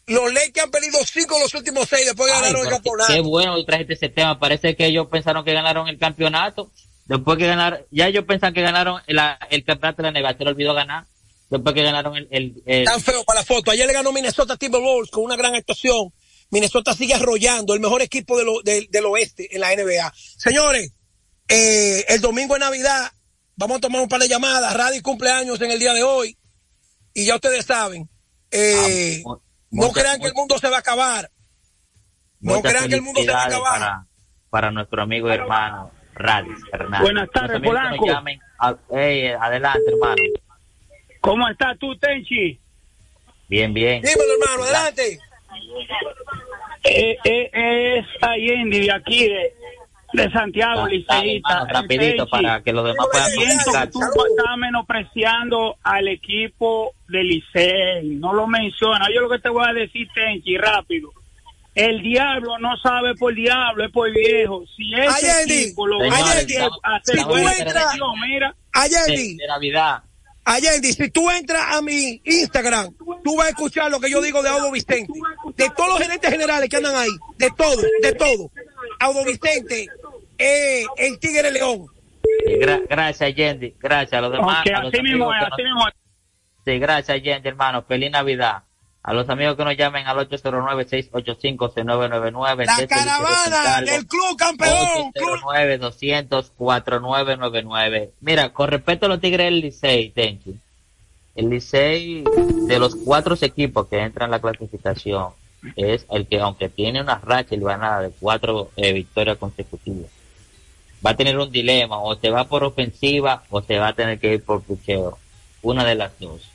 Los 0.06 0.34
Lakers 0.34 0.66
han 0.66 0.72
perdido 0.72 1.00
cinco 1.06 1.36
de 1.36 1.42
los 1.42 1.54
últimos 1.54 1.88
seis 1.90 2.06
después 2.06 2.30
de 2.32 2.38
Ay, 2.38 2.44
ganar 2.54 2.62
el 2.66 2.70
campeonato. 2.70 3.14
Qué 3.14 3.22
bueno 3.22 3.56
que 3.58 3.64
trajiste 3.64 3.94
ese 3.94 4.10
tema. 4.10 4.38
Parece 4.40 4.76
que 4.76 4.86
ellos 4.86 5.08
pensaron 5.10 5.46
que 5.46 5.54
ganaron 5.54 5.88
el 5.88 5.98
campeonato. 5.98 6.72
Después 7.06 7.38
que 7.38 7.48
ganaron, 7.48 7.80
ya 7.92 8.08
ellos 8.08 8.26
pensan 8.26 8.54
que 8.54 8.62
ganaron 8.62 9.02
la- 9.08 9.38
el 9.50 9.64
campeonato 9.64 10.02
de 10.02 10.12
la 10.12 10.20
NBA. 10.20 10.38
Se 10.38 10.44
le 10.44 10.50
olvidó 10.52 10.74
ganar. 10.74 11.06
Después 11.50 11.74
que 11.76 11.84
ganaron 11.84 12.16
el, 12.18 12.28
el, 12.32 12.64
el- 12.66 12.86
Tan 12.86 13.00
feo 13.02 13.24
para 13.24 13.42
la 13.42 13.46
foto. 13.46 13.72
Ayer 13.72 13.88
le 13.88 13.94
ganó 13.94 14.12
Minnesota 14.12 14.58
Timberwolves 14.58 15.10
con 15.12 15.24
una 15.24 15.36
gran 15.38 15.56
actuación. 15.56 16.12
Minnesota 16.50 16.94
sigue 16.94 17.14
arrollando 17.14 17.74
el 17.74 17.80
mejor 17.80 18.02
equipo 18.02 18.38
de 18.38 18.44
lo- 18.46 18.62
del- 18.62 18.88
del 18.90 19.06
oeste 19.06 19.54
en 19.56 19.62
la 19.62 19.72
NBA. 19.74 20.14
Señores, 20.16 20.92
eh, 21.54 22.06
el 22.10 22.22
domingo 22.22 22.56
es 22.56 22.60
Navidad. 22.60 23.12
Vamos 23.56 23.78
a 23.78 23.82
tomar 23.82 24.02
un 24.02 24.10
par 24.10 24.20
de 24.22 24.28
llamadas. 24.28 24.74
Radio 24.76 25.02
cumpleaños 25.04 25.62
en 25.62 25.72
el 25.72 25.80
día 25.80 25.94
de 25.94 26.04
hoy. 26.04 26.38
Y 27.14 27.26
ya 27.26 27.36
ustedes 27.36 27.66
saben, 27.66 28.10
eh, 28.52 29.22
mu- 29.24 29.38
no 29.72 29.92
crean 29.92 30.20
que 30.20 30.28
el 30.28 30.34
mundo 30.34 30.58
se 30.58 30.70
va 30.70 30.78
a 30.78 30.80
acabar. 30.80 31.30
No 32.40 32.56
muchas 32.56 32.72
crean 32.74 32.90
que 32.90 32.96
el 32.96 33.02
mundo 33.04 33.22
se 33.22 33.32
va 33.32 33.44
a 33.44 33.44
felicidades 33.44 33.70
acabar. 33.70 33.80
Para, 33.80 34.06
para 34.50 34.72
nuestro 34.72 35.02
amigo 35.04 35.30
y 35.30 35.34
hermano 35.34 35.92
Radis 36.16 36.58
Hernández. 36.72 37.02
Buenas 37.02 37.30
tardes, 37.32 37.62
Polanco. 37.62 38.06
a- 38.60 38.78
adelante, 39.40 39.82
hermano. 39.88 40.22
¿Cómo 41.22 41.48
estás 41.48 41.78
tú, 41.80 41.96
Tenchi? 41.98 42.60
Bien, 43.48 43.74
bien. 43.74 44.02
Dímelo, 44.02 44.34
hermano, 44.42 44.64
adelante. 44.64 45.20
Eh, 46.84 47.18
eh, 47.24 47.50
es 48.00 48.06
Allende 48.22 48.80
de 48.80 48.92
aquí, 48.92 49.28
de, 49.30 49.56
de 50.14 50.32
Santiago, 50.32 50.88
liceísta. 50.88 51.66
rapidito 51.70 52.28
para 52.28 52.62
que 52.62 52.72
los 52.72 52.86
demás 52.86 53.08
puedan 53.12 53.32
que 53.32 53.92
tú 53.92 54.00
estás 54.02 54.58
menospreciando 54.58 55.76
al 55.84 56.08
equipo 56.08 56.94
de 57.10 57.24
Licey. 57.24 58.10
No 58.16 58.34
lo 58.34 58.48
menciona. 58.48 59.08
Yo 59.14 59.22
lo 59.22 59.30
que 59.30 59.40
te 59.40 59.50
voy 59.50 59.66
a 59.68 59.74
decir, 59.74 60.08
Tenchi, 60.14 60.58
rápido. 60.58 61.10
El 61.76 62.04
diablo 62.04 62.60
no 62.60 62.78
sabe 62.78 63.16
por 63.16 63.34
diablo, 63.34 63.84
es 63.86 63.92
por 63.92 64.12
viejo. 64.14 64.64
Si 64.78 64.94
ese 64.94 65.08
Allende, 65.32 65.64
equipo 65.64 65.88
lo 65.88 65.98
va 65.98 66.04
a 66.06 66.08
estamos- 66.40 66.80
hacer 66.84 67.16
estamos 67.16 67.28
buena 67.34 67.52
en 67.52 67.58
selección, 67.58 68.12
mira. 68.30 68.56
Allende, 68.74 69.12
De, 69.18 69.36
de 69.38 69.48
Navidad. 69.48 70.04
Allende, 70.46 70.92
si 70.94 71.10
tú 71.10 71.32
entras 71.32 71.64
a 71.76 71.82
mi 71.82 72.22
Instagram, 72.26 72.94
tú 73.24 73.38
vas 73.38 73.48
a 73.48 73.50
escuchar 73.52 73.90
lo 73.90 74.00
que 74.00 74.12
yo 74.12 74.22
digo 74.22 74.44
de 74.44 74.50
Audo 74.50 74.72
Vicente. 74.72 75.12
De 75.56 75.70
todos 75.72 75.90
los 75.90 76.00
gerentes 76.00 76.30
generales 76.30 76.70
que 76.70 76.76
andan 76.78 76.96
ahí, 76.96 77.10
de 77.38 77.50
todo, 77.58 77.82
de 78.02 78.14
todo. 78.14 78.52
Audo 79.00 79.24
Vicente, 79.26 79.88
eh, 80.44 80.86
el 80.98 81.20
Tigre 81.20 81.52
León. 81.52 81.88
Sí, 82.46 82.54
gra- 82.60 82.82
gracias, 82.90 83.36
Yendi. 83.36 83.74
Gracias 83.80 84.14
a 84.14 84.22
los 84.22 84.32
demás. 84.32 84.62
Ok, 84.62 84.68
a 84.74 84.84
los 84.84 84.94
así 84.94 85.02
mismo 85.04 85.32
amigos 85.32 85.36
es, 85.36 85.40
que 85.40 85.46
así 85.54 85.64
nos- 85.64 85.74
mismo 85.74 85.88
es. 85.88 85.94
Sí, 86.66 86.80
gracias, 86.80 87.22
Yendi, 87.24 87.48
hermano. 87.50 87.82
Feliz 87.84 88.12
Navidad. 88.12 88.64
A 89.06 89.14
los 89.14 89.28
amigos 89.30 89.58
que 89.58 89.66
nos 89.66 89.76
llamen 89.76 90.08
al 90.08 90.18
809-685-6999. 90.30 92.66
La 92.66 92.88
caravana 92.88 93.82
del 93.82 94.08
club 94.08 94.38
campeón. 94.38 95.12
Club- 95.14 95.42
809-200-4999. 95.44 98.12
Mira, 98.22 98.54
con 98.54 98.70
respecto 98.70 99.06
a 99.06 99.10
los 99.10 99.20
Tigres 99.20 99.46
del 99.48 99.60
Licey, 99.60 100.10
Tenchi, 100.12 100.56
el 101.36 101.50
Licey, 101.50 102.24
de 102.68 102.80
los 102.80 102.96
cuatro 102.96 103.36
equipos 103.42 103.88
que 103.88 104.00
entran 104.00 104.28
en 104.28 104.32
la 104.32 104.40
clasificación, 104.40 105.30
es 105.76 106.06
el 106.12 106.28
que, 106.28 106.40
aunque 106.40 106.70
tiene 106.70 107.02
una 107.02 107.20
racha 107.20 107.56
y 107.56 107.60
ganada 107.60 108.02
de 108.02 108.12
cuatro 108.20 108.72
eh, 108.76 108.94
victorias 108.94 109.38
consecutivas, 109.38 110.10
va 111.06 111.12
a 111.12 111.16
tener 111.16 111.38
un 111.38 111.52
dilema, 111.52 111.98
o 112.00 112.16
se 112.16 112.30
va 112.30 112.46
por 112.48 112.64
ofensiva 112.64 113.44
o 113.50 113.62
se 113.62 113.78
va 113.78 113.90
a 113.90 113.94
tener 113.94 114.20
que 114.20 114.34
ir 114.36 114.44
por 114.44 114.64
picheo. 114.64 115.18
Una 115.62 115.84
de 115.86 115.96
las 115.96 116.18
dos. 116.20 116.50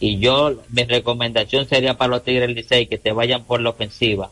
Y 0.00 0.18
yo, 0.20 0.62
mi 0.70 0.84
recomendación 0.84 1.66
sería 1.68 1.94
para 1.98 2.10
los 2.10 2.22
Tigres 2.24 2.50
Licey 2.50 2.86
que 2.86 2.98
se 2.98 3.12
vayan 3.12 3.44
por 3.44 3.60
la 3.60 3.70
ofensiva, 3.70 4.30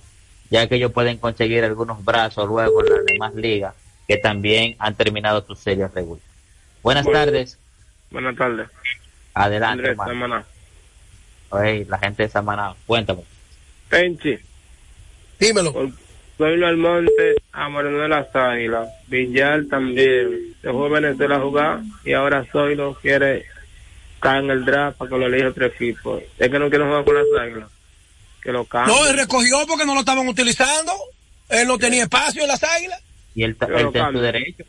ya 0.51 0.69
que 0.69 0.77
ellos 0.77 0.93
pueden 0.93 1.19
conseguir 1.19 1.64
algunos 1.64 2.05
brazos 2.05 2.49
luego 2.49 2.85
en 2.85 2.93
las 2.95 3.05
demás 3.05 3.35
ligas 3.35 3.75
que 4.07 4.17
también 4.19 4.77
han 4.79 4.95
terminado 4.95 5.45
sus 5.45 5.59
series 5.59 5.93
regulares. 5.93 6.25
Buenas 6.83 7.05
Bueno. 7.05 7.19
tardes. 7.19 7.59
Buenas 8.12 8.37
tardes. 8.37 8.69
Adelante, 9.35 9.73
Andrés 9.73 9.91
hermano. 9.91 10.12
Samaná. 10.12 10.47
Oye, 11.51 11.85
la 11.89 11.99
gente 11.99 12.23
de 12.23 12.29
Samaná, 12.29 12.75
cuéntame. 12.87 13.23
Penchi. 13.89 14.39
Dímelo. 15.41 15.91
Pueblo 16.37 16.66
Almonte, 16.66 17.37
a 17.53 17.68
Moreno 17.68 17.99
de 17.99 18.09
las 18.09 18.34
Águilas. 18.34 18.89
Villar 19.07 19.64
también. 19.70 20.55
Se 20.61 20.70
fue 20.70 20.87
a 20.87 21.01
Venezuela 21.01 21.37
a 21.37 21.41
jugar 21.41 21.80
y 22.05 22.12
ahora 22.12 22.45
Zoilo 22.51 22.95
quiere 23.01 23.47
caer 24.20 24.45
en 24.45 24.51
el 24.51 24.64
draft 24.64 24.99
para 24.99 25.11
que 25.11 25.18
lo 25.18 25.26
elija 25.26 25.49
otro 25.49 25.66
equipo. 25.66 26.20
Es 26.39 26.51
que 26.51 26.59
no 26.59 26.68
quiere 26.68 26.84
jugar 26.84 27.05
con 27.05 27.14
las 27.14 27.26
Águilas. 27.41 27.70
Que 28.43 28.53
lo 28.53 28.64
cambie. 28.64 28.95
No, 28.95 29.07
él 29.07 29.16
recogió 29.16 29.66
porque 29.66 29.87
no 29.87 29.95
lo 29.95 30.01
estaban 30.01 30.28
utilizando. 30.28 30.93
Él 31.49 31.66
no 31.66 31.78
tenía 31.78 32.03
espacio 32.03 32.43
en 32.43 32.49
las 32.49 32.62
águilas. 32.62 33.01
Y 33.34 33.45
él, 33.45 33.53
está 33.53 33.66
en 33.66 34.12
su 34.12 34.18
derecho. 34.18 34.64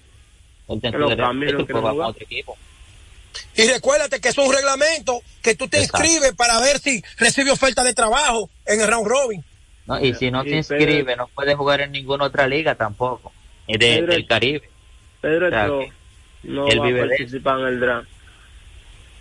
Él 0.67 0.75
está 0.75 0.87
en 0.87 0.93
su 0.93 1.09
derecho. 1.09 1.65
jugar. 1.65 1.95
con 1.95 2.05
otro 2.05 2.23
equipo. 2.23 2.57
Y 3.55 3.67
recuérdate 3.67 4.19
que 4.19 4.29
es 4.29 4.37
un 4.37 4.53
reglamento 4.53 5.21
que 5.41 5.55
tú 5.55 5.67
te 5.67 5.77
Exacto. 5.77 6.03
inscribes 6.03 6.35
para 6.35 6.59
ver 6.59 6.79
si 6.79 7.03
recibe 7.17 7.51
oferta 7.51 7.83
de 7.83 7.93
trabajo 7.93 8.49
en 8.65 8.81
el 8.81 8.87
round 8.87 9.07
robin. 9.07 9.43
¿No? 9.87 9.99
Y 9.99 10.13
si 10.13 10.29
no 10.31 10.43
se 10.43 10.49
inscribe, 10.57 11.15
no 11.15 11.27
puede 11.27 11.55
jugar 11.55 11.81
en 11.81 11.91
ninguna 11.91 12.25
otra 12.25 12.47
liga 12.47 12.75
tampoco. 12.75 13.31
de- 13.67 13.77
Pedro- 13.79 14.13
del 14.13 14.27
Caribe. 14.27 14.69
Pedro 15.21 15.47
O 15.47 15.49
sea, 15.49 15.67
no 16.43 16.67
él 16.67 16.79
va 16.79 16.83
a 16.83 16.87
vive 16.87 17.07
participar 17.07 17.59
en 17.59 17.65
el 17.67 17.79
draft. 17.79 18.09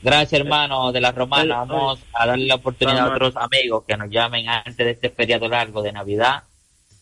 Gracias, 0.03 0.41
hermano 0.41 0.93
de 0.93 1.01
la 1.01 1.11
Romana. 1.13 1.65
Vamos 1.65 2.01
a 2.13 2.27
darle 2.27 2.47
la 2.47 2.55
oportunidad 2.57 2.99
a 3.01 3.15
otros 3.15 3.37
amigos 3.37 3.85
que 3.89 3.97
nos 3.97 4.11
llamen 4.11 4.49
antes 4.49 4.77
de 4.77 4.91
este 4.91 5.11
feriado 5.11 5.49
largo 5.49 5.83
de 5.83 5.91
Navidad. 5.93 6.45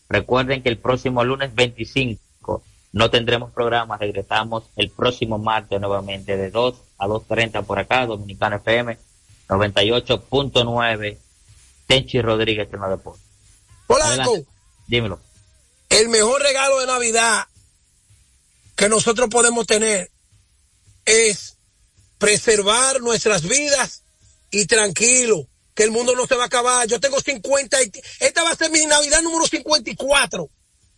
Recuerden 0.09 0.63
que 0.63 0.69
el 0.69 0.77
próximo 0.77 1.23
lunes 1.23 1.53
25 1.53 2.63
no 2.93 3.09
tendremos 3.11 3.51
programa. 3.51 3.97
Regresamos 3.97 4.63
el 4.75 4.89
próximo 4.89 5.37
martes 5.37 5.79
nuevamente 5.79 6.37
de 6.37 6.49
2 6.49 6.81
a 6.97 7.07
2.30 7.07 7.63
por 7.65 7.77
acá, 7.77 8.05
Dominicana 8.07 8.55
FM 8.55 8.97
98.9. 9.49 11.17
Tenchi 11.87 12.21
Rodríguez 12.21 12.67
en 12.73 12.79
los 12.79 12.89
deportes. 12.89 13.24
Polanco. 13.87 14.45
Dímelo. 14.87 15.19
el 15.89 16.09
mejor 16.09 16.41
regalo 16.41 16.79
de 16.79 16.87
Navidad 16.87 17.45
que 18.75 18.89
nosotros 18.89 19.29
podemos 19.29 19.65
tener 19.65 20.11
es 21.05 21.55
preservar 22.17 23.01
nuestras 23.01 23.43
vidas 23.43 24.01
y 24.51 24.65
tranquilo, 24.65 25.47
que 25.73 25.83
el 25.83 25.91
mundo 25.91 26.15
no 26.15 26.25
se 26.27 26.35
va 26.35 26.43
a 26.43 26.47
acabar. 26.47 26.87
Yo 26.87 26.99
tengo 26.99 27.19
50, 27.21 27.81
y- 27.83 27.91
esta 28.19 28.43
va 28.43 28.51
a 28.51 28.55
ser 28.55 28.71
mi 28.71 28.85
Navidad 28.85 29.21
número 29.21 29.47
54. 29.47 30.49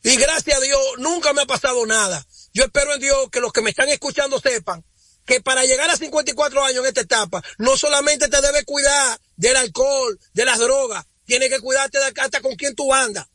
Y 0.03 0.15
gracias 0.15 0.57
a 0.57 0.61
Dios 0.61 0.79
nunca 0.99 1.33
me 1.33 1.41
ha 1.41 1.45
pasado 1.45 1.85
nada. 1.85 2.25
Yo 2.53 2.63
espero 2.63 2.93
en 2.93 3.01
Dios 3.01 3.29
que 3.31 3.39
los 3.41 3.51
que 3.51 3.61
me 3.61 3.71
están 3.71 3.89
escuchando 3.89 4.39
sepan 4.39 4.83
que 5.25 5.41
para 5.41 5.63
llegar 5.65 5.89
a 5.89 5.97
54 5.97 6.63
años 6.63 6.79
en 6.79 6.85
esta 6.87 7.01
etapa, 7.01 7.43
no 7.57 7.75
solamente 7.77 8.29
te 8.29 8.41
debes 8.41 8.63
cuidar 8.65 9.19
del 9.35 9.57
alcohol, 9.57 10.17
de 10.33 10.45
las 10.45 10.57
drogas, 10.59 11.05
tienes 11.27 11.49
que 11.49 11.59
cuidarte 11.59 11.99
de 11.99 12.05
hasta 12.21 12.41
con 12.41 12.55
quién 12.55 12.73
tú 12.75 12.91
andas. 12.93 13.27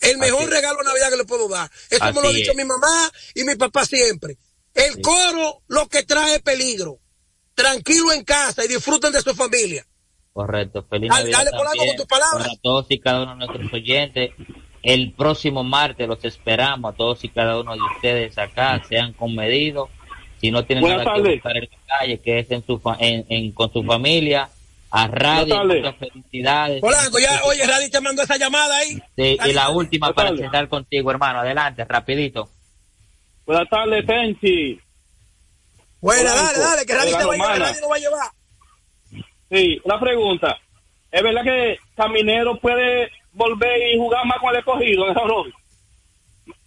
El 0.00 0.18
mejor 0.18 0.42
Así 0.42 0.50
regalo 0.50 0.78
de 0.78 0.84
Navidad 0.84 1.10
que 1.10 1.16
le 1.16 1.24
puedo 1.24 1.48
dar. 1.48 1.70
Eso 1.90 2.04
me 2.12 2.20
lo 2.22 2.28
ha 2.28 2.32
dicho 2.32 2.50
es. 2.52 2.56
mi 2.56 2.64
mamá 2.64 3.10
y 3.34 3.42
mi 3.44 3.56
papá 3.56 3.84
siempre. 3.86 4.36
El 4.74 5.00
coro 5.00 5.62
lo 5.68 5.88
que 5.88 6.02
trae 6.04 6.40
peligro. 6.40 6.98
Tranquilo 7.54 8.12
en 8.12 8.24
casa 8.24 8.64
y 8.64 8.68
disfruten 8.68 9.12
de 9.12 9.20
su 9.22 9.34
familia. 9.34 9.86
Correcto. 10.32 10.84
Feliz 10.90 11.08
Navidad 11.10 11.38
dale, 11.38 11.50
también 11.52 11.86
con 11.88 11.96
tus 11.96 12.06
palabras. 12.06 12.48
para 12.48 12.60
todos 12.60 12.86
y 12.88 12.98
cada 12.98 13.22
uno 13.22 13.32
de 13.32 13.46
nuestros 13.46 13.72
oyentes. 13.72 14.30
El 14.82 15.12
próximo 15.14 15.62
martes 15.64 16.06
los 16.08 16.22
esperamos 16.24 16.92
a 16.92 16.96
todos 16.96 17.22
y 17.24 17.28
cada 17.30 17.58
uno 17.60 17.72
de 17.74 17.80
ustedes 17.94 18.36
acá, 18.36 18.82
sean 18.88 19.12
comedidos. 19.14 19.88
Si 20.40 20.50
no 20.50 20.66
tienen 20.66 20.82
Buenas 20.82 21.04
nada 21.06 21.16
que 21.16 21.22
tardes. 21.22 21.36
buscar 21.36 21.56
en 21.56 21.62
la 21.70 21.98
calle, 21.98 22.20
que 22.20 22.38
es 22.40 22.50
en 22.50 22.66
su 22.66 22.78
fa- 22.80 22.96
en, 23.00 23.24
en- 23.30 23.52
con 23.52 23.72
su 23.72 23.82
familia, 23.84 24.50
a 24.96 25.08
radio, 25.08 25.64
muchas 25.64 25.96
felicidades. 25.96 26.80
Polanco, 26.80 27.18
ya, 27.18 27.40
oye, 27.44 27.66
Radi 27.66 27.90
te 27.90 28.00
mandó 28.00 28.22
esa 28.22 28.36
llamada 28.36 28.76
ahí. 28.76 29.02
Sí, 29.16 29.36
y 29.44 29.52
la 29.52 29.70
última 29.70 30.12
Buenas 30.12 30.32
para 30.32 30.36
cerrar 30.36 30.68
contigo, 30.68 31.10
hermano. 31.10 31.40
Adelante, 31.40 31.84
rapidito. 31.84 32.48
Buenas 33.44 33.68
tardes, 33.68 34.06
Tenchi. 34.06 34.80
Bueno, 36.00 36.30
Polanco, 36.30 36.46
dale, 36.46 36.58
dale, 36.60 36.86
que 36.86 36.94
Radi 36.94 37.06
de 37.06 37.12
la 37.12 37.18
te 37.18 37.24
va 37.24 37.32
a 37.32 37.36
llevar, 37.36 37.52
Romana. 37.54 37.64
Radi 37.66 37.80
nos 37.80 37.90
va 37.90 37.96
a 37.96 37.98
llevar. 37.98 38.30
Sí, 39.50 39.80
una 39.82 40.00
pregunta. 40.00 40.58
¿Es 41.10 41.22
verdad 41.22 41.42
que 41.42 41.76
Caminero 41.96 42.60
puede 42.60 43.10
volver 43.32 43.92
y 43.92 43.98
jugar 43.98 44.24
más 44.26 44.38
con 44.38 44.50
el 44.50 44.60
escogido 44.60 45.08
en 45.08 45.18
el 45.18 45.28
Robbie? 45.28 45.54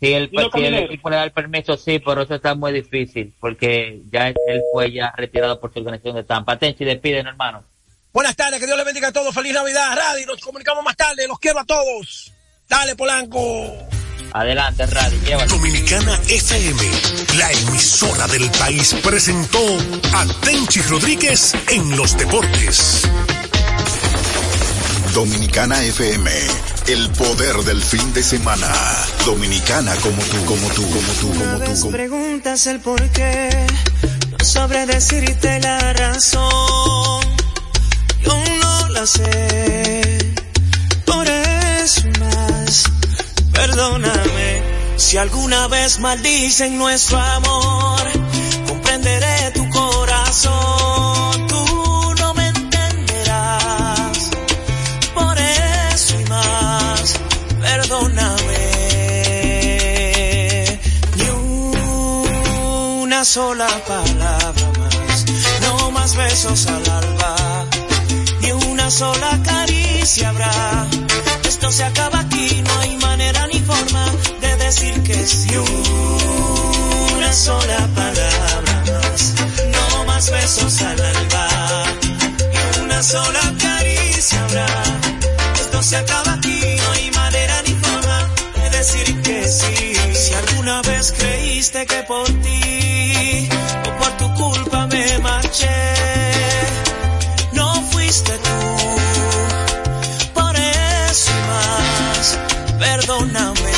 Si 0.01 0.13
el, 0.13 0.29
Dino 0.29 0.49
si 0.53 0.65
el 0.65 0.75
equipo 0.75 1.09
le 1.09 1.15
da 1.15 1.23
el 1.23 1.31
permiso, 1.31 1.77
sí, 1.77 1.99
pero 1.99 2.23
eso 2.23 2.35
está 2.35 2.55
muy 2.55 2.73
difícil, 2.73 3.33
porque 3.39 4.01
ya 4.11 4.27
él 4.27 4.35
fue 4.73 4.91
ya 4.91 5.13
retirado 5.15 5.61
por 5.61 5.71
su 5.71 5.79
organización 5.79 6.17
de 6.17 6.23
Tampa. 6.25 6.57
Tenchi, 6.57 6.83
despiden, 6.83 7.25
hermano. 7.25 7.63
Buenas 8.17 8.35
tardes, 8.35 8.59
que 8.59 8.65
Dios 8.65 8.75
les 8.75 8.83
bendiga 8.83 9.09
a 9.09 9.11
todos. 9.11 9.31
Feliz 9.31 9.53
Navidad, 9.53 9.95
Radi. 9.95 10.25
Nos 10.25 10.41
comunicamos 10.41 10.83
más 10.83 10.95
tarde. 10.95 11.27
Los 11.27 11.37
quiero 11.37 11.59
a 11.59 11.65
todos. 11.65 12.33
Dale, 12.67 12.95
Polanco. 12.95 13.39
Adelante, 14.33 14.87
Radio, 14.87 15.19
llévate. 15.21 15.53
Dominicana 15.53 16.19
FM, 16.27 16.81
la 17.37 17.51
emisora 17.51 18.27
del 18.29 18.49
país, 18.49 18.95
presentó 19.03 19.59
a 20.15 20.25
Tenchi 20.41 20.81
Rodríguez 20.81 21.53
en 21.67 21.95
los 21.95 22.17
deportes. 22.17 23.03
Dominicana 25.13 25.83
FM, 25.83 26.31
el 26.87 27.11
poder 27.11 27.57
del 27.57 27.83
fin 27.83 28.15
de 28.15 28.23
semana. 28.23 28.73
Dominicana 29.27 29.95
como 29.97 30.23
tú, 30.23 30.43
como 30.43 30.67
tú, 30.69 30.89
como 30.89 31.13
tú, 31.21 31.39
como 31.39 31.65
tú, 31.65 31.81
como 31.81 31.91
preguntas 31.91 32.65
el 32.65 32.79
por 32.79 33.11
qué, 33.11 33.67
no 34.31 34.43
sabré 34.43 34.87
decirte 34.87 35.59
la 35.59 35.93
razón. 35.93 37.36
Yo 38.23 38.33
no 38.61 38.89
la 38.89 39.05
sé, 39.05 40.17
por 41.05 41.27
eso 41.27 42.01
más. 42.19 42.83
Perdóname 43.51 44.61
si 44.97 45.17
alguna 45.17 45.67
vez 45.67 45.99
maldicen 45.99 46.77
nuestro 46.77 47.17
amor. 47.17 48.01
Comprenderé 48.67 49.51
tu 49.51 49.69
corazón, 49.69 51.47
tú 51.47 52.15
no 52.19 52.33
me 52.33 52.47
entenderás. 52.47 54.29
Por 55.13 55.37
eso 55.37 56.19
y 56.19 56.25
más, 56.25 57.13
perdóname. 57.61 58.57
Ni 61.15 61.29
una 63.01 63.23
sola 63.23 63.67
palabra 63.87 64.71
más, 64.79 65.25
no 65.61 65.91
más 65.91 66.15
besos 66.15 66.67
al 66.67 66.86
una 68.87 68.95
sola 68.95 69.37
caricia 69.43 70.29
habrá. 70.29 70.87
Esto 71.43 71.69
se 71.69 71.83
acaba 71.83 72.19
aquí, 72.21 72.63
no 72.65 72.79
hay 72.79 72.95
manera 72.95 73.45
ni 73.47 73.59
forma 73.59 74.05
de 74.39 74.55
decir 74.55 75.03
que 75.03 75.25
sí. 75.25 75.49
Una 77.17 77.33
sola 77.33 77.89
palabra 77.93 79.01
no 79.73 80.05
más 80.05 80.31
besos 80.31 80.81
al 80.83 81.01
alba, 81.01 81.47
ni 82.53 82.79
una 82.85 83.03
sola 83.03 83.53
caricia 83.61 84.41
habrá. 84.45 84.67
Esto 85.55 85.83
se 85.83 85.97
acaba 85.97 86.33
aquí, 86.35 86.61
no 86.77 86.91
hay 86.91 87.11
manera 87.11 87.61
ni 87.63 87.73
forma 87.73 88.29
de 88.55 88.69
decir 88.69 89.21
que 89.21 89.47
sí. 89.49 90.15
Si 90.15 90.33
alguna 90.33 90.81
vez 90.83 91.11
creíste 91.11 91.85
que 91.85 92.03
por 92.03 92.25
ti 92.41 93.49
o 93.85 93.97
por 93.99 94.11
tu 94.17 94.33
culpa 94.33 94.87
me 94.87 95.19
marché, 95.19 95.75
no 97.51 97.81
fuiste 97.91 98.31
tú. 98.37 98.76
Perdóname. 102.87 103.73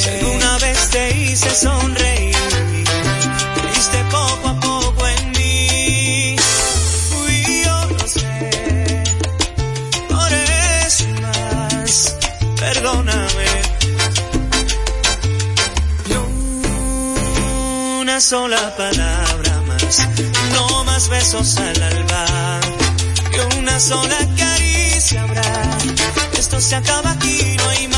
Si 0.00 0.08
alguna 0.08 0.58
vez 0.58 0.78
te 0.90 1.02
hice 1.18 1.50
sonreír, 1.54 2.36
creíste 3.56 3.98
poco 4.10 4.48
a 4.48 4.60
poco 4.60 5.08
en 5.16 5.30
mí. 5.38 6.36
Fui 7.10 7.62
yo, 7.64 7.76
lo 7.96 8.06
sé. 8.06 8.50
Por 10.08 10.30
eso 10.86 11.04
y 11.10 11.14
más, 11.24 12.16
perdóname. 12.64 13.50
Ni 16.08 16.14
una 18.00 18.20
sola 18.20 18.62
palabra 18.76 19.52
más, 19.68 20.08
no 20.54 20.84
más 20.84 21.08
besos 21.08 21.56
al 21.58 21.82
alba, 21.82 22.60
y 23.34 23.58
una 23.58 23.78
sola 23.78 24.18
caricia 24.36 25.22
habrá. 25.22 25.78
Esto 26.38 26.60
se 26.60 26.76
acaba 26.76 27.10
aquí, 27.10 27.56
no 27.58 27.68
hay 27.70 27.86
de 27.86 27.97